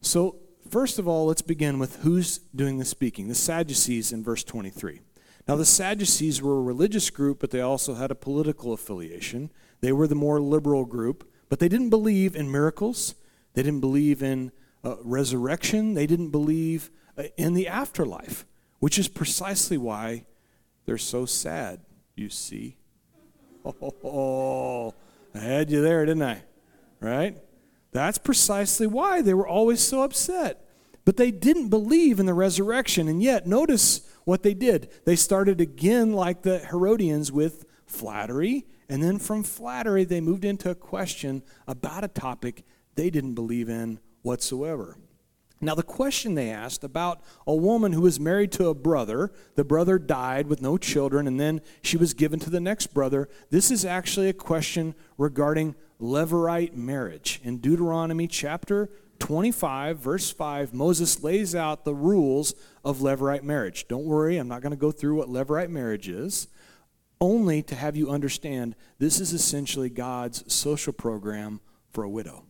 So, 0.00 0.36
first 0.70 0.98
of 0.98 1.08
all, 1.08 1.26
let's 1.26 1.42
begin 1.42 1.78
with 1.78 1.96
who's 1.96 2.38
doing 2.54 2.78
the 2.78 2.84
speaking. 2.84 3.28
The 3.28 3.34
Sadducees 3.34 4.12
in 4.12 4.22
verse 4.22 4.44
23. 4.44 5.00
Now, 5.48 5.56
the 5.56 5.64
Sadducees 5.64 6.42
were 6.42 6.58
a 6.58 6.62
religious 6.62 7.10
group, 7.10 7.40
but 7.40 7.50
they 7.50 7.60
also 7.60 7.94
had 7.94 8.10
a 8.10 8.14
political 8.14 8.72
affiliation. 8.72 9.50
They 9.80 9.92
were 9.92 10.06
the 10.06 10.14
more 10.14 10.40
liberal 10.40 10.84
group, 10.84 11.28
but 11.48 11.58
they 11.58 11.68
didn't 11.68 11.90
believe 11.90 12.36
in 12.36 12.50
miracles. 12.50 13.14
They 13.54 13.62
didn't 13.62 13.80
believe 13.80 14.22
in 14.22 14.52
uh, 14.84 14.96
resurrection. 15.02 15.94
They 15.94 16.06
didn't 16.06 16.30
believe 16.30 16.90
uh, 17.16 17.24
in 17.36 17.54
the 17.54 17.66
afterlife, 17.66 18.44
which 18.78 18.98
is 18.98 19.08
precisely 19.08 19.78
why 19.78 20.26
they're 20.84 20.98
so 20.98 21.26
sad, 21.26 21.80
you 22.14 22.28
see. 22.30 22.76
Oh, 24.04 24.94
I 25.34 25.38
had 25.38 25.70
you 25.70 25.82
there, 25.82 26.06
didn't 26.06 26.22
I? 26.22 26.42
Right? 27.00 27.36
That's 27.92 28.18
precisely 28.18 28.86
why 28.86 29.22
they 29.22 29.34
were 29.34 29.46
always 29.46 29.80
so 29.80 30.02
upset. 30.02 30.64
But 31.04 31.16
they 31.16 31.30
didn't 31.30 31.68
believe 31.68 32.20
in 32.20 32.26
the 32.26 32.34
resurrection. 32.34 33.08
And 33.08 33.22
yet, 33.22 33.46
notice 33.46 34.02
what 34.24 34.42
they 34.42 34.52
did. 34.52 34.90
They 35.06 35.16
started 35.16 35.60
again, 35.60 36.12
like 36.12 36.42
the 36.42 36.58
Herodians, 36.58 37.32
with 37.32 37.64
flattery. 37.86 38.66
And 38.88 39.02
then 39.02 39.18
from 39.18 39.42
flattery, 39.42 40.04
they 40.04 40.20
moved 40.20 40.44
into 40.44 40.70
a 40.70 40.74
question 40.74 41.42
about 41.66 42.04
a 42.04 42.08
topic 42.08 42.64
they 42.94 43.10
didn't 43.10 43.34
believe 43.34 43.68
in 43.68 44.00
whatsoever. 44.22 44.98
Now, 45.60 45.74
the 45.74 45.82
question 45.82 46.34
they 46.34 46.50
asked 46.50 46.84
about 46.84 47.20
a 47.46 47.54
woman 47.54 47.92
who 47.92 48.02
was 48.02 48.20
married 48.20 48.52
to 48.52 48.68
a 48.68 48.74
brother, 48.74 49.32
the 49.56 49.64
brother 49.64 49.98
died 49.98 50.46
with 50.46 50.62
no 50.62 50.76
children, 50.76 51.26
and 51.26 51.40
then 51.40 51.60
she 51.82 51.96
was 51.96 52.14
given 52.14 52.38
to 52.40 52.50
the 52.50 52.60
next 52.60 52.94
brother. 52.94 53.28
This 53.50 53.70
is 53.70 53.84
actually 53.84 54.28
a 54.28 54.34
question 54.34 54.94
regarding 55.16 55.74
Levirate 56.00 56.74
marriage. 56.74 57.40
In 57.42 57.58
Deuteronomy 57.58 58.26
chapter 58.26 58.88
25, 59.18 59.98
verse 59.98 60.30
5, 60.30 60.72
Moses 60.72 61.22
lays 61.22 61.54
out 61.54 61.84
the 61.84 61.94
rules 61.94 62.54
of 62.84 62.98
Levirate 62.98 63.42
marriage. 63.42 63.88
Don't 63.88 64.04
worry, 64.04 64.36
I'm 64.36 64.48
not 64.48 64.62
going 64.62 64.70
to 64.70 64.76
go 64.76 64.92
through 64.92 65.16
what 65.16 65.28
Levirate 65.28 65.70
marriage 65.70 66.08
is, 66.08 66.48
only 67.20 67.62
to 67.64 67.74
have 67.74 67.96
you 67.96 68.10
understand 68.10 68.76
this 68.98 69.18
is 69.18 69.32
essentially 69.32 69.90
God's 69.90 70.52
social 70.52 70.92
program 70.92 71.60
for 71.90 72.04
a 72.04 72.08
widow 72.08 72.44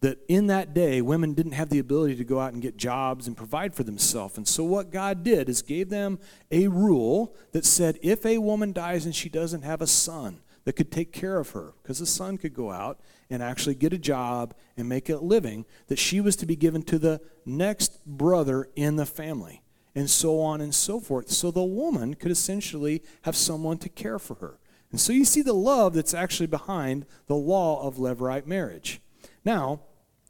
that 0.00 0.18
in 0.28 0.46
that 0.46 0.72
day 0.74 1.00
women 1.00 1.34
didn't 1.34 1.52
have 1.52 1.68
the 1.68 1.78
ability 1.78 2.16
to 2.16 2.24
go 2.24 2.40
out 2.40 2.52
and 2.52 2.62
get 2.62 2.76
jobs 2.76 3.26
and 3.26 3.36
provide 3.36 3.74
for 3.74 3.82
themselves 3.82 4.36
and 4.36 4.46
so 4.48 4.64
what 4.64 4.90
god 4.90 5.22
did 5.22 5.48
is 5.48 5.62
gave 5.62 5.88
them 5.90 6.18
a 6.50 6.68
rule 6.68 7.34
that 7.52 7.64
said 7.64 7.98
if 8.02 8.24
a 8.24 8.38
woman 8.38 8.72
dies 8.72 9.04
and 9.04 9.14
she 9.14 9.28
doesn't 9.28 9.62
have 9.62 9.80
a 9.80 9.86
son 9.86 10.40
that 10.70 10.76
could 10.76 10.92
take 10.92 11.12
care 11.12 11.40
of 11.40 11.50
her 11.50 11.72
because 11.82 11.98
the 11.98 12.06
son 12.06 12.38
could 12.38 12.54
go 12.54 12.70
out 12.70 13.00
and 13.28 13.42
actually 13.42 13.74
get 13.74 13.92
a 13.92 13.98
job 13.98 14.54
and 14.76 14.88
make 14.88 15.08
a 15.08 15.16
living 15.16 15.66
that 15.88 15.98
she 15.98 16.20
was 16.20 16.36
to 16.36 16.46
be 16.46 16.54
given 16.54 16.80
to 16.80 16.96
the 16.96 17.20
next 17.44 18.06
brother 18.06 18.68
in 18.76 18.94
the 18.94 19.04
family 19.04 19.64
and 19.96 20.08
so 20.08 20.38
on 20.38 20.60
and 20.60 20.72
so 20.72 21.00
forth. 21.00 21.28
So 21.28 21.50
the 21.50 21.64
woman 21.64 22.14
could 22.14 22.30
essentially 22.30 23.02
have 23.22 23.34
someone 23.34 23.78
to 23.78 23.88
care 23.88 24.20
for 24.20 24.36
her. 24.36 24.60
And 24.92 25.00
so 25.00 25.12
you 25.12 25.24
see 25.24 25.42
the 25.42 25.54
love 25.54 25.94
that's 25.94 26.14
actually 26.14 26.46
behind 26.46 27.04
the 27.26 27.34
law 27.34 27.84
of 27.84 27.96
levirate 27.96 28.46
marriage. 28.46 29.00
Now 29.44 29.80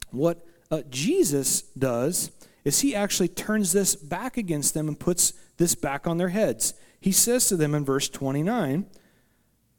what 0.09 0.43
uh, 0.71 0.81
Jesus 0.89 1.61
does 1.77 2.31
is 2.65 2.79
he 2.79 2.95
actually 2.95 3.27
turns 3.27 3.73
this 3.73 3.95
back 3.95 4.37
against 4.37 4.73
them 4.73 4.87
and 4.87 4.99
puts 4.99 5.33
this 5.57 5.75
back 5.75 6.07
on 6.07 6.17
their 6.17 6.29
heads. 6.29 6.73
He 6.99 7.11
says 7.11 7.47
to 7.49 7.57
them 7.57 7.75
in 7.75 7.85
verse 7.85 8.09
29, 8.09 8.87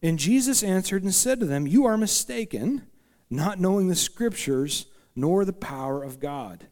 And 0.03 0.19
Jesus 0.19 0.63
answered 0.63 1.03
and 1.03 1.15
said 1.15 1.41
to 1.41 1.47
them, 1.47 1.67
You 1.67 1.87
are 1.87 1.97
mistaken, 1.97 2.87
not 3.31 3.61
knowing 3.61 3.89
the 3.89 3.95
scriptures 3.95 4.87
nor 5.15 5.45
the 5.45 5.53
power 5.53 6.03
of 6.03 6.21
God. 6.21 6.67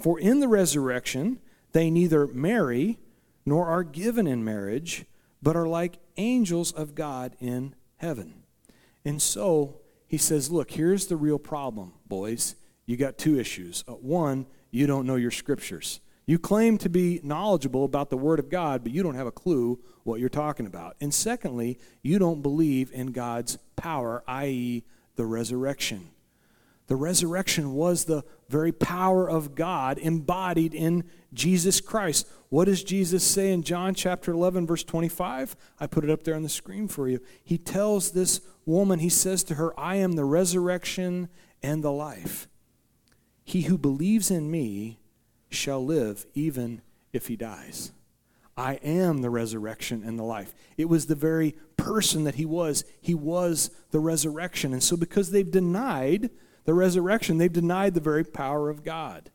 For 0.00 0.18
in 0.18 0.40
the 0.40 0.48
resurrection 0.48 1.40
they 1.72 1.90
neither 1.90 2.26
marry 2.26 2.98
nor 3.44 3.66
are 3.66 3.82
given 3.82 4.26
in 4.26 4.44
marriage, 4.44 5.04
but 5.42 5.56
are 5.56 5.66
like 5.66 5.98
angels 6.16 6.72
of 6.72 6.94
God 6.94 7.36
in 7.40 7.74
heaven. 7.96 8.42
And 9.04 9.20
so 9.20 9.80
he 10.06 10.18
says, 10.18 10.50
Look, 10.50 10.70
here's 10.70 11.06
the 11.06 11.16
real 11.16 11.38
problem, 11.38 11.92
boys 12.06 12.54
you 12.86 12.96
got 12.96 13.18
two 13.18 13.38
issues. 13.38 13.84
Uh, 13.86 13.92
one, 13.92 14.46
you 14.70 14.86
don't 14.86 15.06
know 15.06 15.16
your 15.16 15.30
scriptures. 15.30 16.00
You 16.24 16.38
claim 16.38 16.78
to 16.78 16.88
be 16.88 17.20
knowledgeable 17.22 17.84
about 17.84 18.10
the 18.10 18.16
Word 18.16 18.38
of 18.38 18.48
God, 18.48 18.84
but 18.84 18.92
you 18.92 19.02
don't 19.02 19.16
have 19.16 19.26
a 19.26 19.32
clue 19.32 19.80
what 20.04 20.20
you're 20.20 20.28
talking 20.28 20.66
about. 20.66 20.96
And 21.00 21.12
secondly, 21.12 21.78
you 22.02 22.18
don't 22.18 22.42
believe 22.42 22.92
in 22.92 23.08
God's 23.08 23.58
power, 23.76 24.22
i.e., 24.28 24.84
the 25.16 25.26
resurrection. 25.26 26.10
The 26.86 26.96
resurrection 26.96 27.74
was 27.74 28.04
the 28.04 28.22
very 28.48 28.72
power 28.72 29.28
of 29.28 29.54
God 29.54 29.98
embodied 29.98 30.74
in 30.74 31.04
Jesus 31.32 31.80
Christ. 31.80 32.28
What 32.50 32.66
does 32.66 32.84
Jesus 32.84 33.24
say 33.24 33.50
in 33.50 33.62
John 33.62 33.94
chapter 33.94 34.32
11, 34.32 34.66
verse 34.66 34.84
25? 34.84 35.56
I 35.80 35.86
put 35.86 36.04
it 36.04 36.10
up 36.10 36.22
there 36.22 36.34
on 36.34 36.42
the 36.42 36.48
screen 36.48 36.88
for 36.88 37.08
you. 37.08 37.20
He 37.42 37.56
tells 37.56 38.10
this 38.10 38.40
woman, 38.66 38.98
he 38.98 39.08
says 39.08 39.42
to 39.44 39.54
her, 39.54 39.78
I 39.78 39.96
am 39.96 40.12
the 40.12 40.24
resurrection 40.24 41.28
and 41.62 41.82
the 41.82 41.92
life. 41.92 42.46
He 43.44 43.62
who 43.62 43.78
believes 43.78 44.30
in 44.30 44.50
me 44.50 44.98
shall 45.54 45.84
live 45.84 46.26
even 46.34 46.82
if 47.12 47.28
he 47.28 47.36
dies. 47.36 47.92
I 48.56 48.74
am 48.82 49.22
the 49.22 49.30
resurrection 49.30 50.02
and 50.04 50.18
the 50.18 50.24
life. 50.24 50.54
It 50.76 50.88
was 50.88 51.06
the 51.06 51.14
very 51.14 51.54
person 51.76 52.24
that 52.24 52.34
he 52.34 52.44
was. 52.44 52.84
He 53.00 53.14
was 53.14 53.70
the 53.90 54.00
resurrection. 54.00 54.72
And 54.72 54.82
so, 54.82 54.96
because 54.96 55.30
they've 55.30 55.50
denied 55.50 56.30
the 56.64 56.74
resurrection, 56.74 57.38
they've 57.38 57.52
denied 57.52 57.94
the 57.94 58.00
very 58.00 58.24
power 58.24 58.68
of 58.68 58.84
God. 58.84 59.30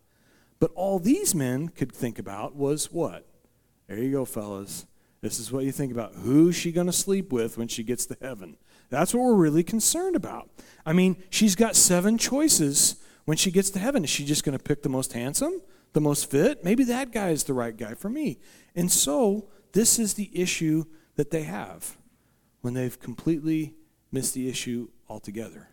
But 0.59 0.71
all 0.75 0.99
these 0.99 1.33
men 1.33 1.69
could 1.69 1.91
think 1.91 2.19
about 2.19 2.55
was 2.55 2.91
what? 2.91 3.25
There 3.87 3.97
you 3.97 4.11
go, 4.11 4.25
fellas. 4.25 4.85
This 5.21 5.39
is 5.39 5.51
what 5.51 5.63
you 5.63 5.71
think 5.71 5.91
about. 5.91 6.13
Who's 6.13 6.55
she 6.55 6.71
going 6.71 6.87
to 6.87 6.93
sleep 6.93 7.33
with 7.33 7.57
when 7.57 7.67
she 7.67 7.83
gets 7.83 8.05
to 8.07 8.17
heaven? 8.21 8.57
That's 8.89 9.13
what 9.13 9.23
we're 9.23 9.33
really 9.33 9.63
concerned 9.63 10.15
about. 10.15 10.49
I 10.85 10.93
mean, 10.93 11.23
she's 11.29 11.55
got 11.55 11.75
seven 11.75 12.17
choices 12.17 12.97
when 13.25 13.35
she 13.35 13.51
gets 13.51 13.69
to 13.71 13.79
heaven, 13.79 14.03
is 14.03 14.09
she 14.09 14.23
just 14.23 14.45
going 14.45 14.57
to 14.57 14.63
pick 14.63 14.83
the 14.83 14.89
most 14.89 15.11
handsome, 15.11 15.61
the 15.97 16.01
most 16.01 16.29
fit? 16.29 16.63
Maybe 16.63 16.83
that 16.83 17.11
guy 17.11 17.29
is 17.29 17.45
the 17.45 17.55
right 17.55 17.75
guy 17.75 17.95
for 17.95 18.07
me. 18.07 18.37
And 18.75 18.91
so, 18.91 19.47
this 19.71 19.97
is 19.97 20.13
the 20.13 20.29
issue 20.31 20.85
that 21.15 21.31
they 21.31 21.41
have 21.41 21.97
when 22.61 22.75
they've 22.75 22.99
completely 22.99 23.73
missed 24.11 24.35
the 24.35 24.47
issue 24.47 24.89
altogether. 25.09 25.69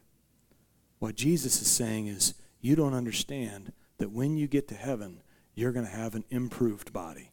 What 0.98 1.14
Jesus 1.14 1.60
is 1.60 1.68
saying 1.68 2.06
is, 2.06 2.32
you 2.62 2.74
don't 2.74 2.94
understand 2.94 3.74
that 3.98 4.12
when 4.12 4.38
you 4.38 4.46
get 4.46 4.66
to 4.68 4.74
heaven, 4.74 5.20
you're 5.54 5.72
going 5.72 5.84
to 5.84 5.92
have 5.92 6.14
an 6.14 6.24
improved 6.30 6.90
body. 6.90 7.32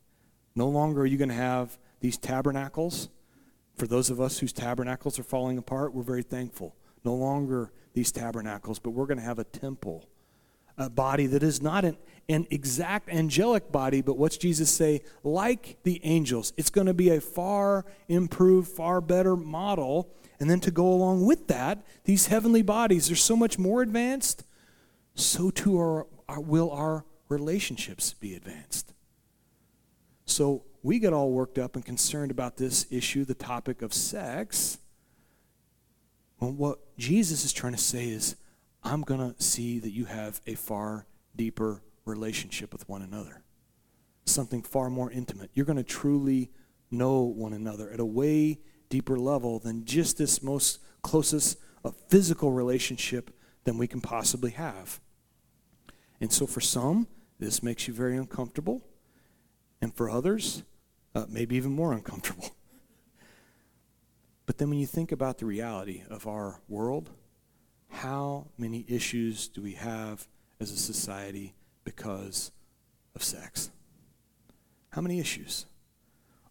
No 0.53 0.67
longer 0.67 1.03
are 1.03 1.05
you 1.05 1.17
going 1.17 1.29
to 1.29 1.35
have 1.35 1.79
these 2.01 2.17
tabernacles. 2.17 3.07
For 3.77 3.87
those 3.87 4.09
of 4.09 4.19
us 4.19 4.39
whose 4.39 4.51
tabernacles 4.51 5.17
are 5.17 5.23
falling 5.23 5.57
apart, 5.57 5.93
we're 5.93 6.03
very 6.03 6.23
thankful. 6.23 6.75
No 7.05 7.15
longer 7.15 7.71
these 7.93 8.11
tabernacles, 8.11 8.79
but 8.79 8.89
we're 8.89 9.05
going 9.05 9.17
to 9.17 9.23
have 9.23 9.39
a 9.39 9.45
temple 9.45 10.09
a 10.81 10.89
body 10.89 11.27
that 11.27 11.43
is 11.43 11.61
not 11.61 11.85
an, 11.85 11.97
an 12.27 12.47
exact 12.49 13.09
angelic 13.09 13.71
body, 13.71 14.01
but 14.01 14.17
what's 14.17 14.37
Jesus 14.37 14.69
say? 14.69 15.01
Like 15.23 15.77
the 15.83 15.99
angels. 16.03 16.53
It's 16.57 16.69
going 16.69 16.87
to 16.87 16.93
be 16.93 17.09
a 17.09 17.21
far 17.21 17.85
improved, 18.07 18.69
far 18.69 19.01
better 19.01 19.35
model. 19.35 20.09
And 20.39 20.49
then 20.49 20.59
to 20.61 20.71
go 20.71 20.87
along 20.87 21.25
with 21.25 21.47
that, 21.47 21.85
these 22.05 22.27
heavenly 22.27 22.61
bodies 22.61 23.11
are 23.11 23.15
so 23.15 23.35
much 23.35 23.59
more 23.59 23.81
advanced, 23.81 24.43
so 25.13 25.51
too 25.51 25.79
are, 25.79 26.07
are, 26.27 26.41
will 26.41 26.71
our 26.71 27.05
relationships 27.29 28.13
be 28.13 28.33
advanced. 28.33 28.93
So 30.25 30.63
we 30.83 30.99
get 30.99 31.13
all 31.13 31.31
worked 31.31 31.59
up 31.59 31.75
and 31.75 31.85
concerned 31.85 32.31
about 32.31 32.57
this 32.57 32.87
issue, 32.89 33.23
the 33.23 33.35
topic 33.35 33.81
of 33.81 33.93
sex. 33.93 34.79
Well, 36.39 36.51
what 36.51 36.79
Jesus 36.97 37.45
is 37.45 37.53
trying 37.53 37.73
to 37.73 37.79
say 37.79 38.09
is, 38.09 38.35
I'm 38.83 39.01
going 39.01 39.33
to 39.33 39.41
see 39.41 39.79
that 39.79 39.91
you 39.91 40.05
have 40.05 40.41
a 40.47 40.55
far 40.55 41.05
deeper 41.35 41.81
relationship 42.05 42.73
with 42.73 42.87
one 42.89 43.01
another, 43.01 43.43
something 44.25 44.63
far 44.63 44.89
more 44.89 45.11
intimate. 45.11 45.51
You're 45.53 45.65
going 45.65 45.77
to 45.77 45.83
truly 45.83 46.51
know 46.89 47.21
one 47.21 47.53
another 47.53 47.91
at 47.91 47.99
a 47.99 48.05
way 48.05 48.59
deeper 48.89 49.17
level 49.17 49.59
than 49.59 49.85
just 49.85 50.17
this 50.17 50.43
most 50.43 50.79
closest 51.01 51.57
uh, 51.85 51.91
physical 52.09 52.51
relationship 52.51 53.31
than 53.63 53.77
we 53.77 53.87
can 53.87 54.01
possibly 54.01 54.51
have. 54.51 54.99
And 56.19 56.31
so 56.31 56.45
for 56.45 56.61
some, 56.61 57.07
this 57.39 57.63
makes 57.63 57.87
you 57.87 57.93
very 57.93 58.17
uncomfortable. 58.17 58.81
And 59.81 59.95
for 59.95 60.09
others, 60.09 60.63
uh, 61.15 61.25
maybe 61.27 61.55
even 61.55 61.71
more 61.71 61.93
uncomfortable. 61.93 62.49
But 64.47 64.57
then 64.57 64.69
when 64.69 64.79
you 64.79 64.87
think 64.87 65.13
about 65.13 65.37
the 65.37 65.45
reality 65.45 66.03
of 66.09 66.27
our 66.27 66.59
world, 66.67 67.11
how 67.91 68.47
many 68.57 68.85
issues 68.87 69.47
do 69.47 69.61
we 69.61 69.73
have 69.73 70.27
as 70.59 70.71
a 70.71 70.77
society 70.77 71.53
because 71.83 72.51
of 73.15 73.23
sex? 73.23 73.69
How 74.89 75.01
many 75.01 75.19
issues? 75.19 75.65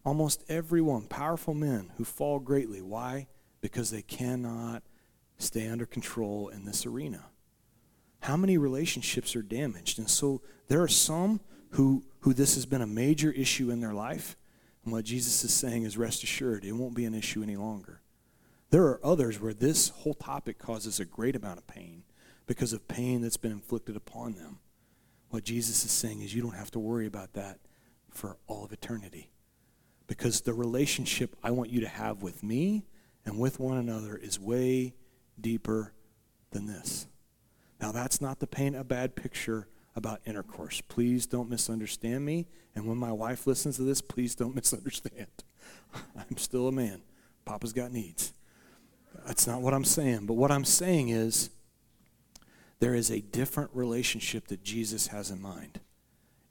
Almost 0.05 0.43
everyone, 0.49 1.07
powerful 1.07 1.53
men 1.53 1.91
who 1.97 2.03
fall 2.03 2.39
greatly. 2.39 2.81
Why? 2.81 3.27
Because 3.59 3.91
they 3.91 4.01
cannot 4.01 4.83
stay 5.37 5.67
under 5.67 5.85
control 5.85 6.49
in 6.49 6.65
this 6.65 6.85
arena. 6.85 7.25
How 8.21 8.37
many 8.37 8.57
relationships 8.57 9.35
are 9.35 9.41
damaged? 9.41 9.99
And 9.99 10.09
so 10.09 10.41
there 10.67 10.81
are 10.81 10.87
some 10.87 11.41
who, 11.71 12.03
who 12.19 12.33
this 12.33 12.55
has 12.55 12.65
been 12.65 12.81
a 12.81 12.87
major 12.87 13.31
issue 13.31 13.71
in 13.71 13.81
their 13.81 13.93
life. 13.93 14.37
And 14.83 14.93
what 14.93 15.05
Jesus 15.05 15.43
is 15.43 15.53
saying 15.53 15.83
is 15.83 15.97
rest 15.97 16.23
assured, 16.23 16.63
it 16.63 16.71
won't 16.71 16.95
be 16.95 17.05
an 17.05 17.13
issue 17.13 17.43
any 17.43 17.55
longer. 17.55 18.01
There 18.71 18.85
are 18.85 19.05
others 19.05 19.39
where 19.39 19.53
this 19.53 19.89
whole 19.89 20.13
topic 20.13 20.57
causes 20.57 20.99
a 20.99 21.05
great 21.05 21.35
amount 21.35 21.59
of 21.59 21.67
pain 21.67 22.03
because 22.47 22.71
of 22.71 22.87
pain 22.87 23.21
that's 23.21 23.37
been 23.37 23.51
inflicted 23.51 23.97
upon 23.97 24.33
them. 24.33 24.59
What 25.29 25.43
Jesus 25.43 25.83
is 25.83 25.91
saying 25.91 26.21
is 26.21 26.33
you 26.33 26.41
don't 26.41 26.55
have 26.55 26.71
to 26.71 26.79
worry 26.79 27.05
about 27.05 27.33
that 27.33 27.59
for 28.09 28.37
all 28.47 28.63
of 28.63 28.71
eternity. 28.71 29.29
Because 30.07 30.41
the 30.41 30.53
relationship 30.53 31.35
I 31.43 31.51
want 31.51 31.69
you 31.69 31.81
to 31.81 31.87
have 31.87 32.21
with 32.21 32.43
me 32.43 32.85
and 33.25 33.37
with 33.37 33.59
one 33.59 33.77
another 33.77 34.15
is 34.15 34.39
way 34.39 34.93
deeper 35.39 35.93
than 36.51 36.65
this. 36.65 37.07
Now, 37.81 37.91
that's 37.91 38.21
not 38.21 38.39
to 38.39 38.47
paint 38.47 38.75
a 38.75 38.83
bad 38.83 39.15
picture 39.15 39.67
about 39.95 40.21
intercourse. 40.25 40.79
Please 40.81 41.25
don't 41.25 41.49
misunderstand 41.49 42.23
me. 42.23 42.47
And 42.73 42.87
when 42.87 42.97
my 42.97 43.11
wife 43.11 43.47
listens 43.47 43.77
to 43.77 43.83
this, 43.83 44.01
please 44.01 44.33
don't 44.33 44.55
misunderstand. 44.55 45.27
I'm 46.15 46.37
still 46.37 46.69
a 46.69 46.71
man. 46.71 47.01
Papa's 47.43 47.73
got 47.73 47.91
needs. 47.91 48.33
That's 49.25 49.47
not 49.47 49.61
what 49.61 49.73
I'm 49.73 49.83
saying. 49.83 50.25
But 50.25 50.33
what 50.33 50.51
I'm 50.51 50.65
saying 50.65 51.09
is 51.09 51.49
there 52.79 52.95
is 52.95 53.11
a 53.11 53.21
different 53.21 53.69
relationship 53.73 54.47
that 54.47 54.63
Jesus 54.63 55.07
has 55.07 55.29
in 55.29 55.41
mind. 55.41 55.79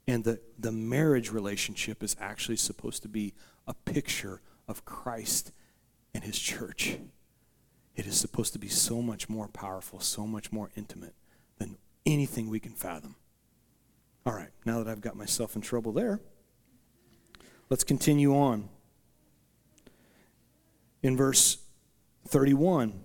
And 0.07 0.23
the, 0.23 0.39
the 0.57 0.71
marriage 0.71 1.31
relationship 1.31 2.01
is 2.01 2.15
actually 2.19 2.57
supposed 2.57 3.01
to 3.03 3.07
be 3.07 3.33
a 3.67 3.73
picture 3.73 4.41
of 4.67 4.85
Christ 4.85 5.51
and 6.13 6.23
his 6.23 6.39
church. 6.39 6.97
It 7.95 8.07
is 8.07 8.17
supposed 8.17 8.53
to 8.53 8.59
be 8.59 8.69
so 8.69 9.01
much 9.01 9.29
more 9.29 9.47
powerful, 9.47 9.99
so 9.99 10.25
much 10.25 10.51
more 10.51 10.71
intimate 10.75 11.13
than 11.59 11.77
anything 12.05 12.49
we 12.49 12.59
can 12.59 12.73
fathom. 12.73 13.15
All 14.25 14.33
right, 14.33 14.49
now 14.65 14.81
that 14.81 14.89
I've 14.89 15.01
got 15.01 15.15
myself 15.15 15.55
in 15.55 15.61
trouble 15.61 15.91
there, 15.91 16.19
let's 17.69 17.83
continue 17.83 18.35
on. 18.35 18.69
In 21.03 21.17
verse 21.17 21.57
31, 22.31 22.99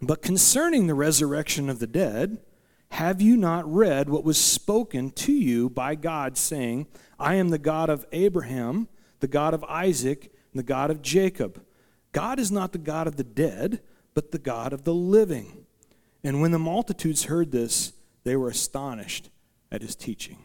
but 0.00 0.22
concerning 0.22 0.86
the 0.86 0.94
resurrection 0.94 1.70
of 1.70 1.78
the 1.78 1.86
dead, 1.86 2.38
have 2.92 3.20
you 3.20 3.36
not 3.36 3.70
read 3.72 4.08
what 4.08 4.24
was 4.24 4.38
spoken 4.38 5.10
to 5.10 5.32
you 5.32 5.68
by 5.68 5.94
God, 5.94 6.36
saying, 6.36 6.86
I 7.18 7.34
am 7.34 7.50
the 7.50 7.58
God 7.58 7.90
of 7.90 8.06
Abraham, 8.12 8.88
the 9.20 9.28
God 9.28 9.54
of 9.54 9.64
Isaac, 9.64 10.32
and 10.52 10.58
the 10.58 10.64
God 10.64 10.90
of 10.90 11.02
Jacob? 11.02 11.64
God 12.12 12.38
is 12.38 12.52
not 12.52 12.72
the 12.72 12.78
God 12.78 13.06
of 13.06 13.16
the 13.16 13.24
dead, 13.24 13.80
but 14.14 14.30
the 14.30 14.38
God 14.38 14.72
of 14.72 14.84
the 14.84 14.94
living. 14.94 15.66
And 16.22 16.40
when 16.40 16.52
the 16.52 16.58
multitudes 16.58 17.24
heard 17.24 17.50
this, 17.50 17.92
they 18.22 18.36
were 18.36 18.48
astonished 18.48 19.30
at 19.70 19.82
his 19.82 19.96
teaching. 19.96 20.38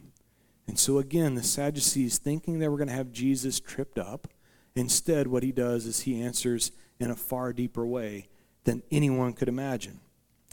And 0.67 0.77
so 0.77 0.97
again, 0.97 1.35
the 1.35 1.43
Sadducees, 1.43 2.17
thinking 2.17 2.59
they 2.59 2.67
were 2.67 2.77
going 2.77 2.89
to 2.89 2.93
have 2.93 3.11
Jesus 3.11 3.59
tripped 3.59 3.97
up, 3.97 4.27
instead, 4.75 5.27
what 5.27 5.43
he 5.43 5.51
does 5.51 5.85
is 5.85 6.01
he 6.01 6.21
answers 6.21 6.71
in 6.99 7.11
a 7.11 7.15
far 7.15 7.53
deeper 7.53 7.85
way 7.85 8.27
than 8.63 8.83
anyone 8.91 9.33
could 9.33 9.47
imagine. 9.47 9.99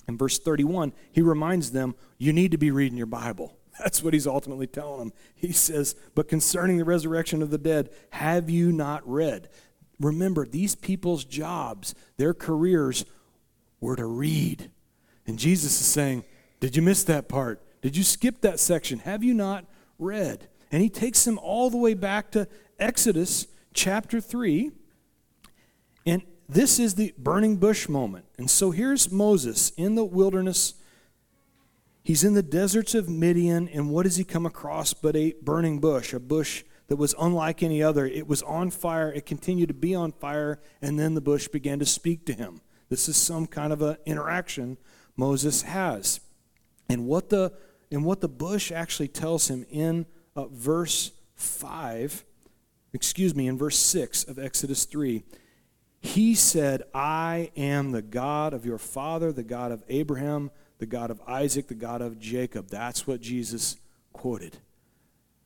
In 0.09 0.17
verse 0.17 0.39
31, 0.39 0.93
he 1.13 1.21
reminds 1.21 1.73
them, 1.73 1.95
You 2.19 2.33
need 2.33 2.53
to 2.53 2.59
be 2.59 2.71
reading 2.71 2.97
your 2.97 3.07
Bible. 3.07 3.57
That's 3.79 4.03
what 4.03 4.15
he's 4.15 4.27
ultimately 4.27 4.67
telling 4.67 4.99
them. 4.99 5.13
He 5.35 5.53
says, 5.53 5.97
But 6.15 6.29
concerning 6.29 6.79
the 6.79 6.85
resurrection 6.85 7.43
of 7.43 7.51
the 7.51 7.59
dead, 7.59 7.91
have 8.11 8.49
you 8.49 8.73
not 8.73 9.07
read? 9.09 9.49
Remember, 9.99 10.47
these 10.47 10.75
people's 10.75 11.25
jobs, 11.25 11.95
their 12.17 12.35
careers, 12.35 13.05
were 13.81 13.97
to 13.97 14.07
read. 14.07 14.71
And 15.27 15.39
Jesus 15.39 15.81
is 15.81 15.87
saying, 15.87 16.25
Did 16.61 16.77
you 16.77 16.83
miss 16.83 17.03
that 17.05 17.29
part? 17.29 17.63
Did 17.83 17.97
you 17.97 18.05
skip 18.05 18.41
that 18.43 18.61
section? 18.61 19.01
Have 19.01 19.25
you 19.25 19.35
not 19.35 19.65
read? 19.99 20.49
And 20.71 20.83
he 20.83 20.89
takes 20.89 21.25
them 21.25 21.39
all 21.39 21.71
the 21.71 21.77
way 21.77 21.95
back 21.95 22.31
to 22.33 22.49
Exodus 22.79 23.47
chapter 23.73 24.21
3. 24.21 24.71
And 26.05 26.23
this 26.49 26.79
is 26.79 26.95
the 26.95 27.13
burning 27.19 27.57
bush 27.57 27.89
moment. 27.89 28.27
And 28.39 28.51
so 28.51 28.71
here's 28.71 29.11
Moses 29.11 29.71
in 29.77 29.95
the 29.95 30.05
wilderness. 30.05 30.75
He's 32.05 32.23
in 32.23 32.35
the 32.35 32.43
deserts 32.43 32.95
of 32.95 33.09
Midian, 33.09 33.69
and 33.69 33.91
what 33.91 34.05
does 34.05 34.17
he 34.17 34.25
come 34.25 34.47
across 34.47 34.95
but 34.95 35.17
a 35.17 35.35
burning 35.43 35.81
bush, 35.81 36.13
a 36.13 36.21
bush 36.21 36.63
that 36.87 36.97
was 36.97 37.17
unlike 37.21 37.65
any 37.65 37.83
other? 37.83 38.07
It 38.07 38.29
was 38.29 38.43
on 38.43 38.71
fire, 38.71 39.13
it 39.13 39.27
continued 39.27 39.69
to 39.69 39.75
be 39.75 39.93
on 39.95 40.13
fire, 40.13 40.61
and 40.81 41.01
then 41.01 41.15
the 41.15 41.21
bush 41.21 41.49
began 41.49 41.81
to 41.81 41.87
speak 41.87 42.25
to 42.27 42.33
him. 42.33 42.61
This 42.89 43.09
is 43.09 43.17
some 43.17 43.49
kind 43.49 43.73
of 43.73 43.83
an 43.83 43.97
interaction 44.07 44.79
Moses 45.17 45.63
has. 45.63 46.21
And 46.89 47.07
what 47.07 47.31
the, 47.31 47.53
and 47.91 48.05
what 48.05 48.21
the 48.21 48.29
bush 48.29 48.71
actually 48.71 49.09
tells 49.09 49.49
him 49.49 49.67
in 49.69 50.07
uh, 50.37 50.47
verse 50.47 51.11
5, 51.35 52.25
excuse 52.93 53.35
me, 53.35 53.49
in 53.49 53.59
verse 53.59 53.79
6 53.79 54.23
of 54.25 54.39
Exodus 54.39 54.85
3 54.85 55.25
he 56.07 56.35
said, 56.35 56.83
I 56.95 57.51
am 57.57 57.93
the 57.93 58.03
God 58.03 58.55
of 58.55 58.65
your 58.65 58.79
father, 58.79 59.33
the 59.33 59.43
God 59.43 59.73
of 59.73 59.83
Abraham, 59.89 60.51
the 60.79 60.87
God 60.87 61.11
of 61.11 61.21
Isaac, 61.27 61.69
the 61.69 61.75
God 61.75 62.01
of 62.01 62.19
Jacob. 62.19 62.69
That's 62.69 63.07
what 63.07 63.21
Jesus 63.21 63.77
quoted. 64.13 64.59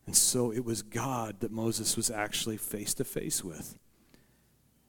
And 0.06 0.16
so 0.16 0.52
it 0.52 0.64
was 0.64 0.82
God 0.82 1.40
that 1.40 1.50
Moses 1.50 1.96
was 1.96 2.10
actually 2.10 2.56
face 2.56 2.94
to 2.94 3.04
face 3.04 3.42
with. 3.44 3.78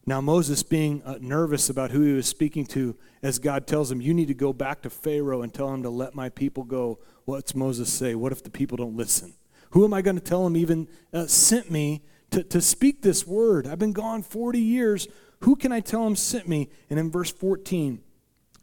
Now, 0.06 0.20
Moses, 0.20 0.64
being 0.64 1.04
uh, 1.04 1.20
nervous 1.22 1.70
about 1.70 1.92
who 1.92 2.02
he 2.02 2.14
was 2.14 2.28
speaking 2.28 2.66
to, 2.68 2.96
as 3.22 3.38
God 3.38 3.68
tells 3.68 3.92
him, 3.92 4.02
You 4.02 4.14
need 4.14 4.30
to 4.30 4.34
go 4.34 4.52
back 4.52 4.82
to 4.82 4.90
Pharaoh 4.90 5.44
and 5.44 5.54
tell 5.54 5.72
him 5.72 5.84
to 5.84 5.90
let 5.90 6.16
my 6.16 6.30
people 6.30 6.64
go. 6.64 7.00
What's 7.26 7.54
Moses 7.54 7.92
say? 7.94 8.16
What 8.16 8.32
if 8.32 8.44
the 8.44 8.50
people 8.50 8.78
don't 8.78 8.98
listen? 8.98 9.36
Who 9.72 9.86
am 9.86 9.94
I 9.94 10.02
going 10.02 10.18
to 10.18 10.24
tell 10.24 10.46
him 10.46 10.58
even 10.58 10.88
uh, 11.14 11.28
sent 11.28 11.70
me 11.70 12.02
to, 12.32 12.44
to 12.44 12.62
speak 12.62 13.04
this 13.04 13.28
word? 13.28 13.68
I've 13.68 13.80
been 13.80 13.94
gone 13.94 14.24
40 14.24 14.60
years. 14.60 15.08
Who 15.42 15.56
can 15.56 15.72
I 15.72 15.80
tell 15.80 16.06
him 16.06 16.16
sent 16.16 16.48
me? 16.48 16.70
And 16.90 17.00
in 17.00 17.12
verse 17.12 17.32
14 17.32 18.02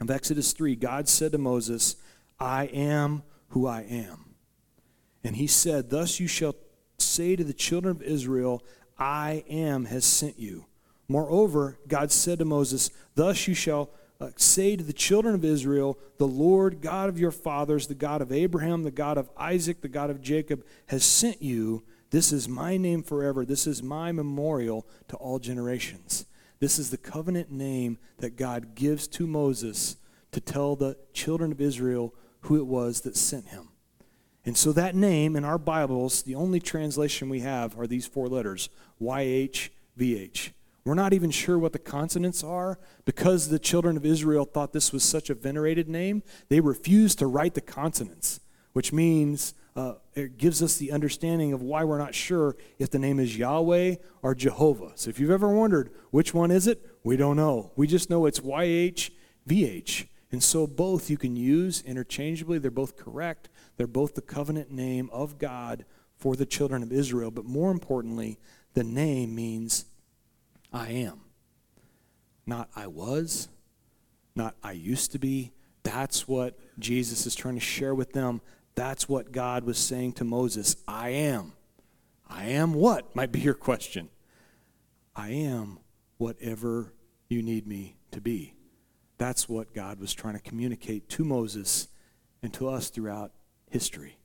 of 0.01 0.11
Exodus 0.11 0.53
3, 0.53 0.77
God 0.77 1.09
said 1.09 1.33
to 1.33 1.38
Moses, 1.38 1.97
I 2.38 2.64
am 2.67 3.23
who 3.49 3.67
I 3.67 3.83
am. 3.83 4.35
And 5.25 5.37
he 5.37 5.47
said, 5.47 5.91
Thus 5.91 6.21
you 6.21 6.29
shall 6.29 6.55
say 6.99 7.37
to 7.37 7.45
the 7.45 7.53
children 7.53 7.91
of 7.91 8.03
Israel, 8.03 8.62
I 8.99 9.45
am 9.49 9.87
has 9.87 10.05
sent 10.05 10.38
you. 10.38 10.67
Moreover, 11.09 11.79
God 11.88 12.12
said 12.12 12.38
to 12.38 12.45
Moses, 12.45 12.91
Thus 13.14 13.49
you 13.49 13.55
shall 13.55 13.91
uh, 14.21 14.31
say 14.37 14.77
to 14.77 14.85
the 14.85 14.93
children 14.93 15.35
of 15.35 15.45
Israel, 15.45 15.99
The 16.19 16.27
Lord 16.27 16.81
God 16.81 17.09
of 17.09 17.19
your 17.19 17.31
fathers, 17.31 17.87
the 17.87 17.95
God 17.95 18.21
of 18.21 18.31
Abraham, 18.31 18.83
the 18.83 18.91
God 18.91 19.19
of 19.19 19.31
Isaac, 19.37 19.81
the 19.81 19.88
God 19.88 20.11
of 20.11 20.21
Jacob, 20.21 20.64
has 20.88 21.05
sent 21.05 21.43
you. 21.43 21.83
This 22.11 22.33
is 22.33 22.49
my 22.49 22.77
name 22.77 23.03
forever. 23.03 23.45
This 23.45 23.67
is 23.67 23.83
my 23.83 24.12
memorial 24.12 24.87
to 25.09 25.17
all 25.17 25.38
generations. 25.38 26.27
This 26.61 26.79
is 26.79 26.90
the 26.90 26.97
covenant 26.97 27.51
name 27.51 27.99
that 28.18 28.37
God 28.37 28.75
gives 28.75 29.07
to 29.09 29.27
Moses 29.27 29.97
to 30.33 30.40
tell 30.40 30.77
the 30.77 30.97
children 31.12 31.53
of 31.53 31.61
Israel 31.61 32.14
who 32.42 32.57
it 32.57 32.66
was 32.66 33.03
that 33.03 33.16
sent 33.16 33.49
him. 33.49 33.68
And 34.44 34.57
so 34.57 34.73
that 34.73 34.94
name 34.94 35.37
in 35.37 35.44
our 35.44 35.59
Bibles, 35.59 36.23
the 36.23 36.35
only 36.35 36.61
translation 36.61 37.29
we 37.29 37.40
have 37.40 37.79
are 37.79 37.87
these 37.87 38.07
four 38.07 38.29
letters 38.29 38.71
YHVH. 39.01 40.51
We're 40.85 40.94
not 40.94 41.12
even 41.12 41.31
sure 41.31 41.59
what 41.59 41.75
the 41.75 41.79
consonants 41.79 42.42
are 42.42 42.79
because 43.05 43.49
the 43.49 43.59
children 43.59 43.97
of 43.97 44.07
Israel 44.07 44.47
thought 44.47 44.73
this 44.73 44.90
was 44.90 45.05
such 45.05 45.29
a 45.29 45.35
venerated 45.35 45.87
name. 45.87 46.23
They 46.49 46.61
refused 46.61 47.18
to 47.18 47.27
write 47.27 47.53
the 47.53 47.61
consonants, 47.61 48.40
which 48.73 48.90
means 48.90 49.53
uh, 49.79 49.95
it 50.14 50.38
gives 50.38 50.61
us 50.61 50.77
the 50.77 50.91
understanding 50.91 51.53
of 51.53 51.62
why 51.62 51.85
we're 51.85 51.99
not 51.99 52.12
sure 52.12 52.57
if 52.81 52.91
the 52.91 52.99
name 52.99 53.21
is 53.21 53.38
Yahweh 53.38 53.95
or 54.23 54.35
Jehovah. 54.35 54.91
So 54.97 55.09
if 55.09 55.21
you've 55.21 55.31
ever 55.31 55.49
wondered 55.49 55.93
which 56.11 56.35
one 56.35 56.51
is 56.51 56.67
it, 56.67 56.85
we 57.05 57.17
don't 57.17 57.37
know. 57.37 57.71
We 57.77 57.87
just 57.87 58.11
know 58.11 58.27
it's 58.27 58.41
YHVH. 58.41 60.09
And 60.33 60.43
so 60.43 60.67
both 60.67 61.09
you 61.09 61.17
can 61.17 61.37
use 61.37 61.81
interchangeably. 61.83 62.59
They're 62.59 62.73
both 62.73 62.97
correct. 62.97 63.51
They're 63.77 63.87
both 63.87 64.17
the 64.17 64.21
covenant 64.21 64.73
name 64.73 65.09
of 65.12 65.38
God 65.38 65.85
for 66.17 66.35
the 66.35 66.45
children 66.45 66.83
of 66.83 66.91
Israel. 66.91 67.31
But 67.31 67.45
more 67.45 67.71
importantly, 67.71 68.41
the 68.75 68.83
name 68.83 69.33
means 69.37 69.85
I 70.73 70.88
am. 70.88 71.21
Not 72.47 72.69
I 72.75 72.88
was, 72.88 73.49
not 74.35 74.57
I 74.61 74.73
used 74.73 75.12
to 75.12 75.21
be. 75.21 75.53
That's 75.85 76.27
what 76.27 76.59
Jesus 76.81 77.27
is 77.27 77.37
trying 77.37 77.55
to 77.55 77.61
share 77.61 77.95
with 77.95 78.12
them. 78.12 78.41
That's 78.79 79.09
what 79.09 79.33
God 79.33 79.64
was 79.64 79.77
saying 79.77 80.12
to 80.14 80.25
Moses 80.25 80.77
I 80.87 81.09
am. 81.09 81.55
I 82.31 82.45
am 82.45 82.75
what? 82.75 83.12
Might 83.17 83.33
be 83.33 83.41
your 83.41 83.55
question. 83.55 84.09
I 85.17 85.31
am 85.31 85.81
whatever 86.17 86.93
you 87.29 87.43
need 87.43 87.67
me 87.67 87.97
to 88.12 88.21
be. 88.21 88.55
That's 89.17 89.49
what 89.49 89.75
God 89.75 89.99
was 89.99 90.14
trying 90.14 90.35
to 90.35 90.41
communicate 90.41 91.09
to 91.09 91.25
Moses 91.25 91.88
and 92.41 92.55
to 92.55 92.69
us 92.69 92.88
throughout 92.88 93.33
history. 93.69 94.17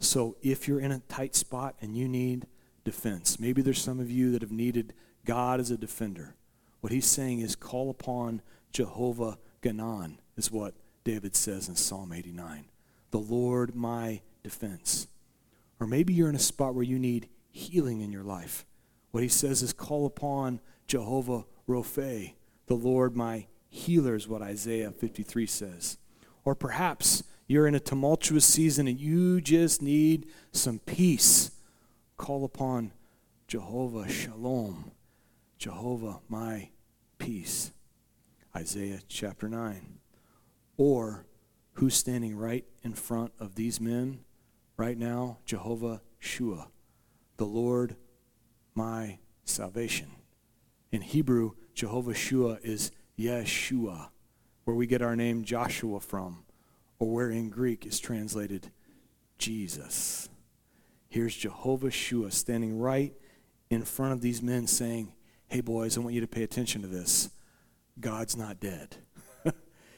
So 0.00 0.36
if 0.42 0.68
you're 0.68 0.78
in 0.78 0.92
a 0.92 0.98
tight 0.98 1.34
spot 1.34 1.76
and 1.80 1.96
you 1.96 2.08
need 2.08 2.46
defense, 2.84 3.40
maybe 3.40 3.62
there's 3.62 3.80
some 3.80 4.00
of 4.00 4.10
you 4.10 4.32
that 4.32 4.42
have 4.42 4.52
needed 4.52 4.92
God 5.24 5.60
as 5.60 5.70
a 5.70 5.78
defender. 5.78 6.34
What 6.82 6.92
he's 6.92 7.06
saying 7.06 7.40
is 7.40 7.56
call 7.56 7.88
upon 7.88 8.42
Jehovah 8.70 9.38
Ganon, 9.62 10.18
is 10.36 10.52
what 10.52 10.74
David 11.04 11.34
says 11.34 11.70
in 11.70 11.76
Psalm 11.76 12.12
89. 12.12 12.66
The 13.10 13.18
Lord 13.18 13.74
my 13.74 14.20
defense. 14.42 15.08
Or 15.78 15.86
maybe 15.86 16.12
you're 16.12 16.28
in 16.28 16.34
a 16.34 16.40
spot 16.40 16.74
where 16.74 16.84
you 16.84 16.98
need 16.98 17.28
healing 17.50 18.00
in 18.00 18.12
your 18.12 18.22
life. 18.22 18.64
What 19.10 19.22
he 19.22 19.28
says 19.28 19.62
is 19.62 19.72
call 19.72 20.06
upon 20.06 20.60
Jehovah 20.86 21.44
Rophe, 21.66 22.36
the 22.66 22.74
Lord 22.74 23.16
my 23.16 23.46
healer, 23.68 24.14
is 24.14 24.28
what 24.28 24.42
Isaiah 24.42 24.90
53 24.90 25.46
says. 25.46 25.98
Or 26.44 26.54
perhaps 26.54 27.22
you're 27.46 27.66
in 27.66 27.74
a 27.74 27.80
tumultuous 27.80 28.44
season 28.44 28.86
and 28.86 29.00
you 29.00 29.40
just 29.40 29.82
need 29.82 30.28
some 30.52 30.78
peace. 30.80 31.50
Call 32.16 32.44
upon 32.44 32.92
Jehovah 33.48 34.08
Shalom, 34.08 34.92
Jehovah, 35.58 36.20
my 36.28 36.70
peace. 37.18 37.72
Isaiah 38.54 39.00
chapter 39.08 39.48
9. 39.48 39.98
Or 40.76 41.24
who's 41.80 41.96
standing 41.96 42.36
right 42.36 42.66
in 42.82 42.92
front 42.92 43.32
of 43.40 43.54
these 43.54 43.80
men 43.80 44.20
right 44.76 44.98
now? 44.98 45.38
Jehovah 45.46 46.02
Shua, 46.18 46.68
the 47.38 47.46
Lord, 47.46 47.96
my 48.74 49.18
salvation. 49.46 50.10
In 50.92 51.00
Hebrew, 51.00 51.52
Jehovah 51.72 52.12
Shua 52.12 52.58
is 52.62 52.92
Yeshua, 53.18 54.10
where 54.64 54.76
we 54.76 54.86
get 54.86 55.00
our 55.00 55.16
name 55.16 55.42
Joshua 55.42 56.00
from, 56.00 56.44
or 56.98 57.10
where 57.10 57.30
in 57.30 57.48
Greek 57.48 57.86
is 57.86 57.98
translated 57.98 58.70
Jesus. 59.38 60.28
Here's 61.08 61.34
Jehovah 61.34 61.90
Shua 61.90 62.30
standing 62.30 62.78
right 62.78 63.14
in 63.70 63.84
front 63.84 64.12
of 64.12 64.20
these 64.20 64.42
men 64.42 64.66
saying, 64.66 65.14
hey, 65.48 65.62
boys, 65.62 65.96
I 65.96 66.00
want 66.00 66.14
you 66.14 66.20
to 66.20 66.26
pay 66.26 66.42
attention 66.42 66.82
to 66.82 66.88
this. 66.88 67.30
God's 67.98 68.36
not 68.36 68.60
dead. 68.60 68.98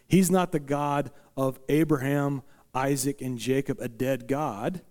He's 0.07 0.31
not 0.31 0.53
the 0.53 0.61
God 0.61 1.11
of 1.37 1.59
Abraham, 1.69 2.43
Isaac, 2.75 3.21
and 3.21 3.39
Jacob, 3.39 3.79
a 3.81 3.89
dead 3.89 4.29
God. 4.29 4.83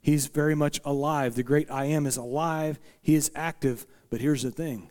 He's 0.00 0.26
very 0.26 0.54
much 0.54 0.80
alive. 0.84 1.34
The 1.34 1.42
great 1.42 1.70
I 1.70 1.86
am 1.86 2.06
is 2.06 2.16
alive, 2.16 2.78
He 3.00 3.14
is 3.14 3.30
active. 3.34 3.86
But 4.10 4.20
here's 4.20 4.42
the 4.42 4.50
thing 4.50 4.90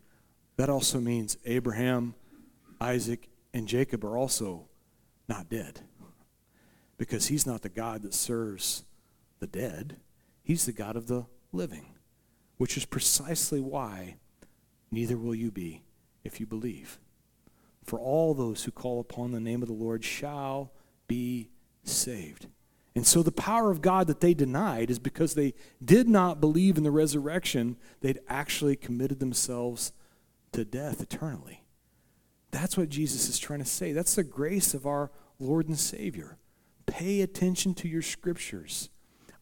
that 0.58 0.70
also 0.70 1.00
means 1.00 1.38
Abraham, 1.46 2.16
Isaac, 2.80 3.30
and 3.54 3.68
Jacob 3.68 4.04
are 4.04 4.18
also 4.18 4.68
not 5.28 5.50
dead. 5.50 5.82
Because 6.98 7.28
He's 7.28 7.46
not 7.46 7.62
the 7.62 7.70
God 7.70 8.04
that 8.04 8.14
serves 8.14 8.84
the 9.40 9.48
dead, 9.48 9.98
He's 10.44 10.66
the 10.66 10.72
God 10.72 10.96
of 10.96 11.08
the 11.08 11.26
living, 11.52 11.86
which 12.58 12.78
is 12.78 12.86
precisely 12.86 13.60
why 13.60 14.18
neither 14.92 15.18
will 15.18 15.36
you 15.36 15.52
be 15.52 15.84
if 16.24 16.40
you 16.40 16.46
believe. 16.46 17.00
For 17.84 18.00
all 18.00 18.34
those 18.34 18.64
who 18.64 18.72
call 18.72 19.00
upon 19.00 19.32
the 19.32 19.40
name 19.40 19.62
of 19.62 19.68
the 19.68 19.74
Lord 19.74 20.04
shall 20.04 20.72
be 21.08 21.50
saved. 21.84 22.48
And 22.96 23.06
so 23.08 23.24
the 23.24 23.32
power 23.32 23.72
of 23.72 23.82
God 23.82 24.08
that 24.08 24.22
they 24.22 24.34
denied 24.34 24.92
is 24.92 25.00
because 25.00 25.34
they 25.34 25.54
did 25.84 26.08
not 26.08 26.40
believe 26.40 26.78
in 26.78 26.84
the 26.84 26.92
resurrection, 26.92 27.78
they'd 28.02 28.20
actually 28.28 28.76
committed 28.76 29.20
themselves 29.20 29.92
to 30.52 30.64
death 30.64 31.02
eternally. 31.02 31.64
That's 32.52 32.78
what 32.78 32.90
Jesus 32.90 33.28
is 33.28 33.40
trying 33.40 33.60
to 33.60 33.66
say. 33.66 33.94
That's 33.94 34.14
the 34.14 34.24
grace 34.24 34.76
of 34.76 34.86
our 34.86 35.12
Lord 35.40 35.68
and 35.68 35.78
Savior. 35.78 36.38
Pay 36.86 37.22
attention 37.22 37.74
to 37.76 37.88
your 37.88 38.04
scriptures. 38.04 38.90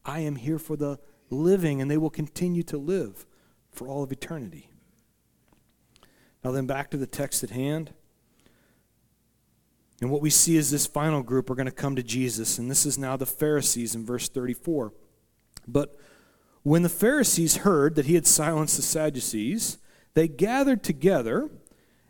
I 0.04 0.20
am 0.20 0.36
here 0.36 0.58
for 0.58 0.76
the 0.76 0.98
living, 1.28 1.82
and 1.82 1.90
they 1.90 1.98
will 1.98 2.10
continue 2.10 2.62
to 2.64 2.78
live 2.78 3.26
for 3.70 3.86
all 3.86 4.02
of 4.02 4.12
eternity. 4.12 4.70
Now, 6.42 6.52
then, 6.52 6.66
back 6.66 6.90
to 6.90 6.96
the 6.96 7.06
text 7.06 7.44
at 7.44 7.50
hand. 7.50 7.92
And 10.02 10.10
what 10.10 10.20
we 10.20 10.30
see 10.30 10.56
is 10.56 10.72
this 10.72 10.84
final 10.84 11.22
group 11.22 11.48
are 11.48 11.54
going 11.54 11.66
to 11.66 11.70
come 11.70 11.94
to 11.94 12.02
Jesus, 12.02 12.58
and 12.58 12.68
this 12.68 12.84
is 12.84 12.98
now 12.98 13.16
the 13.16 13.24
Pharisees 13.24 13.94
in 13.94 14.04
verse 14.04 14.28
34. 14.28 14.92
But 15.68 15.96
when 16.64 16.82
the 16.82 16.88
Pharisees 16.88 17.58
heard 17.58 17.94
that 17.94 18.06
he 18.06 18.16
had 18.16 18.26
silenced 18.26 18.74
the 18.74 18.82
Sadducees, 18.82 19.78
they 20.14 20.26
gathered 20.26 20.82
together, 20.82 21.50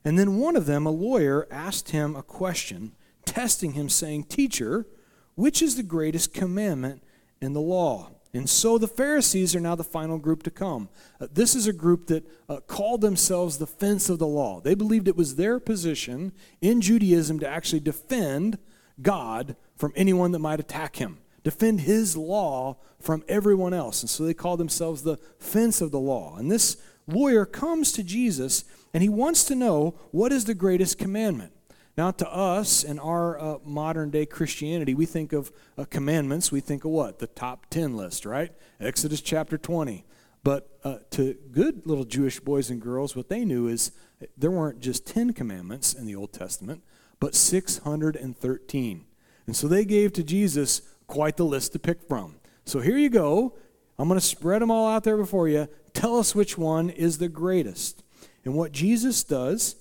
and 0.06 0.18
then 0.18 0.38
one 0.38 0.56
of 0.56 0.64
them, 0.64 0.86
a 0.86 0.90
lawyer, 0.90 1.46
asked 1.50 1.90
him 1.90 2.16
a 2.16 2.22
question, 2.22 2.92
testing 3.26 3.72
him, 3.72 3.90
saying, 3.90 4.24
Teacher, 4.24 4.86
which 5.34 5.60
is 5.60 5.76
the 5.76 5.82
greatest 5.82 6.32
commandment 6.32 7.02
in 7.42 7.52
the 7.52 7.60
law? 7.60 8.12
And 8.34 8.48
so 8.48 8.78
the 8.78 8.88
Pharisees 8.88 9.54
are 9.54 9.60
now 9.60 9.74
the 9.74 9.84
final 9.84 10.16
group 10.16 10.42
to 10.44 10.50
come. 10.50 10.88
Uh, 11.20 11.26
this 11.30 11.54
is 11.54 11.66
a 11.66 11.72
group 11.72 12.06
that 12.06 12.26
uh, 12.48 12.60
called 12.60 13.02
themselves 13.02 13.58
the 13.58 13.66
fence 13.66 14.08
of 14.08 14.18
the 14.18 14.26
law. 14.26 14.60
They 14.60 14.74
believed 14.74 15.06
it 15.06 15.16
was 15.16 15.36
their 15.36 15.60
position 15.60 16.32
in 16.62 16.80
Judaism 16.80 17.38
to 17.40 17.48
actually 17.48 17.80
defend 17.80 18.58
God 19.02 19.56
from 19.76 19.92
anyone 19.96 20.32
that 20.32 20.38
might 20.38 20.60
attack 20.60 20.96
him, 20.96 21.18
defend 21.42 21.82
his 21.82 22.16
law 22.16 22.78
from 22.98 23.22
everyone 23.28 23.74
else. 23.74 24.02
And 24.02 24.08
so 24.08 24.24
they 24.24 24.34
called 24.34 24.60
themselves 24.60 25.02
the 25.02 25.18
fence 25.38 25.82
of 25.82 25.90
the 25.90 26.00
law. 26.00 26.36
And 26.38 26.50
this 26.50 26.78
lawyer 27.06 27.44
comes 27.44 27.92
to 27.92 28.02
Jesus 28.02 28.64
and 28.94 29.02
he 29.02 29.08
wants 29.10 29.44
to 29.44 29.54
know 29.54 29.94
what 30.10 30.32
is 30.32 30.46
the 30.46 30.54
greatest 30.54 30.98
commandment. 30.98 31.52
Now, 31.96 32.10
to 32.10 32.32
us 32.32 32.84
in 32.84 32.98
our 32.98 33.38
uh, 33.38 33.58
modern 33.64 34.10
day 34.10 34.24
Christianity, 34.24 34.94
we 34.94 35.04
think 35.04 35.32
of 35.32 35.52
uh, 35.76 35.84
commandments, 35.84 36.50
we 36.50 36.60
think 36.60 36.84
of 36.84 36.90
what? 36.90 37.18
The 37.18 37.26
top 37.26 37.66
10 37.68 37.96
list, 37.96 38.24
right? 38.24 38.50
Exodus 38.80 39.20
chapter 39.20 39.58
20. 39.58 40.04
But 40.42 40.70
uh, 40.84 40.98
to 41.10 41.34
good 41.52 41.86
little 41.86 42.04
Jewish 42.04 42.40
boys 42.40 42.70
and 42.70 42.80
girls, 42.80 43.14
what 43.14 43.28
they 43.28 43.44
knew 43.44 43.68
is 43.68 43.92
there 44.36 44.50
weren't 44.50 44.80
just 44.80 45.06
10 45.06 45.34
commandments 45.34 45.92
in 45.92 46.06
the 46.06 46.16
Old 46.16 46.32
Testament, 46.32 46.82
but 47.20 47.34
613. 47.34 49.04
And 49.46 49.56
so 49.56 49.68
they 49.68 49.84
gave 49.84 50.12
to 50.14 50.22
Jesus 50.22 50.82
quite 51.06 51.36
the 51.36 51.44
list 51.44 51.72
to 51.72 51.78
pick 51.78 52.02
from. 52.08 52.36
So 52.64 52.80
here 52.80 52.96
you 52.96 53.10
go. 53.10 53.54
I'm 53.98 54.08
going 54.08 54.18
to 54.18 54.26
spread 54.26 54.62
them 54.62 54.70
all 54.70 54.88
out 54.88 55.04
there 55.04 55.16
before 55.16 55.48
you. 55.48 55.68
Tell 55.92 56.18
us 56.18 56.34
which 56.34 56.56
one 56.56 56.88
is 56.90 57.18
the 57.18 57.28
greatest. 57.28 58.02
And 58.44 58.54
what 58.54 58.72
Jesus 58.72 59.22
does 59.22 59.76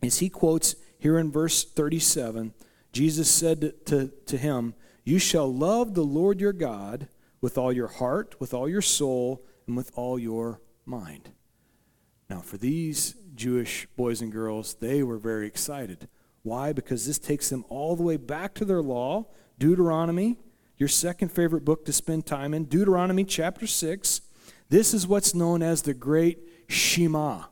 is 0.00 0.18
he 0.18 0.28
quotes 0.28 0.74
here 1.02 1.18
in 1.18 1.32
verse 1.32 1.64
37, 1.64 2.54
Jesus 2.92 3.28
said 3.28 3.72
to, 3.86 4.12
to, 4.24 4.36
him, 4.36 4.74
You 5.02 5.18
shall 5.18 5.52
love 5.52 5.94
the 5.94 6.04
Lord 6.04 6.40
your 6.40 6.52
God 6.52 7.08
with 7.40 7.58
all 7.58 7.72
your 7.72 7.88
heart, 7.88 8.36
with 8.38 8.54
all 8.54 8.68
your 8.68 8.82
soul, 8.82 9.44
and 9.66 9.76
with 9.76 9.90
all 9.96 10.16
your 10.16 10.60
mind. 10.86 11.30
Now, 12.30 12.38
for 12.38 12.56
these 12.56 13.16
Jewish 13.34 13.88
boys 13.96 14.20
and 14.20 14.30
girls, 14.30 14.74
they 14.74 15.02
were 15.02 15.18
very 15.18 15.48
excited. 15.48 16.08
Why? 16.44 16.72
Because 16.72 17.04
this 17.04 17.18
takes 17.18 17.48
them 17.48 17.64
all 17.68 17.96
the 17.96 18.04
way 18.04 18.16
back 18.16 18.54
to 18.54 18.64
their 18.64 18.80
law, 18.80 19.26
Deuteronomy, 19.58 20.38
your 20.78 20.88
second 20.88 21.30
favorite 21.30 21.64
book 21.64 21.84
to 21.86 21.92
spend 21.92 22.26
time 22.26 22.54
in, 22.54 22.66
Deuteronomy 22.66 23.24
chapter 23.24 23.66
6. 23.66 24.20
This 24.68 24.94
is 24.94 25.08
what's 25.08 25.34
known 25.34 25.64
as 25.64 25.82
the 25.82 25.94
great 25.94 26.38
Shema. 26.68 27.46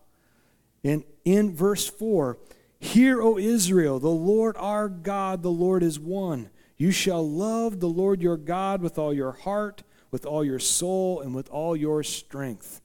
And 0.84 1.02
in 1.24 1.52
verse 1.52 1.88
4, 1.88 2.38
Hear, 2.80 3.22
O 3.22 3.36
Israel, 3.36 4.00
the 4.00 4.08
Lord 4.08 4.56
our 4.58 4.88
God, 4.88 5.42
the 5.42 5.50
Lord 5.50 5.82
is 5.82 6.00
one. 6.00 6.50
You 6.78 6.90
shall 6.90 7.28
love 7.28 7.78
the 7.78 7.88
Lord 7.88 8.22
your 8.22 8.38
God 8.38 8.80
with 8.80 8.98
all 8.98 9.12
your 9.12 9.32
heart, 9.32 9.82
with 10.10 10.24
all 10.24 10.42
your 10.42 10.58
soul, 10.58 11.20
and 11.20 11.34
with 11.34 11.50
all 11.50 11.76
your 11.76 12.02
strength. 12.02 12.80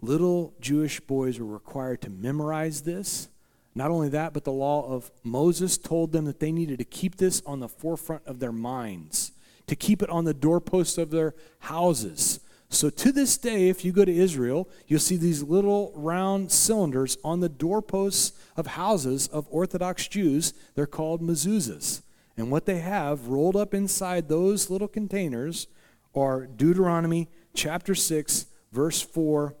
Little 0.00 0.54
Jewish 0.60 0.98
boys 0.98 1.38
were 1.38 1.46
required 1.46 2.00
to 2.02 2.10
memorize 2.10 2.80
this. 2.80 3.28
Not 3.74 3.90
only 3.90 4.08
that, 4.08 4.32
but 4.32 4.44
the 4.44 4.50
law 4.50 4.90
of 4.90 5.10
Moses 5.22 5.76
told 5.76 6.12
them 6.12 6.24
that 6.24 6.40
they 6.40 6.50
needed 6.50 6.78
to 6.78 6.84
keep 6.84 7.16
this 7.16 7.42
on 7.44 7.60
the 7.60 7.68
forefront 7.68 8.26
of 8.26 8.40
their 8.40 8.50
minds, 8.50 9.32
to 9.66 9.76
keep 9.76 10.02
it 10.02 10.08
on 10.08 10.24
the 10.24 10.34
doorposts 10.34 10.96
of 10.96 11.10
their 11.10 11.34
houses. 11.60 12.40
So 12.72 12.88
to 12.88 13.10
this 13.10 13.36
day, 13.36 13.68
if 13.68 13.84
you 13.84 13.90
go 13.90 14.04
to 14.04 14.16
Israel, 14.16 14.68
you'll 14.86 15.00
see 15.00 15.16
these 15.16 15.42
little 15.42 15.92
round 15.96 16.52
cylinders 16.52 17.18
on 17.24 17.40
the 17.40 17.48
doorposts 17.48 18.32
of 18.56 18.68
houses 18.68 19.26
of 19.26 19.48
Orthodox 19.50 20.06
Jews. 20.06 20.54
They're 20.76 20.86
called 20.86 21.20
mezuzahs. 21.20 22.02
And 22.36 22.48
what 22.50 22.66
they 22.66 22.78
have 22.78 23.26
rolled 23.26 23.56
up 23.56 23.74
inside 23.74 24.28
those 24.28 24.70
little 24.70 24.86
containers 24.86 25.66
are 26.14 26.46
Deuteronomy 26.46 27.28
chapter 27.54 27.94
6, 27.94 28.46
verse 28.70 29.02
4 29.02 29.54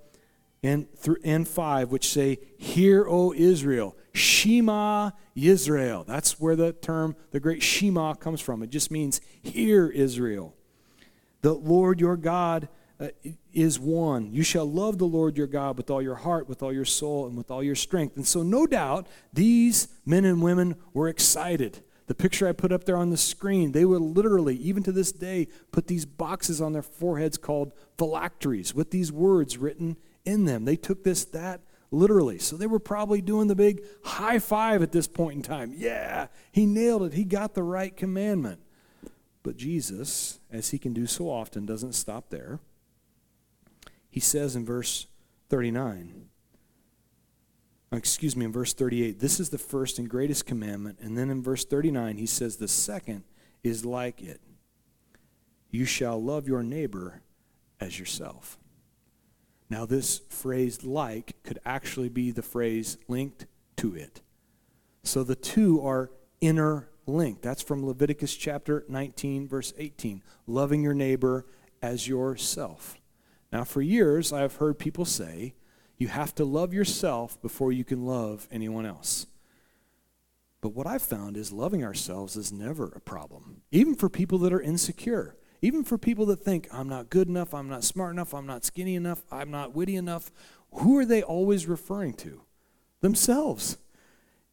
and, 0.62 0.86
th- 1.02 1.18
and 1.24 1.48
5, 1.48 1.90
which 1.90 2.12
say, 2.12 2.38
Hear, 2.58 3.06
O 3.08 3.32
Israel, 3.32 3.96
Shema 4.12 5.10
Yisrael. 5.36 6.06
That's 6.06 6.38
where 6.38 6.54
the 6.54 6.72
term, 6.74 7.16
the 7.32 7.40
great 7.40 7.62
Shema, 7.62 8.14
comes 8.14 8.40
from. 8.40 8.62
It 8.62 8.70
just 8.70 8.90
means, 8.92 9.20
Hear, 9.42 9.88
Israel. 9.88 10.54
The 11.42 11.54
Lord 11.54 12.00
your 12.00 12.16
God 12.16 12.68
Uh, 13.00 13.08
is 13.54 13.80
one. 13.80 14.30
You 14.30 14.42
shall 14.42 14.70
love 14.70 14.98
the 14.98 15.06
Lord 15.06 15.38
your 15.38 15.46
God 15.46 15.78
with 15.78 15.90
all 15.90 16.02
your 16.02 16.16
heart, 16.16 16.50
with 16.50 16.62
all 16.62 16.72
your 16.72 16.84
soul, 16.84 17.26
and 17.26 17.34
with 17.34 17.50
all 17.50 17.62
your 17.62 17.74
strength. 17.74 18.16
And 18.16 18.26
so, 18.26 18.42
no 18.42 18.66
doubt, 18.66 19.06
these 19.32 19.88
men 20.04 20.26
and 20.26 20.42
women 20.42 20.76
were 20.92 21.08
excited. 21.08 21.82
The 22.08 22.14
picture 22.14 22.46
I 22.46 22.52
put 22.52 22.72
up 22.72 22.84
there 22.84 22.98
on 22.98 23.08
the 23.08 23.16
screen, 23.16 23.72
they 23.72 23.86
would 23.86 24.02
literally, 24.02 24.54
even 24.56 24.82
to 24.82 24.92
this 24.92 25.12
day, 25.12 25.48
put 25.72 25.86
these 25.86 26.04
boxes 26.04 26.60
on 26.60 26.74
their 26.74 26.82
foreheads 26.82 27.38
called 27.38 27.72
phylacteries 27.96 28.74
with 28.74 28.90
these 28.90 29.10
words 29.10 29.56
written 29.56 29.96
in 30.26 30.44
them. 30.44 30.66
They 30.66 30.76
took 30.76 31.02
this 31.02 31.24
that 31.26 31.62
literally. 31.90 32.38
So 32.38 32.56
they 32.56 32.66
were 32.66 32.78
probably 32.78 33.22
doing 33.22 33.48
the 33.48 33.56
big 33.56 33.82
high 34.04 34.38
five 34.40 34.82
at 34.82 34.92
this 34.92 35.08
point 35.08 35.36
in 35.36 35.42
time. 35.42 35.72
Yeah, 35.74 36.26
he 36.52 36.66
nailed 36.66 37.04
it. 37.04 37.14
He 37.14 37.24
got 37.24 37.54
the 37.54 37.62
right 37.62 37.96
commandment. 37.96 38.60
But 39.42 39.56
Jesus, 39.56 40.38
as 40.50 40.68
he 40.70 40.78
can 40.78 40.92
do 40.92 41.06
so 41.06 41.30
often, 41.30 41.64
doesn't 41.64 41.94
stop 41.94 42.28
there 42.28 42.60
he 44.10 44.20
says 44.20 44.56
in 44.56 44.64
verse 44.64 45.06
39, 45.48 46.26
uh, 47.92 47.96
excuse 47.96 48.36
me, 48.36 48.44
in 48.44 48.52
verse 48.52 48.72
38, 48.72 49.18
this 49.18 49.40
is 49.40 49.50
the 49.50 49.58
first 49.58 49.98
and 49.98 50.08
greatest 50.08 50.46
commandment. 50.46 50.98
And 51.00 51.16
then 51.16 51.30
in 51.30 51.42
verse 51.42 51.64
39, 51.64 52.18
he 52.18 52.26
says 52.26 52.56
the 52.56 52.68
second 52.68 53.24
is 53.62 53.84
like 53.84 54.20
it 54.22 54.40
you 55.70 55.84
shall 55.84 56.22
love 56.22 56.48
your 56.48 56.62
neighbor 56.62 57.22
as 57.78 57.98
yourself. 57.98 58.58
Now, 59.68 59.86
this 59.86 60.20
phrase 60.28 60.84
like 60.84 61.42
could 61.44 61.60
actually 61.64 62.08
be 62.08 62.32
the 62.32 62.42
phrase 62.42 62.98
linked 63.06 63.46
to 63.76 63.94
it. 63.94 64.20
So 65.04 65.22
the 65.22 65.36
two 65.36 65.84
are 65.86 66.10
interlinked. 66.40 67.42
That's 67.42 67.62
from 67.62 67.86
Leviticus 67.86 68.34
chapter 68.34 68.84
19, 68.88 69.48
verse 69.48 69.72
18. 69.78 70.22
Loving 70.46 70.82
your 70.82 70.94
neighbor 70.94 71.46
as 71.80 72.08
yourself. 72.08 72.99
Now, 73.52 73.64
for 73.64 73.82
years, 73.82 74.32
I 74.32 74.40
have 74.40 74.56
heard 74.56 74.78
people 74.78 75.04
say, 75.04 75.54
you 75.98 76.08
have 76.08 76.34
to 76.36 76.44
love 76.44 76.72
yourself 76.72 77.40
before 77.42 77.72
you 77.72 77.84
can 77.84 78.06
love 78.06 78.48
anyone 78.50 78.86
else. 78.86 79.26
But 80.60 80.74
what 80.74 80.86
I've 80.86 81.02
found 81.02 81.36
is 81.36 81.52
loving 81.52 81.84
ourselves 81.84 82.36
is 82.36 82.52
never 82.52 82.86
a 82.94 83.00
problem, 83.00 83.62
even 83.70 83.94
for 83.94 84.08
people 84.08 84.38
that 84.38 84.52
are 84.52 84.60
insecure. 84.60 85.36
Even 85.62 85.84
for 85.84 85.98
people 85.98 86.24
that 86.26 86.42
think, 86.42 86.68
I'm 86.72 86.88
not 86.88 87.10
good 87.10 87.28
enough, 87.28 87.52
I'm 87.52 87.68
not 87.68 87.84
smart 87.84 88.12
enough, 88.12 88.32
I'm 88.32 88.46
not 88.46 88.64
skinny 88.64 88.94
enough, 88.94 89.22
I'm 89.30 89.50
not 89.50 89.74
witty 89.74 89.94
enough, 89.94 90.30
who 90.72 90.96
are 90.96 91.04
they 91.04 91.22
always 91.22 91.66
referring 91.66 92.14
to? 92.14 92.42
Themselves. 93.00 93.76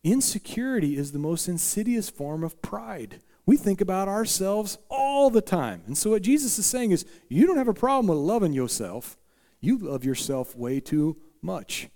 Insecurity 0.03 0.97
is 0.97 1.11
the 1.11 1.19
most 1.19 1.47
insidious 1.47 2.09
form 2.09 2.43
of 2.43 2.61
pride. 2.61 3.21
We 3.47 3.55
think 3.55 3.79
about 3.79 4.09
ourselves 4.09 4.77
all 4.89 5.31
the 5.31 5.41
time. 5.41 5.81
And 5.87 5.97
so, 5.97 6.11
what 6.11 6.21
Jesus 6.21 6.59
is 6.59 6.65
saying 6.67 6.91
is, 6.91 7.05
you 7.29 7.47
don't 7.47 7.57
have 7.57 7.69
a 7.69 7.73
problem 7.73 8.07
with 8.07 8.17
loving 8.19 8.53
yourself. 8.53 9.17
You 9.61 9.79
love 9.79 10.03
yourself 10.03 10.55
way 10.55 10.79
too 10.79 11.17
much. 11.41 11.89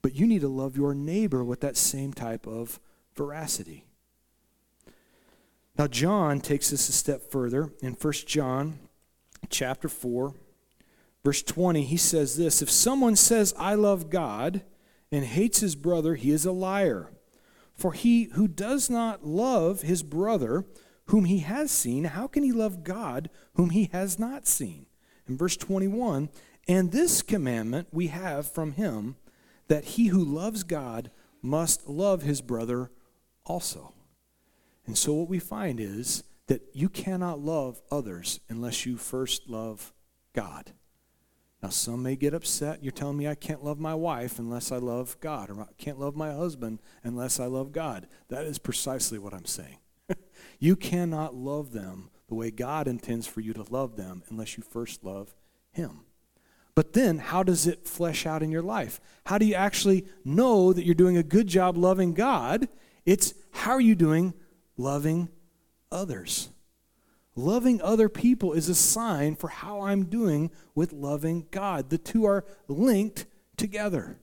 But 0.00 0.14
you 0.14 0.26
need 0.26 0.40
to 0.40 0.48
love 0.48 0.76
your 0.76 0.94
neighbor 0.94 1.44
with 1.44 1.60
that 1.60 1.76
same 1.76 2.12
type 2.12 2.46
of 2.46 2.80
veracity. 3.14 3.84
Now, 5.78 5.86
John 5.86 6.40
takes 6.40 6.70
this 6.70 6.88
a 6.88 6.92
step 6.92 7.30
further. 7.30 7.70
In 7.82 7.92
1 7.92 8.12
John 8.26 8.78
chapter 9.50 9.90
4, 9.90 10.32
verse 11.22 11.42
20, 11.42 11.82
he 11.82 11.98
says 11.98 12.38
this 12.38 12.62
If 12.62 12.70
someone 12.70 13.14
says, 13.14 13.52
I 13.58 13.74
love 13.74 14.08
God, 14.08 14.62
and 15.12 15.24
hates 15.24 15.60
his 15.60 15.76
brother, 15.76 16.14
he 16.14 16.30
is 16.30 16.46
a 16.46 16.52
liar. 16.52 17.10
For 17.76 17.92
he 17.92 18.24
who 18.32 18.48
does 18.48 18.88
not 18.88 19.26
love 19.26 19.82
his 19.82 20.02
brother 20.02 20.64
whom 21.06 21.24
he 21.26 21.40
has 21.40 21.70
seen, 21.70 22.04
how 22.04 22.26
can 22.26 22.42
he 22.42 22.52
love 22.52 22.82
God 22.82 23.30
whom 23.54 23.70
he 23.70 23.90
has 23.92 24.18
not 24.18 24.46
seen? 24.46 24.86
In 25.28 25.36
verse 25.36 25.56
21, 25.56 26.30
and 26.66 26.90
this 26.90 27.22
commandment 27.22 27.88
we 27.92 28.08
have 28.08 28.50
from 28.50 28.72
him 28.72 29.16
that 29.68 29.84
he 29.84 30.06
who 30.06 30.24
loves 30.24 30.62
God 30.64 31.10
must 31.42 31.88
love 31.88 32.22
his 32.22 32.40
brother 32.40 32.90
also. 33.44 33.92
And 34.86 34.96
so 34.96 35.12
what 35.14 35.28
we 35.28 35.38
find 35.38 35.78
is 35.80 36.24
that 36.46 36.62
you 36.72 36.88
cannot 36.88 37.40
love 37.40 37.82
others 37.90 38.40
unless 38.48 38.86
you 38.86 38.96
first 38.96 39.48
love 39.48 39.92
God. 40.32 40.72
Now, 41.62 41.70
some 41.70 42.02
may 42.02 42.16
get 42.16 42.34
upset. 42.34 42.82
You're 42.82 42.92
telling 42.92 43.16
me 43.16 43.26
I 43.26 43.34
can't 43.34 43.64
love 43.64 43.78
my 43.78 43.94
wife 43.94 44.38
unless 44.38 44.70
I 44.70 44.76
love 44.76 45.16
God, 45.20 45.50
or 45.50 45.62
I 45.62 45.66
can't 45.78 45.98
love 45.98 46.14
my 46.14 46.32
husband 46.32 46.80
unless 47.02 47.40
I 47.40 47.46
love 47.46 47.72
God. 47.72 48.06
That 48.28 48.44
is 48.44 48.58
precisely 48.58 49.18
what 49.18 49.32
I'm 49.32 49.46
saying. 49.46 49.78
you 50.58 50.76
cannot 50.76 51.34
love 51.34 51.72
them 51.72 52.10
the 52.28 52.34
way 52.34 52.50
God 52.50 52.86
intends 52.88 53.26
for 53.26 53.40
you 53.40 53.52
to 53.54 53.64
love 53.70 53.96
them 53.96 54.22
unless 54.28 54.56
you 54.56 54.62
first 54.62 55.02
love 55.02 55.34
Him. 55.70 56.00
But 56.74 56.92
then, 56.92 57.18
how 57.18 57.42
does 57.42 57.66
it 57.66 57.88
flesh 57.88 58.26
out 58.26 58.42
in 58.42 58.50
your 58.50 58.62
life? 58.62 59.00
How 59.24 59.38
do 59.38 59.46
you 59.46 59.54
actually 59.54 60.06
know 60.24 60.74
that 60.74 60.84
you're 60.84 60.94
doing 60.94 61.16
a 61.16 61.22
good 61.22 61.46
job 61.46 61.76
loving 61.76 62.12
God? 62.12 62.68
It's 63.06 63.32
how 63.50 63.72
are 63.72 63.80
you 63.80 63.94
doing 63.94 64.34
loving 64.76 65.30
others? 65.90 66.50
Loving 67.38 67.82
other 67.82 68.08
people 68.08 68.54
is 68.54 68.70
a 68.70 68.74
sign 68.74 69.36
for 69.36 69.48
how 69.48 69.82
I'm 69.82 70.06
doing 70.06 70.50
with 70.74 70.94
loving 70.94 71.46
God. 71.50 71.90
The 71.90 71.98
two 71.98 72.24
are 72.24 72.46
linked 72.66 73.26
together. 73.58 74.18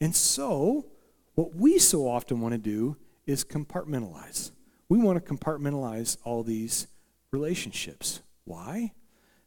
And 0.00 0.16
so, 0.16 0.86
what 1.34 1.54
we 1.54 1.78
so 1.78 2.08
often 2.08 2.40
want 2.40 2.52
to 2.52 2.58
do 2.58 2.96
is 3.26 3.44
compartmentalize. 3.44 4.52
We 4.88 4.98
want 4.98 5.22
to 5.22 5.34
compartmentalize 5.34 6.16
all 6.24 6.42
these 6.42 6.86
relationships. 7.30 8.22
Why? 8.44 8.92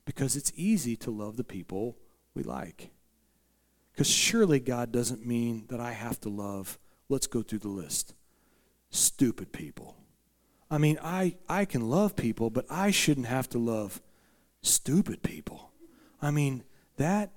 Because 0.05 0.35
it's 0.35 0.51
easy 0.55 0.95
to 0.97 1.09
love 1.09 1.35
the 1.35 1.43
people 1.43 1.97
we 2.35 2.43
like. 2.43 2.91
Because 3.91 4.09
surely 4.09 4.59
God 4.59 4.91
doesn't 4.91 5.25
mean 5.25 5.65
that 5.69 5.79
I 5.79 5.93
have 5.93 6.19
to 6.21 6.29
love, 6.29 6.77
let's 7.09 7.27
go 7.27 7.41
through 7.41 7.59
the 7.59 7.69
list, 7.69 8.13
stupid 8.91 9.51
people 9.51 9.98
I 10.71 10.77
mean, 10.77 10.99
I, 11.03 11.35
I 11.47 11.65
can 11.65 11.89
love 11.89 12.15
people, 12.15 12.49
but 12.49 12.65
I 12.69 12.91
shouldn't 12.91 13.27
have 13.27 13.49
to 13.49 13.57
love 13.57 14.01
stupid 14.61 15.23
people. 15.23 15.71
I 16.21 16.31
mean, 16.31 16.63
that 16.97 17.31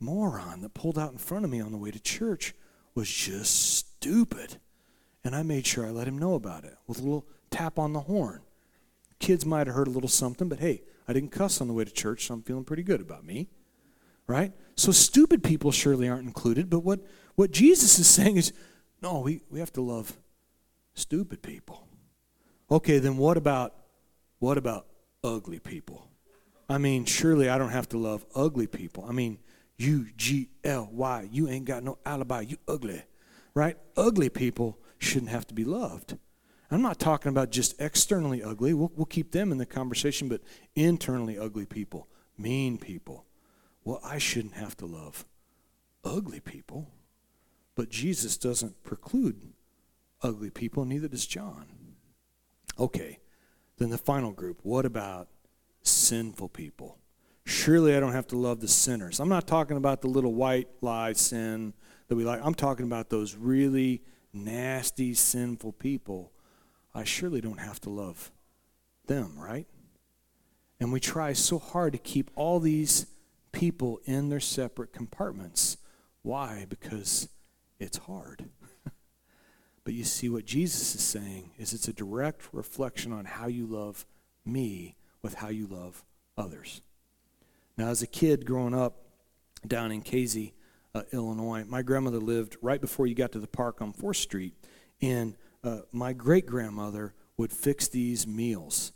moron 0.00 0.62
that 0.62 0.74
pulled 0.74 0.98
out 0.98 1.12
in 1.12 1.18
front 1.18 1.44
of 1.44 1.50
me 1.50 1.60
on 1.60 1.72
the 1.72 1.78
way 1.78 1.90
to 1.90 2.00
church 2.00 2.54
was 2.94 3.10
just 3.10 3.76
stupid. 3.76 4.58
And 5.24 5.34
I 5.34 5.42
made 5.42 5.66
sure 5.66 5.86
I 5.86 5.90
let 5.90 6.08
him 6.08 6.18
know 6.18 6.34
about 6.34 6.64
it 6.64 6.76
with 6.86 6.98
a 6.98 7.02
little 7.02 7.26
tap 7.50 7.78
on 7.78 7.92
the 7.92 8.00
horn. 8.00 8.40
Kids 9.18 9.44
might 9.44 9.66
have 9.66 9.76
heard 9.76 9.88
a 9.88 9.90
little 9.90 10.08
something, 10.08 10.48
but 10.48 10.60
hey, 10.60 10.82
I 11.06 11.12
didn't 11.12 11.32
cuss 11.32 11.60
on 11.60 11.68
the 11.68 11.74
way 11.74 11.84
to 11.84 11.90
church, 11.90 12.26
so 12.26 12.34
I'm 12.34 12.42
feeling 12.42 12.64
pretty 12.64 12.82
good 12.82 13.00
about 13.00 13.24
me. 13.24 13.48
Right? 14.26 14.52
So 14.76 14.92
stupid 14.92 15.42
people 15.42 15.72
surely 15.72 16.08
aren't 16.08 16.26
included, 16.26 16.70
but 16.70 16.80
what, 16.80 17.00
what 17.34 17.50
Jesus 17.50 17.98
is 17.98 18.06
saying 18.06 18.36
is 18.36 18.52
no, 19.00 19.20
we, 19.20 19.42
we 19.50 19.60
have 19.60 19.72
to 19.74 19.80
love 19.80 20.16
stupid 20.94 21.42
people. 21.42 21.87
Okay, 22.70 22.98
then 22.98 23.16
what 23.16 23.36
about 23.36 23.74
what 24.38 24.58
about 24.58 24.86
ugly 25.24 25.58
people? 25.58 26.06
I 26.68 26.78
mean, 26.78 27.06
surely 27.06 27.48
I 27.48 27.58
don't 27.58 27.70
have 27.70 27.88
to 27.90 27.98
love 27.98 28.26
ugly 28.34 28.66
people. 28.66 29.06
I 29.08 29.12
mean, 29.12 29.38
U 29.78 30.06
G 30.16 30.50
L 30.64 30.88
Y, 30.92 31.28
you 31.32 31.48
ain't 31.48 31.64
got 31.64 31.82
no 31.82 31.98
alibi. 32.04 32.42
You 32.42 32.58
ugly. 32.68 33.02
Right? 33.54 33.76
Ugly 33.96 34.28
people 34.30 34.78
shouldn't 34.98 35.30
have 35.30 35.46
to 35.46 35.54
be 35.54 35.64
loved. 35.64 36.16
I'm 36.70 36.82
not 36.82 36.98
talking 36.98 37.30
about 37.30 37.50
just 37.50 37.80
externally 37.80 38.42
ugly. 38.42 38.74
We'll, 38.74 38.92
we'll 38.94 39.06
keep 39.06 39.32
them 39.32 39.50
in 39.50 39.58
the 39.58 39.64
conversation, 39.64 40.28
but 40.28 40.42
internally 40.76 41.38
ugly 41.38 41.64
people, 41.64 42.06
mean 42.36 42.76
people. 42.76 43.24
Well, 43.84 44.00
I 44.04 44.18
shouldn't 44.18 44.54
have 44.54 44.76
to 44.76 44.86
love 44.86 45.24
ugly 46.04 46.40
people. 46.40 46.90
But 47.74 47.88
Jesus 47.88 48.36
doesn't 48.36 48.82
preclude 48.82 49.54
ugly 50.22 50.50
people, 50.50 50.84
neither 50.84 51.08
does 51.08 51.26
John. 51.26 51.64
Okay, 52.78 53.18
Then 53.78 53.90
the 53.90 53.98
final 53.98 54.32
group, 54.32 54.60
what 54.62 54.84
about 54.84 55.28
sinful 55.82 56.48
people? 56.48 56.98
Surely 57.44 57.96
I 57.96 58.00
don't 58.00 58.12
have 58.12 58.26
to 58.28 58.36
love 58.36 58.60
the 58.60 58.68
sinners. 58.68 59.20
I'm 59.20 59.28
not 59.28 59.46
talking 59.46 59.76
about 59.76 60.02
the 60.02 60.08
little 60.08 60.34
white 60.34 60.68
lie 60.80 61.14
sin 61.14 61.72
that 62.08 62.16
we 62.16 62.24
like. 62.24 62.40
I'm 62.44 62.54
talking 62.54 62.84
about 62.84 63.08
those 63.08 63.36
really 63.36 64.02
nasty, 64.32 65.14
sinful 65.14 65.72
people. 65.72 66.32
I 66.94 67.04
surely 67.04 67.40
don't 67.40 67.60
have 67.60 67.80
to 67.82 67.90
love 67.90 68.30
them, 69.06 69.38
right? 69.38 69.66
And 70.80 70.92
we 70.92 71.00
try 71.00 71.32
so 71.32 71.58
hard 71.58 71.92
to 71.92 71.98
keep 71.98 72.30
all 72.34 72.60
these 72.60 73.06
people 73.52 74.00
in 74.04 74.28
their 74.28 74.40
separate 74.40 74.92
compartments. 74.92 75.78
Why? 76.22 76.66
Because 76.68 77.28
it's 77.78 77.98
hard. 77.98 78.44
But 79.88 79.94
you 79.94 80.04
see, 80.04 80.28
what 80.28 80.44
Jesus 80.44 80.94
is 80.94 81.00
saying 81.00 81.52
is 81.56 81.72
it's 81.72 81.88
a 81.88 81.94
direct 81.94 82.52
reflection 82.52 83.10
on 83.10 83.24
how 83.24 83.46
you 83.46 83.64
love 83.64 84.04
me 84.44 84.96
with 85.22 85.36
how 85.36 85.48
you 85.48 85.66
love 85.66 86.04
others. 86.36 86.82
Now, 87.78 87.88
as 87.88 88.02
a 88.02 88.06
kid 88.06 88.44
growing 88.44 88.74
up 88.74 88.98
down 89.66 89.90
in 89.90 90.02
Casey, 90.02 90.52
uh, 90.94 91.04
Illinois, 91.10 91.64
my 91.66 91.80
grandmother 91.80 92.18
lived 92.18 92.58
right 92.60 92.82
before 92.82 93.06
you 93.06 93.14
got 93.14 93.32
to 93.32 93.38
the 93.38 93.46
park 93.46 93.80
on 93.80 93.94
4th 93.94 94.16
Street. 94.16 94.52
And 95.00 95.36
uh, 95.64 95.78
my 95.90 96.12
great 96.12 96.44
grandmother 96.44 97.14
would 97.38 97.50
fix 97.50 97.88
these 97.88 98.26
meals. 98.26 98.92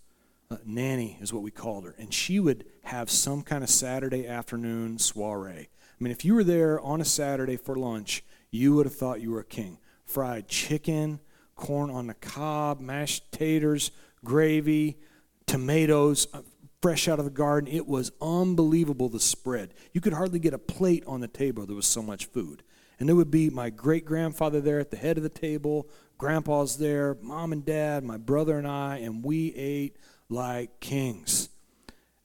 Uh, 0.51 0.59
nanny 0.67 1.17
is 1.23 1.33
what 1.33 1.43
we 1.43 1.51
called 1.51 1.87
her. 1.87 1.95
And 1.99 2.13
she 2.13 2.39
would 2.39 2.67
have 2.83 3.09
some 3.09 3.41
kind 3.41 3.65
of 3.65 3.71
Saturday 3.71 4.27
afternoon 4.29 4.99
soiree. 4.99 5.71
I 5.71 6.05
mean, 6.05 6.13
if 6.13 6.23
you 6.23 6.35
were 6.35 6.45
there 6.45 6.79
on 6.83 7.01
a 7.01 7.07
Saturday 7.07 7.57
for 7.57 7.77
lunch, 7.77 8.23
you 8.51 8.75
would 8.75 8.85
have 8.85 8.95
thought 8.95 9.23
you 9.23 9.31
were 9.31 9.41
a 9.41 9.45
king. 9.45 9.79
Fried 10.05 10.49
chicken, 10.49 11.21
corn 11.57 11.91
on 11.91 12.07
the 12.07 12.15
cob, 12.15 12.81
mashed 12.81 13.31
taters, 13.33 13.91
gravy, 14.25 14.99
tomatoes, 15.47 16.27
uh, 16.33 16.43
fresh 16.81 17.07
out 17.09 17.19
of 17.19 17.25
the 17.25 17.31
garden. 17.31 17.73
It 17.73 17.87
was 17.87 18.11
unbelievable, 18.21 19.09
the 19.09 19.21
spread. 19.21 19.75
You 19.93 20.01
could 20.01 20.13
hardly 20.13 20.39
get 20.39 20.55
a 20.55 20.59
plate 20.59 21.05
on 21.07 21.21
the 21.21 21.29
table, 21.29 21.65
there 21.65 21.77
was 21.77 21.87
so 21.87 22.03
much 22.03 22.27
food. 22.27 22.63
And 22.99 23.09
there 23.09 23.17
would 23.17 23.31
be 23.31 23.51
my 23.51 23.71
great 23.71 24.05
grandfather 24.05 24.61
there 24.61 24.79
at 24.79 24.91
the 24.91 24.97
head 24.97 25.17
of 25.17 25.23
the 25.23 25.29
table, 25.29 25.89
grandpa's 26.19 26.77
there, 26.77 27.17
mom 27.21 27.53
and 27.53 27.65
dad, 27.65 28.05
my 28.05 28.17
brother 28.17 28.59
and 28.59 28.67
I, 28.67 28.99
and 28.99 29.25
we 29.25 29.53
ate 29.55 29.97
like 30.29 30.81
kings. 30.81 31.49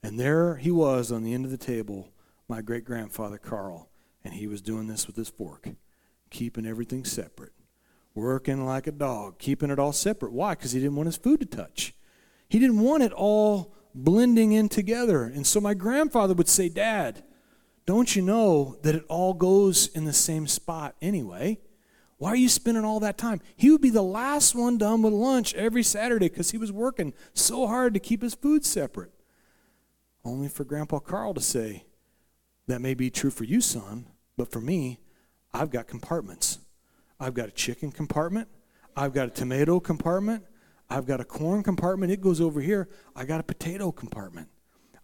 And 0.02 0.18
there 0.18 0.56
he 0.56 0.70
was 0.70 1.10
on 1.10 1.24
the 1.24 1.34
end 1.34 1.44
of 1.44 1.50
the 1.50 1.56
table, 1.56 2.12
my 2.48 2.62
great 2.62 2.84
grandfather 2.84 3.38
Carl, 3.38 3.90
and 4.24 4.34
he 4.34 4.46
was 4.46 4.60
doing 4.60 4.86
this 4.86 5.06
with 5.06 5.16
his 5.16 5.28
fork, 5.28 5.68
keeping 6.30 6.66
everything 6.66 7.04
separate, 7.04 7.52
working 8.14 8.64
like 8.64 8.86
a 8.86 8.92
dog, 8.92 9.38
keeping 9.38 9.70
it 9.70 9.78
all 9.78 9.92
separate. 9.92 10.32
Why? 10.32 10.54
Because 10.54 10.72
he 10.72 10.80
didn't 10.80 10.96
want 10.96 11.06
his 11.06 11.16
food 11.16 11.40
to 11.40 11.46
touch. 11.46 11.94
He 12.48 12.58
didn't 12.58 12.80
want 12.80 13.02
it 13.02 13.12
all 13.12 13.74
blending 13.94 14.52
in 14.52 14.68
together. 14.68 15.24
And 15.24 15.46
so 15.46 15.60
my 15.60 15.74
grandfather 15.74 16.34
would 16.34 16.48
say, 16.48 16.68
Dad, 16.68 17.24
don't 17.86 18.14
you 18.14 18.22
know 18.22 18.76
that 18.82 18.94
it 18.94 19.04
all 19.08 19.34
goes 19.34 19.86
in 19.88 20.04
the 20.04 20.12
same 20.12 20.46
spot 20.46 20.94
anyway? 21.00 21.58
Why 22.18 22.30
are 22.30 22.36
you 22.36 22.48
spending 22.48 22.84
all 22.84 23.00
that 23.00 23.16
time? 23.16 23.40
He 23.56 23.70
would 23.70 23.80
be 23.80 23.90
the 23.90 24.02
last 24.02 24.54
one 24.54 24.76
done 24.76 25.02
with 25.02 25.12
lunch 25.12 25.54
every 25.54 25.84
Saturday 25.84 26.28
because 26.28 26.50
he 26.50 26.58
was 26.58 26.72
working 26.72 27.14
so 27.32 27.66
hard 27.66 27.94
to 27.94 28.00
keep 28.00 28.22
his 28.22 28.34
food 28.34 28.64
separate. 28.64 29.12
Only 30.24 30.48
for 30.48 30.64
Grandpa 30.64 30.98
Carl 30.98 31.32
to 31.34 31.40
say, 31.40 31.84
That 32.66 32.80
may 32.80 32.94
be 32.94 33.08
true 33.08 33.30
for 33.30 33.44
you, 33.44 33.60
son, 33.60 34.06
but 34.36 34.50
for 34.50 34.60
me, 34.60 34.98
I've 35.54 35.70
got 35.70 35.86
compartments. 35.86 36.58
I've 37.20 37.34
got 37.34 37.48
a 37.48 37.52
chicken 37.52 37.90
compartment, 37.90 38.48
I've 38.96 39.12
got 39.12 39.28
a 39.28 39.30
tomato 39.30 39.80
compartment, 39.80 40.44
I've 40.90 41.06
got 41.06 41.20
a 41.20 41.24
corn 41.24 41.62
compartment, 41.62 42.12
it 42.12 42.20
goes 42.20 42.40
over 42.40 42.60
here. 42.60 42.88
I 43.14 43.24
got 43.24 43.40
a 43.40 43.44
potato 43.44 43.92
compartment. 43.92 44.48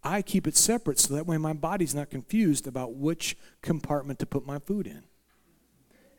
I 0.02 0.22
keep 0.22 0.46
it 0.46 0.56
separate 0.56 0.98
so 0.98 1.14
that 1.14 1.26
way 1.26 1.38
my 1.38 1.52
body's 1.52 1.94
not 1.94 2.10
confused 2.10 2.66
about 2.66 2.94
which 2.94 3.36
compartment 3.62 4.18
to 4.20 4.26
put 4.26 4.46
my 4.46 4.58
food 4.58 4.86
in. 4.86 5.04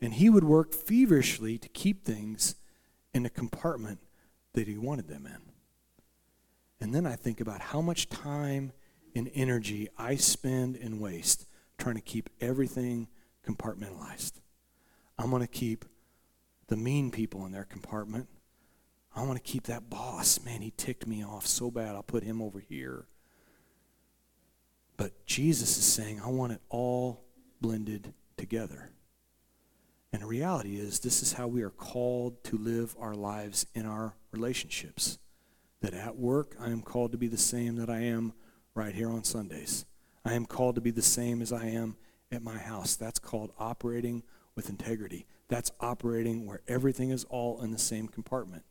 And 0.02 0.16
he 0.16 0.30
would 0.30 0.44
work 0.44 0.74
feverishly 0.74 1.58
to 1.58 1.70
keep 1.70 2.04
things 2.04 2.56
in 3.14 3.24
the 3.24 3.30
compartment 3.30 4.00
that 4.54 4.68
he 4.68 4.78
wanted 4.78 5.08
them 5.08 5.26
in. 5.26 5.38
And 6.80 6.94
then 6.94 7.06
I 7.06 7.16
think 7.16 7.40
about 7.40 7.62
how 7.62 7.82
much 7.82 8.10
time 8.10 8.72
and 9.16 9.32
energy 9.34 9.88
I 9.98 10.16
spend 10.16 10.76
and 10.76 11.00
waste 11.00 11.48
trying 11.78 11.96
to 11.96 12.02
keep 12.02 12.30
everything 12.42 13.08
compartmentalized. 13.48 14.34
I'm 15.18 15.30
going 15.30 15.42
to 15.42 15.48
keep 15.48 15.86
the 16.68 16.78
mean 16.78 17.12
people 17.12 17.46
in 17.46 17.52
their 17.52 17.64
compartment. 17.64 18.28
I 19.16 19.24
want 19.24 19.36
to 19.36 19.52
keep 19.52 19.64
that 19.64 19.90
boss. 19.90 20.44
Man, 20.44 20.62
he 20.62 20.74
ticked 20.76 21.08
me 21.08 21.24
off 21.24 21.48
so 21.48 21.72
bad. 21.72 21.96
I'll 21.96 22.04
put 22.04 22.24
him 22.24 22.42
over 22.42 22.60
here. 22.60 23.06
But 24.98 25.26
Jesus 25.26 25.78
is 25.78 25.86
saying, 25.86 26.22
I 26.22 26.30
want 26.30 26.54
it 26.54 26.62
all 26.70 27.24
blended 27.62 28.14
together. 28.38 28.92
And 30.12 30.22
the 30.22 30.28
reality 30.28 30.78
is, 30.78 31.00
this 31.00 31.22
is 31.22 31.34
how 31.34 31.48
we 31.48 31.62
are 31.62 31.70
called 31.70 32.44
to 32.46 32.58
live 32.58 32.96
our 33.00 33.14
lives 33.16 33.66
in 33.74 33.86
our 33.86 34.16
relationships. 34.32 35.18
That 35.82 35.94
at 35.94 36.18
work, 36.18 36.56
I 36.60 36.70
am 36.70 36.82
called 36.82 37.12
to 37.12 37.18
be 37.18 37.28
the 37.28 37.38
same 37.38 37.76
that 37.76 37.90
I 37.90 38.00
am 38.00 38.34
right 38.74 38.96
here 38.96 39.10
on 39.10 39.24
Sundays. 39.24 39.86
I 40.24 40.34
am 40.34 40.46
called 40.46 40.76
to 40.76 40.82
be 40.82 40.92
the 40.92 41.02
same 41.02 41.42
as 41.42 41.52
I 41.52 41.66
am 41.66 41.98
at 42.32 42.42
my 42.42 42.58
house. 42.58 42.96
That's 42.96 43.20
called 43.20 43.52
operating 43.60 44.24
with 44.56 44.70
integrity. 44.70 45.26
That's 45.48 45.72
operating 45.80 46.46
where 46.46 46.62
everything 46.68 47.12
is 47.12 47.24
all 47.26 47.62
in 47.62 47.72
the 47.72 47.78
same 47.78 48.08
compartment. 48.08 48.64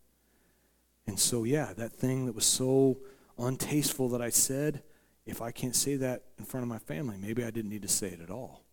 And 1.06 1.18
so, 1.18 1.44
yeah, 1.44 1.72
that 1.76 1.92
thing 1.92 2.26
that 2.26 2.34
was 2.34 2.46
so 2.46 2.98
untasteful 3.38 4.10
that 4.12 4.22
I 4.22 4.30
said, 4.30 4.82
if 5.26 5.42
I 5.42 5.50
can't 5.50 5.76
say 5.76 5.96
that 5.96 6.22
in 6.38 6.44
front 6.44 6.62
of 6.62 6.68
my 6.68 6.78
family, 6.78 7.16
maybe 7.18 7.44
I 7.44 7.50
didn't 7.50 7.70
need 7.70 7.82
to 7.82 7.88
say 7.88 8.08
it 8.08 8.20
at 8.20 8.30
all. 8.30 8.64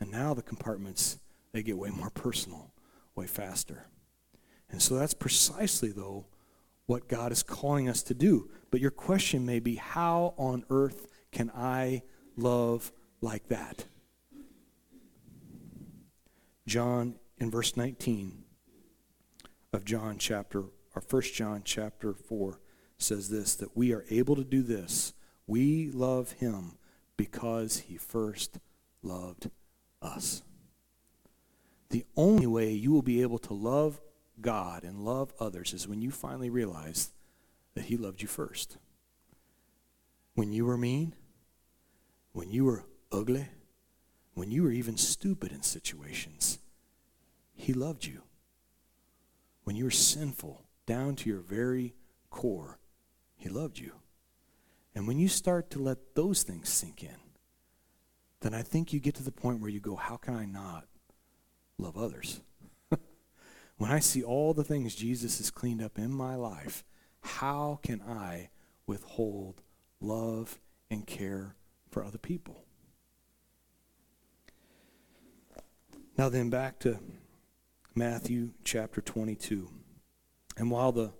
And 0.00 0.10
now 0.10 0.34
the 0.34 0.42
compartments, 0.42 1.18
they 1.52 1.62
get 1.62 1.78
way 1.78 1.90
more 1.90 2.10
personal, 2.10 2.72
way 3.14 3.26
faster. 3.26 3.86
And 4.70 4.82
so 4.82 4.96
that's 4.96 5.14
precisely, 5.14 5.92
though, 5.92 6.26
what 6.86 7.08
God 7.08 7.30
is 7.30 7.42
calling 7.42 7.88
us 7.88 8.02
to 8.04 8.14
do. 8.14 8.50
But 8.70 8.80
your 8.80 8.90
question 8.90 9.46
may 9.46 9.60
be 9.60 9.76
how 9.76 10.34
on 10.36 10.64
earth 10.70 11.06
can 11.30 11.50
I 11.54 12.02
love 12.36 12.90
like 13.20 13.48
that? 13.48 13.84
John, 16.66 17.16
in 17.38 17.50
verse 17.50 17.76
19 17.76 18.44
of 19.72 19.84
John 19.84 20.18
chapter 20.18 20.64
or 20.94 21.02
1 21.08 21.22
John 21.22 21.62
chapter 21.64 22.12
4 22.12 22.60
says 22.98 23.28
this 23.28 23.54
that 23.56 23.76
we 23.76 23.92
are 23.92 24.04
able 24.10 24.36
to 24.36 24.44
do 24.44 24.62
this. 24.62 25.14
We 25.46 25.90
love 25.90 26.32
him 26.32 26.78
because 27.16 27.78
he 27.80 27.96
first 27.96 28.58
loved 29.02 29.50
us. 30.00 30.42
The 31.90 32.04
only 32.16 32.46
way 32.46 32.72
you 32.72 32.92
will 32.92 33.02
be 33.02 33.22
able 33.22 33.38
to 33.40 33.54
love 33.54 34.00
God 34.40 34.84
and 34.84 35.04
love 35.04 35.32
others 35.38 35.74
is 35.74 35.88
when 35.88 36.00
you 36.00 36.10
finally 36.10 36.50
realize 36.50 37.12
that 37.74 37.84
he 37.84 37.96
loved 37.96 38.22
you 38.22 38.28
first. 38.28 38.78
When 40.34 40.52
you 40.52 40.64
were 40.64 40.78
mean, 40.78 41.14
when 42.32 42.50
you 42.50 42.64
were 42.64 42.84
ugly, 43.10 43.48
when 44.34 44.50
you 44.50 44.62
were 44.62 44.72
even 44.72 44.96
stupid 44.96 45.52
in 45.52 45.62
situations, 45.62 46.58
he 47.54 47.72
loved 47.72 48.04
you. 48.04 48.22
When 49.64 49.76
you 49.76 49.84
were 49.84 49.90
sinful, 49.90 50.64
down 50.86 51.16
to 51.16 51.30
your 51.30 51.40
very 51.40 51.94
core, 52.30 52.78
He 53.36 53.48
loved 53.48 53.78
you. 53.78 53.92
And 54.94 55.06
when 55.06 55.18
you 55.18 55.28
start 55.28 55.70
to 55.70 55.78
let 55.78 56.14
those 56.14 56.42
things 56.42 56.68
sink 56.68 57.02
in, 57.02 57.16
then 58.40 58.52
I 58.52 58.62
think 58.62 58.92
you 58.92 59.00
get 59.00 59.14
to 59.14 59.22
the 59.22 59.30
point 59.30 59.60
where 59.60 59.70
you 59.70 59.80
go, 59.80 59.96
How 59.96 60.16
can 60.16 60.34
I 60.34 60.44
not 60.44 60.86
love 61.78 61.96
others? 61.96 62.40
when 63.76 63.90
I 63.90 64.00
see 64.00 64.22
all 64.22 64.52
the 64.52 64.64
things 64.64 64.94
Jesus 64.94 65.38
has 65.38 65.50
cleaned 65.50 65.82
up 65.82 65.98
in 65.98 66.10
my 66.10 66.34
life, 66.34 66.84
how 67.20 67.78
can 67.82 68.02
I 68.02 68.50
withhold 68.86 69.62
love 70.00 70.58
and 70.90 71.06
care 71.06 71.54
for 71.88 72.04
other 72.04 72.18
people? 72.18 72.64
Now, 76.18 76.28
then, 76.28 76.50
back 76.50 76.78
to 76.80 76.98
Matthew 77.94 78.50
chapter 78.64 79.00
22. 79.00 79.70
And 80.58 80.70
while 80.70 80.92
the, 80.92 81.12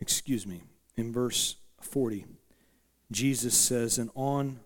excuse 0.00 0.44
me, 0.44 0.64
in 0.96 1.12
verse 1.12 1.54
40, 1.80 2.26
Jesus 3.12 3.56
says, 3.56 3.96
And 3.96 4.10
on 4.16 4.58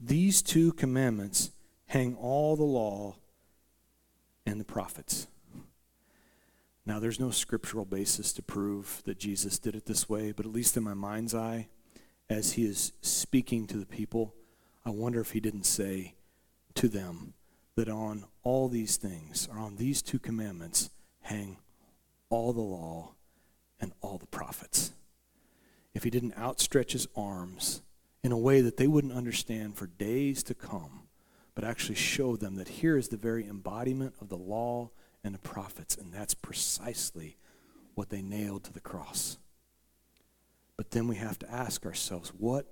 these 0.00 0.42
two 0.42 0.72
commandments 0.72 1.52
hang 1.86 2.16
all 2.16 2.56
the 2.56 2.64
law 2.64 3.16
and 4.44 4.58
the 4.58 4.64
prophets. 4.64 5.28
Now, 6.84 6.98
there's 6.98 7.20
no 7.20 7.30
scriptural 7.30 7.84
basis 7.84 8.32
to 8.32 8.42
prove 8.42 9.00
that 9.04 9.20
Jesus 9.20 9.60
did 9.60 9.76
it 9.76 9.86
this 9.86 10.08
way, 10.08 10.32
but 10.32 10.44
at 10.44 10.52
least 10.52 10.76
in 10.76 10.82
my 10.82 10.94
mind's 10.94 11.36
eye, 11.36 11.68
as 12.28 12.52
he 12.52 12.64
is 12.64 12.92
speaking 13.00 13.68
to 13.68 13.76
the 13.76 13.86
people, 13.86 14.34
I 14.84 14.90
wonder 14.90 15.20
if 15.20 15.32
he 15.32 15.40
didn't 15.40 15.64
say 15.64 16.14
to 16.74 16.88
them 16.88 17.34
that 17.80 17.88
on 17.88 18.26
all 18.42 18.68
these 18.68 18.98
things, 18.98 19.48
or 19.50 19.58
on 19.58 19.76
these 19.76 20.02
two 20.02 20.18
commandments, 20.18 20.90
hang 21.22 21.56
all 22.28 22.52
the 22.52 22.60
law 22.60 23.14
and 23.80 23.90
all 24.02 24.18
the 24.18 24.26
prophets. 24.26 24.92
If 25.94 26.04
he 26.04 26.10
didn't 26.10 26.36
outstretch 26.36 26.92
his 26.92 27.08
arms 27.16 27.80
in 28.22 28.32
a 28.32 28.38
way 28.38 28.60
that 28.60 28.76
they 28.76 28.86
wouldn't 28.86 29.14
understand 29.14 29.78
for 29.78 29.86
days 29.86 30.42
to 30.42 30.54
come, 30.54 31.04
but 31.54 31.64
actually 31.64 31.94
show 31.94 32.36
them 32.36 32.56
that 32.56 32.68
here 32.68 32.98
is 32.98 33.08
the 33.08 33.16
very 33.16 33.46
embodiment 33.48 34.12
of 34.20 34.28
the 34.28 34.36
law 34.36 34.90
and 35.24 35.34
the 35.34 35.38
prophets, 35.38 35.96
and 35.96 36.12
that's 36.12 36.34
precisely 36.34 37.38
what 37.94 38.10
they 38.10 38.20
nailed 38.20 38.64
to 38.64 38.74
the 38.74 38.80
cross. 38.80 39.38
But 40.76 40.90
then 40.90 41.08
we 41.08 41.16
have 41.16 41.38
to 41.38 41.50
ask 41.50 41.86
ourselves 41.86 42.30
what 42.36 42.66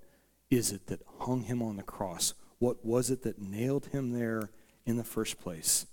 is 0.50 0.70
it 0.70 0.86
that 0.88 1.00
hung 1.20 1.44
him 1.44 1.62
on 1.62 1.76
the 1.76 1.82
cross? 1.82 2.34
What 2.58 2.84
was 2.84 3.10
it 3.10 3.22
that 3.22 3.40
nailed 3.40 3.86
him 3.86 4.10
there 4.10 4.50
in 4.88 4.96
the 4.96 5.04
first 5.04 5.38
place? 5.38 5.86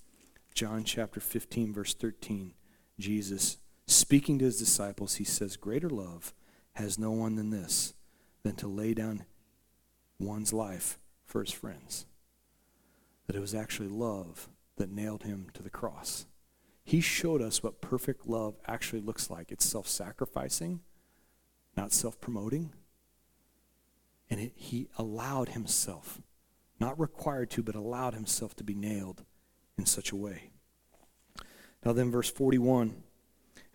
John 0.54 0.86
chapter 0.86 1.20
15, 1.20 1.74
verse 1.74 1.94
13, 1.94 2.54
Jesus 2.98 3.58
speaking 3.88 4.40
to 4.40 4.46
his 4.46 4.58
disciples, 4.58 5.16
he 5.16 5.26
says, 5.26 5.58
Greater 5.58 5.90
love 5.90 6.34
has 6.74 6.98
no 6.98 7.12
one 7.12 7.36
than 7.36 7.50
this, 7.50 7.94
than 8.44 8.56
to 8.56 8.68
lay 8.68 8.94
down 8.94 9.26
one's 10.18 10.54
life 10.54 10.98
for 11.26 11.42
his 11.42 11.52
friends. 11.52 12.06
That 13.28 13.36
it 13.36 13.42
was 13.42 13.54
actually 13.54 13.90
love 13.90 14.48
that 14.78 14.90
nailed 14.90 15.24
him 15.24 15.48
to 15.54 15.62
the 15.62 15.70
cross. 15.70 16.26
He 16.86 17.02
showed 17.02 17.42
us 17.42 17.62
what 17.62 17.82
perfect 17.82 18.28
love 18.28 18.56
actually 18.66 19.02
looks 19.02 19.30
like. 19.30 19.52
It's 19.52 19.66
self 19.66 19.88
sacrificing, 19.88 20.82
not 21.76 21.92
self 21.92 22.22
promoting. 22.22 22.72
And 24.30 24.40
it, 24.40 24.54
he 24.56 24.88
allowed 24.98 25.50
himself, 25.50 26.22
not 26.80 27.00
required 27.00 27.50
to, 27.52 27.64
but 27.64 27.76
allowed 27.76 28.14
himself 28.14 28.56
to 28.58 28.64
be 28.64 28.76
nailed 28.76 29.24
in 29.78 29.86
such 29.86 30.12
a 30.12 30.16
way. 30.16 30.50
Now, 31.84 31.94
then, 31.94 32.12
verse 32.12 32.30
41 32.30 32.96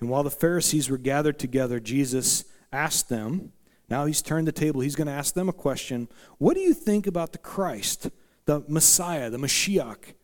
And 0.01 0.09
while 0.09 0.23
the 0.23 0.31
Pharisees 0.31 0.91
were 0.91 0.99
gathered 0.99 1.39
together, 1.39 1.81
Jesus 1.81 2.45
asked 2.73 3.09
them, 3.09 3.53
now 3.91 4.07
he's 4.07 4.23
turned 4.23 4.47
the 4.47 4.53
table, 4.53 4.81
he's 4.81 4.95
going 4.95 5.09
to 5.09 5.13
ask 5.13 5.35
them 5.35 5.49
a 5.49 5.53
question 5.53 6.09
What 6.39 6.55
do 6.55 6.61
you 6.61 6.73
think 6.73 7.07
about 7.07 7.33
the 7.33 7.39
Christ, 7.39 8.11
the 8.47 8.65
Messiah, 8.69 9.29
the 9.29 9.39
Mashiach? 9.39 10.15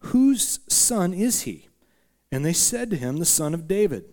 Whose 0.00 0.60
son 0.68 1.12
is 1.12 1.42
he? 1.42 1.68
And 2.32 2.44
they 2.44 2.52
said 2.54 2.90
to 2.90 2.96
him, 2.96 3.18
The 3.18 3.26
son 3.26 3.52
of 3.52 3.68
David. 3.68 4.06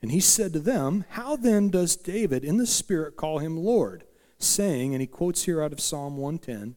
And 0.00 0.10
he 0.10 0.20
said 0.20 0.52
to 0.54 0.58
them, 0.58 1.04
How 1.10 1.36
then 1.36 1.68
does 1.68 1.94
David 1.94 2.42
in 2.42 2.56
the 2.56 2.66
Spirit 2.66 3.16
call 3.16 3.38
him 3.38 3.56
Lord? 3.56 4.04
Saying, 4.38 4.92
and 4.92 5.00
he 5.00 5.06
quotes 5.06 5.44
here 5.44 5.62
out 5.62 5.72
of 5.72 5.80
Psalm 5.80 6.16
110, 6.16 6.74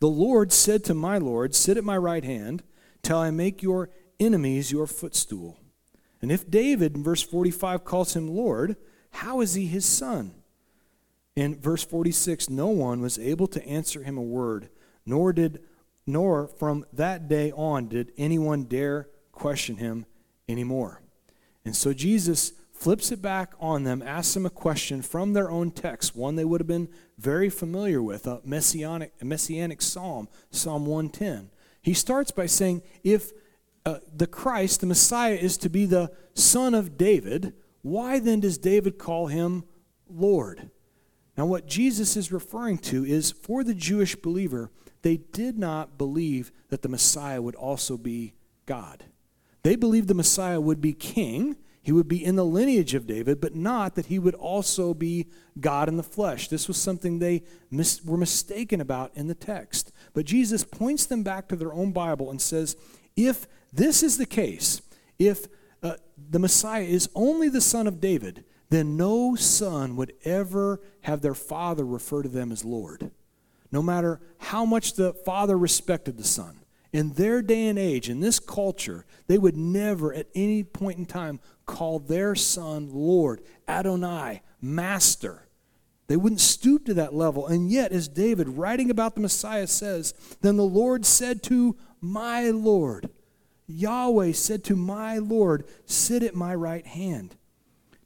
The 0.00 0.08
Lord 0.08 0.52
said 0.52 0.84
to 0.84 0.94
my 0.94 1.18
Lord, 1.18 1.54
Sit 1.54 1.76
at 1.76 1.84
my 1.84 1.96
right 1.96 2.24
hand 2.24 2.62
till 3.02 3.18
I 3.18 3.30
make 3.30 3.62
your 3.62 3.90
enemies 4.20 4.72
your 4.72 4.86
footstool. 4.86 5.58
And 6.20 6.32
if 6.32 6.50
David, 6.50 6.96
in 6.96 7.04
verse 7.04 7.22
45, 7.22 7.84
calls 7.84 8.16
him 8.16 8.28
Lord, 8.28 8.76
how 9.10 9.40
is 9.40 9.54
he 9.54 9.66
his 9.66 9.84
son? 9.84 10.34
In 11.36 11.60
verse 11.60 11.84
46, 11.84 12.48
no 12.48 12.68
one 12.68 13.00
was 13.00 13.18
able 13.18 13.46
to 13.48 13.66
answer 13.66 14.02
him 14.02 14.16
a 14.16 14.22
word, 14.22 14.68
nor 15.04 15.32
did 15.32 15.60
nor 16.06 16.46
from 16.46 16.84
that 16.92 17.28
day 17.28 17.50
on 17.52 17.88
did 17.88 18.12
anyone 18.18 18.64
dare 18.64 19.08
question 19.32 19.76
him 19.76 20.04
anymore. 20.48 21.00
And 21.64 21.74
so 21.74 21.94
Jesus 21.94 22.52
flips 22.84 23.10
it 23.10 23.22
back 23.22 23.54
on 23.58 23.84
them, 23.84 24.02
asks 24.02 24.34
them 24.34 24.44
a 24.44 24.50
question 24.50 25.00
from 25.00 25.32
their 25.32 25.50
own 25.50 25.70
text, 25.70 26.14
one 26.14 26.36
they 26.36 26.44
would 26.44 26.60
have 26.60 26.68
been 26.68 26.86
very 27.16 27.48
familiar 27.48 28.02
with, 28.02 28.26
a 28.26 28.42
messianic, 28.44 29.10
a 29.22 29.24
messianic 29.24 29.80
psalm, 29.80 30.28
Psalm 30.50 30.84
110. 30.84 31.48
He 31.80 31.94
starts 31.94 32.30
by 32.30 32.44
saying, 32.44 32.82
if 33.02 33.32
uh, 33.86 34.00
the 34.14 34.26
Christ, 34.26 34.82
the 34.82 34.86
Messiah, 34.86 35.32
is 35.32 35.56
to 35.58 35.70
be 35.70 35.86
the 35.86 36.12
son 36.34 36.74
of 36.74 36.98
David, 36.98 37.54
why 37.80 38.18
then 38.18 38.40
does 38.40 38.58
David 38.58 38.98
call 38.98 39.28
him 39.28 39.64
Lord? 40.06 40.68
Now, 41.38 41.46
what 41.46 41.66
Jesus 41.66 42.18
is 42.18 42.30
referring 42.30 42.76
to 42.80 43.02
is 43.02 43.32
for 43.32 43.64
the 43.64 43.74
Jewish 43.74 44.14
believer, 44.14 44.70
they 45.00 45.16
did 45.16 45.58
not 45.58 45.96
believe 45.96 46.52
that 46.68 46.82
the 46.82 46.90
Messiah 46.90 47.40
would 47.40 47.54
also 47.54 47.96
be 47.96 48.34
God. 48.66 49.04
They 49.62 49.74
believed 49.74 50.08
the 50.08 50.12
Messiah 50.12 50.60
would 50.60 50.82
be 50.82 50.92
king, 50.92 51.56
he 51.84 51.92
would 51.92 52.08
be 52.08 52.24
in 52.24 52.34
the 52.34 52.46
lineage 52.46 52.94
of 52.94 53.06
David, 53.06 53.42
but 53.42 53.54
not 53.54 53.94
that 53.94 54.06
he 54.06 54.18
would 54.18 54.34
also 54.34 54.94
be 54.94 55.26
God 55.60 55.86
in 55.86 55.98
the 55.98 56.02
flesh. 56.02 56.48
This 56.48 56.66
was 56.66 56.78
something 56.78 57.18
they 57.18 57.42
mis- 57.70 58.02
were 58.02 58.16
mistaken 58.16 58.80
about 58.80 59.12
in 59.14 59.26
the 59.26 59.34
text. 59.34 59.92
But 60.14 60.24
Jesus 60.24 60.64
points 60.64 61.04
them 61.04 61.22
back 61.22 61.46
to 61.48 61.56
their 61.56 61.74
own 61.74 61.92
Bible 61.92 62.30
and 62.30 62.40
says, 62.40 62.74
if 63.16 63.46
this 63.70 64.02
is 64.02 64.16
the 64.16 64.24
case, 64.24 64.80
if 65.18 65.46
uh, 65.82 65.96
the 66.30 66.38
Messiah 66.38 66.84
is 66.84 67.10
only 67.14 67.50
the 67.50 67.60
son 67.60 67.86
of 67.86 68.00
David, 68.00 68.44
then 68.70 68.96
no 68.96 69.34
son 69.34 69.94
would 69.96 70.14
ever 70.24 70.80
have 71.02 71.20
their 71.20 71.34
father 71.34 71.84
refer 71.84 72.22
to 72.22 72.30
them 72.30 72.50
as 72.50 72.64
Lord, 72.64 73.10
no 73.70 73.82
matter 73.82 74.22
how 74.38 74.64
much 74.64 74.94
the 74.94 75.12
father 75.12 75.58
respected 75.58 76.16
the 76.16 76.24
son. 76.24 76.60
In 76.94 77.14
their 77.14 77.42
day 77.42 77.66
and 77.66 77.76
age, 77.76 78.08
in 78.08 78.20
this 78.20 78.38
culture, 78.38 79.04
they 79.26 79.36
would 79.36 79.56
never 79.56 80.14
at 80.14 80.28
any 80.32 80.62
point 80.62 80.96
in 80.96 81.06
time 81.06 81.40
call 81.66 81.98
their 81.98 82.34
son 82.34 82.90
Lord, 82.92 83.42
Adonai, 83.68 84.42
Master. 84.60 85.48
They 86.06 86.16
wouldn't 86.16 86.40
stoop 86.40 86.84
to 86.86 86.94
that 86.94 87.14
level. 87.14 87.46
And 87.46 87.70
yet, 87.70 87.92
as 87.92 88.08
David, 88.08 88.48
writing 88.48 88.90
about 88.90 89.14
the 89.14 89.20
Messiah, 89.20 89.66
says, 89.66 90.12
Then 90.42 90.56
the 90.56 90.62
Lord 90.62 91.06
said 91.06 91.42
to 91.44 91.76
my 92.00 92.50
Lord, 92.50 93.08
Yahweh 93.66 94.32
said 94.32 94.62
to 94.64 94.76
my 94.76 95.18
Lord, 95.18 95.64
Sit 95.86 96.22
at 96.22 96.34
my 96.34 96.54
right 96.54 96.86
hand 96.86 97.36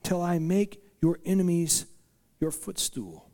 till 0.04 0.22
I 0.22 0.38
make 0.38 0.80
your 1.02 1.18
enemies 1.24 1.86
your 2.40 2.52
footstool. 2.52 3.28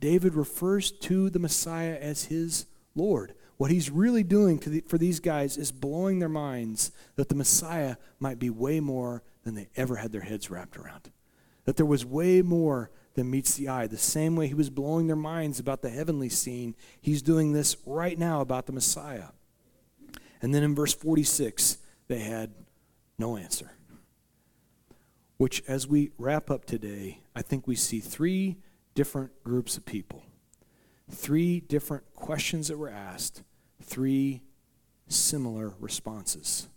David 0.00 0.34
refers 0.34 0.90
to 0.90 1.30
the 1.30 1.38
Messiah 1.38 1.96
as 1.98 2.24
his 2.24 2.66
Lord. 2.94 3.34
What 3.56 3.70
he's 3.70 3.90
really 3.90 4.22
doing 4.22 4.58
the, 4.58 4.80
for 4.86 4.96
these 4.96 5.20
guys 5.20 5.56
is 5.56 5.72
blowing 5.72 6.18
their 6.18 6.28
minds 6.28 6.92
that 7.16 7.28
the 7.28 7.34
Messiah 7.34 7.96
might 8.18 8.38
be 8.38 8.48
way 8.48 8.80
more 8.80 9.22
than 9.44 9.54
they 9.54 9.68
ever 9.76 9.96
had 9.96 10.12
their 10.12 10.20
heads 10.22 10.50
wrapped 10.50 10.76
around. 10.76 11.10
That 11.64 11.76
there 11.76 11.86
was 11.86 12.04
way 12.04 12.42
more 12.42 12.90
than 13.14 13.30
meets 13.30 13.54
the 13.54 13.68
eye. 13.68 13.86
The 13.86 13.96
same 13.96 14.36
way 14.36 14.46
he 14.46 14.54
was 14.54 14.70
blowing 14.70 15.06
their 15.06 15.16
minds 15.16 15.58
about 15.58 15.82
the 15.82 15.90
heavenly 15.90 16.28
scene, 16.28 16.74
he's 17.00 17.22
doing 17.22 17.52
this 17.52 17.76
right 17.84 18.18
now 18.18 18.40
about 18.40 18.66
the 18.66 18.72
Messiah. 18.72 19.28
And 20.42 20.54
then 20.54 20.62
in 20.62 20.74
verse 20.74 20.94
46, 20.94 21.78
they 22.08 22.20
had 22.20 22.52
no 23.18 23.36
answer. 23.36 23.72
Which, 25.36 25.62
as 25.66 25.86
we 25.86 26.10
wrap 26.18 26.50
up 26.50 26.64
today, 26.64 27.20
I 27.34 27.42
think 27.42 27.66
we 27.66 27.76
see 27.76 28.00
three 28.00 28.58
different 28.94 29.42
groups 29.44 29.76
of 29.76 29.86
people, 29.86 30.22
three 31.10 31.60
different 31.60 32.14
questions 32.14 32.68
that 32.68 32.76
were 32.76 32.90
asked, 32.90 33.42
three 33.82 34.42
similar 35.08 35.74
responses. 35.80 36.68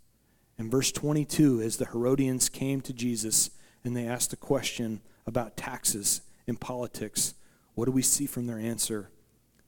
In 0.58 0.70
verse 0.70 0.92
22, 0.92 1.62
as 1.62 1.78
the 1.78 1.86
Herodians 1.86 2.50
came 2.50 2.82
to 2.82 2.94
Jesus 2.94 3.50
and 3.84 3.96
they 3.96 4.06
asked 4.06 4.34
a 4.34 4.38
question 4.38 5.02
about 5.26 5.58
taxes 5.58 6.22
and 6.48 6.60
politics, 6.60 7.34
what 7.76 7.86
do 7.86 7.92
we 7.92 8.02
see 8.02 8.26
from 8.26 8.48
their 8.48 8.60
answer? 8.60 9.10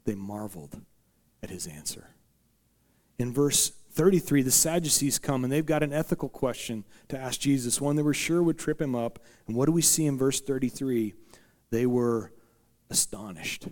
They 0.05 0.15
marveled 0.15 0.79
at 1.41 1.49
his 1.49 1.67
answer. 1.67 2.09
In 3.17 3.33
verse 3.33 3.71
33, 3.91 4.41
the 4.41 4.51
Sadducees 4.51 5.19
come 5.19 5.43
and 5.43 5.51
they've 5.51 5.65
got 5.65 5.81
an 5.81 5.93
ethical 5.93 6.29
question 6.29 6.83
to 7.07 7.17
ask 7.17 7.39
Jesus, 7.39 7.81
one 7.81 7.95
they 7.95 8.03
were 8.03 8.13
sure 8.13 8.43
would 8.43 8.59
trip 8.59 8.81
him 8.81 8.93
up. 8.93 9.19
And 9.47 9.55
what 9.55 9.65
do 9.65 9.71
we 9.71 9.81
see 9.81 10.05
in 10.05 10.17
verse 10.17 10.41
33? 10.41 11.13
They 11.71 11.85
were 11.85 12.33
astonished. 12.89 13.67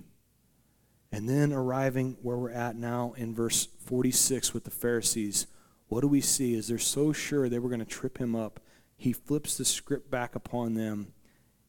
And 1.12 1.30
then 1.30 1.54
arriving 1.54 2.18
where 2.22 2.38
we're 2.38 2.50
at 2.50 2.76
now 2.76 3.14
in 3.18 3.36
verse 3.36 3.68
46 3.86 4.54
with 4.54 4.64
the 4.64 4.72
Pharisees, 4.72 5.46
what 5.88 6.02
do 6.02 6.08
we 6.08 6.22
see? 6.22 6.54
Is 6.54 6.68
they're 6.68 6.78
so 6.78 7.14
sure 7.14 7.50
they 7.50 7.60
were 7.60 7.70
going 7.70 7.80
to 7.80 7.86
trip 7.86 8.18
him 8.18 8.36
up, 8.36 8.60
he 8.96 9.14
flips 9.14 9.58
the 9.58 9.66
script 9.66 10.10
back 10.10 10.36
upon 10.36 10.76
them, 10.76 11.14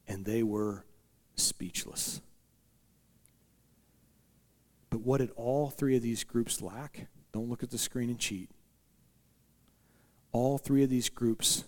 and 0.07 0.25
they 0.25 0.43
were 0.43 0.85
speechless. 1.35 2.21
But 4.91 5.01
what 5.01 5.19
did 5.19 5.31
all 5.35 5.71
three 5.71 5.97
of 5.97 6.03
these 6.03 6.23
groups 6.23 6.63
lack? 6.63 7.09
Don't 7.33 7.49
look 7.49 7.65
at 7.65 7.71
the 7.71 7.79
screen 7.79 8.11
and 8.11 8.19
cheat. 8.19 8.51
All 10.31 10.59
three 10.59 10.85
of 10.85 10.91
these 10.91 11.09
groups, 11.09 11.65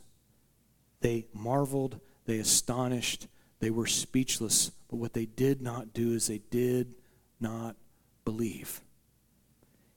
they 1.00 1.26
marveled, 1.32 1.98
they 2.26 2.38
astonished, 2.38 3.26
they 3.58 3.70
were 3.70 3.86
speechless. 3.86 4.70
But 4.88 4.98
what 4.98 5.12
they 5.12 5.26
did 5.26 5.60
not 5.60 5.92
do 5.92 6.12
is 6.12 6.28
they 6.28 6.42
did 6.50 6.94
not 7.40 7.74
believe. 8.24 8.80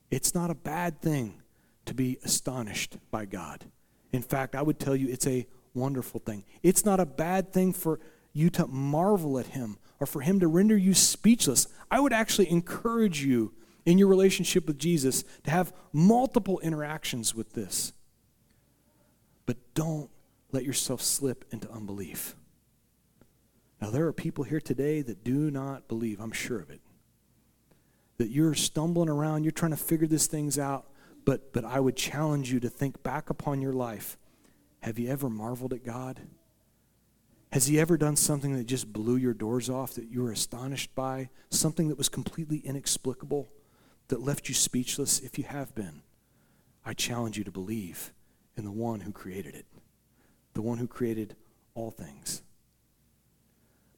It's 0.09 0.33
not 0.33 0.49
a 0.49 0.55
bad 0.55 1.01
thing 1.01 1.43
to 1.89 1.95
be 1.95 2.19
astonished 2.23 2.97
by 3.09 3.25
God. 3.25 3.65
In 4.13 4.21
fact, 4.21 4.55
I 4.55 4.61
would 4.61 4.79
tell 4.79 4.95
you 4.95 5.09
it's 5.09 5.27
a 5.27 5.47
wonderful 5.73 6.19
thing. 6.19 6.45
It's 6.61 6.85
not 6.85 6.99
a 6.99 7.05
bad 7.05 7.51
thing 7.51 7.73
for 7.73 7.99
you 8.31 8.51
to 8.51 8.67
marvel 8.67 9.39
at 9.39 9.47
Him 9.47 9.77
or 9.99 10.05
for 10.05 10.21
Him 10.21 10.39
to 10.39 10.47
render 10.47 10.77
you 10.77 10.93
speechless. 10.93 11.67
I 11.89 11.99
would 11.99 12.13
actually 12.13 12.49
encourage 12.51 13.23
you 13.23 13.53
in 13.85 13.97
your 13.97 14.07
relationship 14.07 14.67
with 14.67 14.77
Jesus 14.77 15.23
to 15.43 15.51
have 15.51 15.73
multiple 15.91 16.59
interactions 16.59 17.33
with 17.33 17.53
this. 17.53 17.93
But 19.47 19.57
don't 19.73 20.11
let 20.51 20.63
yourself 20.63 21.01
slip 21.01 21.43
into 21.51 21.71
unbelief. 21.71 22.35
Now, 23.81 23.89
there 23.89 24.05
are 24.05 24.13
people 24.13 24.43
here 24.43 24.61
today 24.61 25.01
that 25.01 25.23
do 25.23 25.49
not 25.49 25.87
believe, 25.87 26.19
I'm 26.19 26.31
sure 26.31 26.59
of 26.59 26.69
it. 26.69 26.81
That 28.17 28.29
you're 28.29 28.53
stumbling 28.53 29.09
around, 29.09 29.43
you're 29.43 29.51
trying 29.51 29.71
to 29.71 29.77
figure 29.77 30.05
these 30.05 30.27
things 30.27 30.59
out, 30.59 30.85
but, 31.29 31.53
but 31.53 31.63
I 31.63 31.79
would 31.79 31.95
challenge 31.95 32.51
you 32.51 32.59
to 32.61 32.69
think 32.71 33.03
back 33.03 33.29
upon 33.29 33.61
your 33.61 33.71
life. 33.71 34.17
Have 34.79 34.97
you 34.97 35.09
ever 35.09 35.29
marveled 35.29 35.73
at 35.73 35.85
God? 35.85 36.21
Has 37.51 37.67
He 37.67 37.79
ever 37.79 37.97
done 37.97 38.15
something 38.15 38.57
that 38.57 38.63
just 38.63 38.91
blew 38.91 39.15
your 39.15 39.35
doors 39.35 39.69
off, 39.69 39.93
that 39.93 40.09
you 40.09 40.23
were 40.23 40.31
astonished 40.31 40.95
by? 40.95 41.29
Something 41.51 41.87
that 41.89 41.99
was 41.99 42.09
completely 42.09 42.57
inexplicable, 42.57 43.47
that 44.07 44.23
left 44.23 44.49
you 44.49 44.55
speechless? 44.55 45.19
If 45.19 45.37
you 45.37 45.43
have 45.43 45.75
been, 45.75 46.01
I 46.83 46.93
challenge 46.93 47.37
you 47.37 47.43
to 47.43 47.51
believe 47.51 48.11
in 48.57 48.65
the 48.65 48.71
one 48.71 49.01
who 49.01 49.11
created 49.11 49.53
it, 49.53 49.67
the 50.55 50.63
one 50.63 50.79
who 50.79 50.87
created 50.87 51.35
all 51.75 51.91
things. 51.91 52.41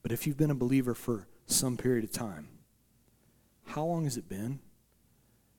But 0.03 0.11
if 0.11 0.27
you've 0.27 0.35
been 0.35 0.51
a 0.51 0.55
believer 0.55 0.93
for 0.93 1.29
some 1.45 1.77
period 1.77 2.03
of 2.03 2.11
time, 2.11 2.49
how 3.67 3.85
long 3.85 4.03
has 4.03 4.17
it 4.17 4.27
been 4.27 4.59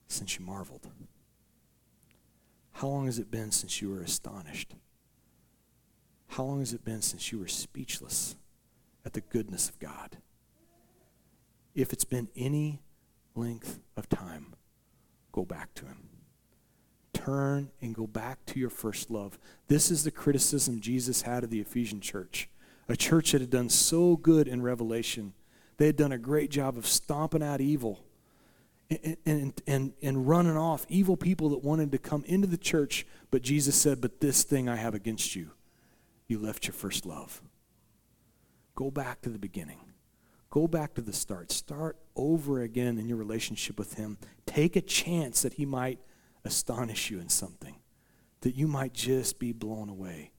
since 0.06 0.38
you 0.38 0.44
marveled? 0.44 0.86
How 2.72 2.88
long 2.88 3.06
has 3.06 3.18
it 3.18 3.30
been 3.30 3.50
since 3.50 3.80
you 3.80 3.90
were 3.90 4.02
astonished? 4.02 4.74
How 6.28 6.44
long 6.44 6.60
has 6.60 6.72
it 6.72 6.84
been 6.84 7.02
since 7.02 7.30
you 7.30 7.38
were 7.38 7.48
speechless 7.48 8.36
at 9.04 9.12
the 9.12 9.20
goodness 9.20 9.68
of 9.68 9.78
God? 9.78 10.18
If 11.74 11.92
it's 11.92 12.04
been 12.04 12.28
any 12.34 12.80
length 13.34 13.80
of 13.96 14.08
time, 14.08 14.54
go 15.30 15.44
back 15.44 15.74
to 15.74 15.86
Him. 15.86 16.08
Turn 17.12 17.70
and 17.80 17.94
go 17.94 18.06
back 18.06 18.44
to 18.46 18.58
your 18.58 18.70
first 18.70 19.10
love. 19.10 19.38
This 19.68 19.90
is 19.90 20.04
the 20.04 20.10
criticism 20.10 20.80
Jesus 20.80 21.22
had 21.22 21.44
of 21.44 21.50
the 21.50 21.60
Ephesian 21.60 22.00
church 22.00 22.48
a 22.88 22.96
church 22.96 23.32
that 23.32 23.40
had 23.40 23.50
done 23.50 23.68
so 23.68 24.16
good 24.16 24.48
in 24.48 24.60
Revelation. 24.60 25.32
They 25.76 25.86
had 25.86 25.96
done 25.96 26.12
a 26.12 26.18
great 26.18 26.50
job 26.50 26.76
of 26.76 26.86
stomping 26.86 27.42
out 27.42 27.60
evil 27.60 28.04
and, 29.04 29.16
and, 29.24 29.62
and, 29.66 29.92
and 30.02 30.28
running 30.28 30.56
off 30.56 30.86
evil 30.88 31.16
people 31.16 31.50
that 31.50 31.62
wanted 31.62 31.92
to 31.92 31.98
come 31.98 32.24
into 32.26 32.46
the 32.46 32.56
church. 32.56 33.06
But 33.30 33.42
Jesus 33.42 33.74
said, 33.76 34.00
But 34.00 34.20
this 34.20 34.44
thing 34.44 34.68
I 34.68 34.76
have 34.76 34.94
against 34.94 35.36
you. 35.36 35.50
You 36.28 36.38
left 36.38 36.66
your 36.66 36.74
first 36.74 37.04
love. 37.04 37.42
Go 38.74 38.90
back 38.90 39.20
to 39.22 39.30
the 39.30 39.38
beginning. 39.38 39.80
Go 40.50 40.66
back 40.66 40.94
to 40.94 41.00
the 41.00 41.12
start. 41.12 41.50
Start 41.52 41.96
over 42.16 42.62
again 42.62 42.98
in 42.98 43.08
your 43.08 43.18
relationship 43.18 43.78
with 43.78 43.94
Him. 43.94 44.18
Take 44.46 44.76
a 44.76 44.80
chance 44.80 45.42
that 45.42 45.54
He 45.54 45.66
might 45.66 45.98
astonish 46.44 47.10
you 47.10 47.20
in 47.20 47.28
something, 47.28 47.76
that 48.40 48.54
you 48.54 48.66
might 48.66 48.92
just 48.92 49.38
be 49.38 49.52
blown 49.52 49.88
away 49.88 50.32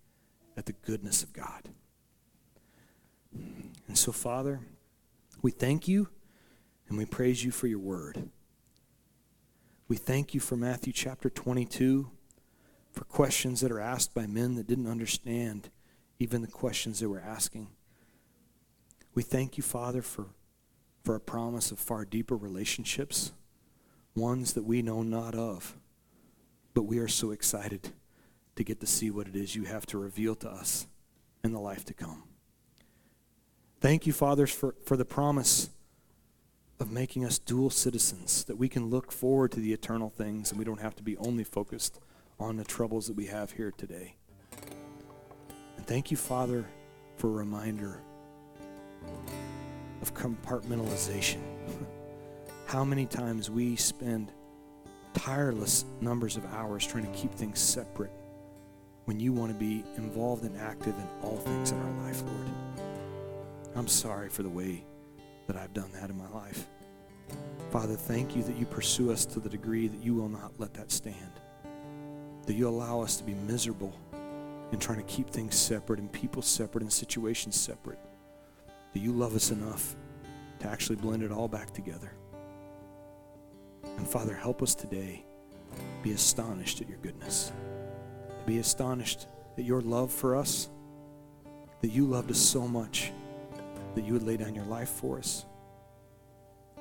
at 0.57 0.65
the 0.65 0.73
goodness 0.73 1.23
of 1.23 1.33
God. 1.33 1.69
And 3.87 3.97
so, 3.97 4.11
Father, 4.11 4.59
we 5.41 5.51
thank 5.51 5.87
you 5.87 6.09
and 6.89 6.97
we 6.97 7.05
praise 7.05 7.43
you 7.43 7.51
for 7.51 7.67
your 7.67 7.79
word. 7.79 8.29
We 9.89 9.97
thank 9.97 10.33
you 10.33 10.39
for 10.39 10.55
Matthew 10.55 10.93
chapter 10.93 11.29
22, 11.29 12.09
for 12.93 13.03
questions 13.03 13.59
that 13.59 13.71
are 13.71 13.81
asked 13.81 14.13
by 14.13 14.25
men 14.27 14.55
that 14.55 14.65
didn't 14.65 14.87
understand 14.87 15.69
even 16.19 16.41
the 16.41 16.47
questions 16.47 16.99
they 16.99 17.05
were 17.05 17.19
asking. 17.19 17.67
We 19.13 19.23
thank 19.23 19.57
you, 19.57 19.63
Father, 19.63 20.01
for, 20.01 20.27
for 21.03 21.15
a 21.15 21.19
promise 21.19 21.69
of 21.69 21.79
far 21.79 22.05
deeper 22.05 22.37
relationships, 22.37 23.33
ones 24.15 24.53
that 24.53 24.63
we 24.63 24.81
know 24.81 25.03
not 25.03 25.35
of, 25.35 25.75
but 26.73 26.83
we 26.83 26.97
are 26.99 27.09
so 27.09 27.31
excited 27.31 27.89
to 28.55 28.63
get 28.63 28.79
to 28.79 28.87
see 28.87 29.11
what 29.11 29.27
it 29.27 29.35
is 29.35 29.53
you 29.53 29.65
have 29.65 29.85
to 29.87 29.97
reveal 29.97 30.35
to 30.35 30.49
us 30.49 30.87
in 31.43 31.51
the 31.51 31.59
life 31.59 31.83
to 31.85 31.93
come. 31.93 32.23
Thank 33.81 34.07
you, 34.07 34.13
fathers, 34.13 34.51
for, 34.51 34.75
for 34.85 34.95
the 34.95 35.03
promise 35.03 35.69
of 36.79 36.91
making 36.91 37.25
us 37.25 37.39
dual 37.39 37.69
citizens, 37.69 38.43
that 38.45 38.57
we 38.57 38.67
can 38.67 38.89
look 38.89 39.11
forward 39.11 39.51
to 39.51 39.59
the 39.59 39.73
eternal 39.73 40.09
things 40.09 40.51
and 40.51 40.59
we 40.59 40.65
don't 40.65 40.81
have 40.81 40.95
to 40.95 41.03
be 41.03 41.17
only 41.17 41.43
focused 41.43 41.99
on 42.39 42.57
the 42.57 42.63
troubles 42.63 43.07
that 43.07 43.15
we 43.15 43.27
have 43.27 43.51
here 43.51 43.71
today. 43.71 44.15
And 45.77 45.85
thank 45.85 46.11
you, 46.11 46.17
Father, 46.17 46.65
for 47.17 47.27
a 47.27 47.33
reminder 47.33 48.01
of 50.01 50.13
compartmentalization. 50.13 51.41
How 52.65 52.83
many 52.83 53.05
times 53.05 53.49
we 53.49 53.75
spend 53.75 54.31
tireless 55.13 55.85
numbers 56.01 56.37
of 56.37 56.45
hours 56.53 56.85
trying 56.85 57.05
to 57.05 57.17
keep 57.17 57.33
things 57.33 57.59
separate 57.59 58.11
when 59.05 59.19
you 59.19 59.33
want 59.33 59.51
to 59.51 59.57
be 59.57 59.83
involved 59.97 60.43
and 60.43 60.57
active 60.57 60.95
in 60.95 61.07
all 61.21 61.37
things 61.37 61.71
in 61.71 61.79
our 61.79 62.05
life, 62.05 62.23
Lord. 62.23 62.87
I'm 63.75 63.87
sorry 63.87 64.29
for 64.29 64.43
the 64.43 64.49
way 64.49 64.83
that 65.47 65.55
I've 65.55 65.73
done 65.73 65.91
that 65.93 66.09
in 66.09 66.17
my 66.17 66.29
life. 66.29 66.67
Father, 67.71 67.95
thank 67.95 68.35
you 68.35 68.43
that 68.43 68.55
you 68.55 68.65
pursue 68.65 69.11
us 69.11 69.25
to 69.25 69.39
the 69.39 69.49
degree 69.49 69.87
that 69.87 70.03
you 70.03 70.13
will 70.13 70.29
not 70.29 70.59
let 70.59 70.73
that 70.75 70.91
stand. 70.91 71.31
That 72.45 72.53
you 72.53 72.67
allow 72.67 73.01
us 73.01 73.17
to 73.17 73.23
be 73.23 73.33
miserable 73.33 73.93
in 74.71 74.79
trying 74.79 74.99
to 74.99 75.05
keep 75.05 75.29
things 75.29 75.55
separate 75.55 75.99
and 75.99 76.11
people 76.11 76.41
separate 76.41 76.81
and 76.81 76.91
situations 76.91 77.59
separate. 77.59 77.99
That 78.93 78.99
you 78.99 79.11
love 79.11 79.35
us 79.35 79.51
enough 79.51 79.95
to 80.59 80.67
actually 80.67 80.97
blend 80.97 81.23
it 81.23 81.31
all 81.31 81.47
back 81.47 81.71
together. 81.73 82.13
And 83.97 84.07
Father, 84.07 84.35
help 84.35 84.61
us 84.61 84.75
today 84.75 85.25
be 86.01 86.11
astonished 86.11 86.81
at 86.81 86.89
your 86.89 86.99
goodness. 86.99 87.51
To 88.39 88.45
be 88.45 88.59
astonished 88.59 89.27
at 89.57 89.63
your 89.63 89.81
love 89.81 90.11
for 90.11 90.35
us, 90.35 90.69
that 91.81 91.89
you 91.89 92.05
loved 92.05 92.31
us 92.31 92.37
so 92.37 92.67
much 92.67 93.11
that 93.95 94.03
you 94.03 94.13
would 94.13 94.23
lay 94.23 94.37
down 94.37 94.55
your 94.55 94.65
life 94.65 94.89
for 94.89 95.17
us, 95.17 95.45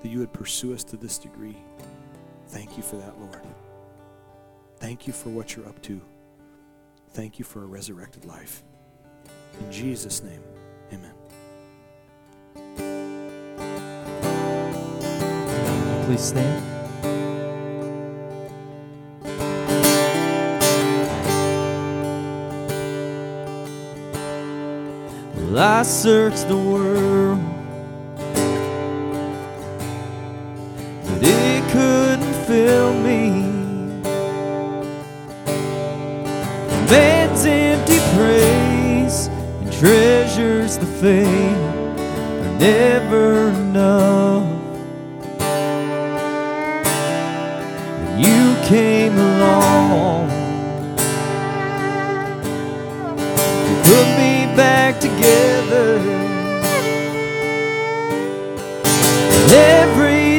that 0.02 0.08
you 0.08 0.18
would 0.18 0.32
pursue 0.32 0.74
us 0.74 0.84
to 0.84 0.96
this 0.96 1.18
degree. 1.18 1.56
Thank 2.48 2.76
you 2.76 2.82
for 2.82 2.96
that, 2.96 3.18
Lord. 3.20 3.40
Thank 4.78 5.06
you 5.06 5.12
for 5.12 5.30
what 5.30 5.54
you're 5.54 5.68
up 5.68 5.80
to. 5.82 6.00
Thank 7.10 7.38
you 7.38 7.44
for 7.44 7.62
a 7.62 7.66
resurrected 7.66 8.24
life. 8.24 8.62
In 9.60 9.70
Jesus' 9.70 10.22
name, 10.22 10.42
amen. 10.92 11.14
Please 16.06 16.20
stand. 16.20 16.71
I 25.64 25.84
searched 25.84 26.48
the 26.48 26.56
world, 26.56 27.38
but 31.06 31.22
it 31.22 31.62
couldn't 31.70 32.34
fill 32.48 32.92
me. 32.94 33.30
Man's 36.90 37.46
empty 37.46 38.00
praise 38.16 39.28
and 39.28 39.72
treasures 39.74 40.78
the 40.78 40.86
fame 40.86 41.28
are 41.28 42.58
never 42.58 43.01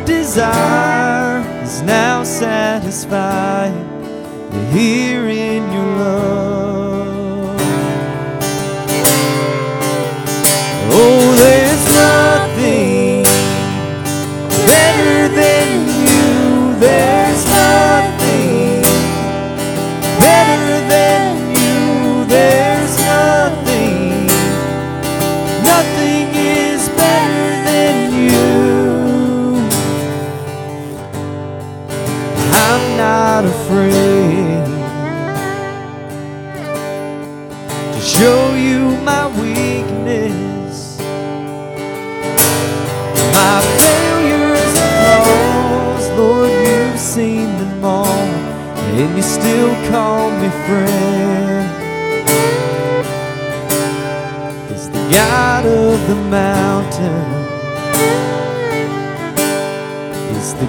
desire 0.06 1.42
is 1.64 1.82
now 1.82 2.24
satisfied. 2.24 3.74
Here 4.72 5.23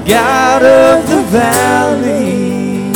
God 0.06 0.62
of 0.62 1.08
the 1.08 1.22
valley. 1.32 2.92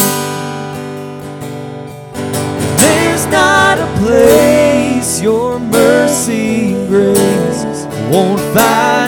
There's 2.76 3.26
not 3.26 3.78
a 3.78 3.88
place 3.98 5.20
your 5.22 5.58
mercy 5.58 6.74
and 6.74 6.88
grace 6.88 7.86
won't 8.12 8.40
find 8.54 9.07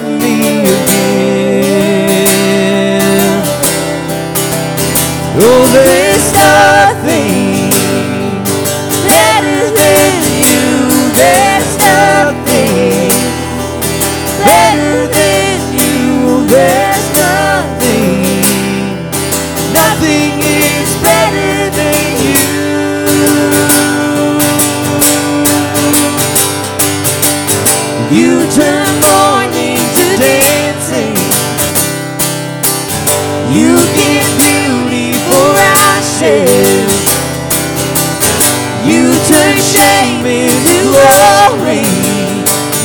glory. 41.50 41.82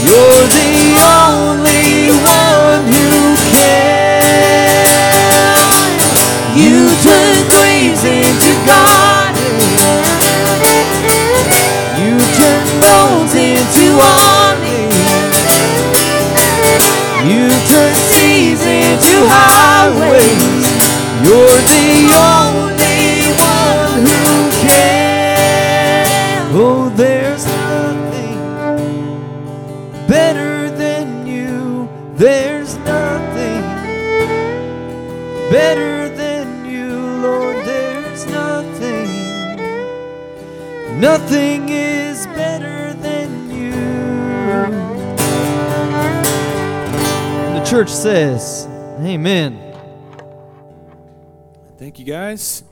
You're 0.06 0.48
the 0.58 0.74
only 1.22 2.10
one 2.26 2.86
who 2.88 3.36
can. 3.54 4.86
You 6.56 6.90
turn 7.06 7.36
waves 7.60 8.04
into 8.04 8.52
gardens. 8.66 9.82
You 12.00 12.18
turn 12.40 12.66
roads 12.86 13.36
into 13.36 13.86
armies. 14.02 14.96
You 17.26 17.50
turn 17.70 17.94
seas 18.10 18.62
into 18.66 19.18
highways. 19.28 20.66
You're 21.24 21.62
the 21.74 21.86
only 22.16 22.65
says, 48.06 48.68
Amen. 49.00 49.60
Thank 51.80 51.98
you 51.98 52.06
guys. 52.06 52.64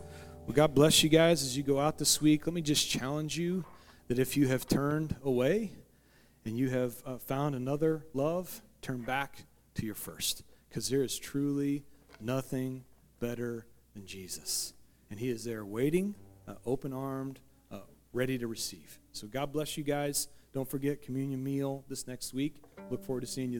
Well, 0.45 0.53
God 0.53 0.75
bless 0.75 1.01
you 1.01 1.09
guys 1.09 1.41
as 1.41 1.57
you 1.57 1.63
go 1.63 1.79
out 1.79 1.97
this 1.97 2.21
week. 2.21 2.45
Let 2.45 2.53
me 2.53 2.61
just 2.61 2.87
challenge 2.87 3.35
you 3.35 3.65
that 4.09 4.19
if 4.19 4.37
you 4.37 4.47
have 4.49 4.67
turned 4.67 5.15
away 5.23 5.71
and 6.45 6.55
you 6.55 6.69
have 6.69 6.93
uh, 7.03 7.17
found 7.17 7.55
another 7.55 8.05
love, 8.13 8.61
turn 8.83 9.01
back 9.01 9.45
to 9.73 9.87
your 9.87 9.95
first. 9.95 10.43
Because 10.69 10.87
there 10.87 11.01
is 11.01 11.17
truly 11.17 11.83
nothing 12.21 12.83
better 13.19 13.65
than 13.95 14.05
Jesus. 14.05 14.75
And 15.09 15.19
He 15.19 15.29
is 15.29 15.43
there 15.43 15.65
waiting, 15.65 16.13
uh, 16.47 16.57
open 16.63 16.93
armed, 16.93 17.39
uh, 17.71 17.77
ready 18.13 18.37
to 18.37 18.45
receive. 18.45 18.99
So 19.13 19.25
God 19.25 19.51
bless 19.51 19.79
you 19.79 19.83
guys. 19.83 20.27
Don't 20.53 20.69
forget 20.69 21.01
communion 21.01 21.43
meal 21.43 21.83
this 21.89 22.07
next 22.07 22.35
week. 22.35 22.61
Look 22.91 23.03
forward 23.03 23.21
to 23.21 23.27
seeing 23.27 23.47
you. 23.47 23.51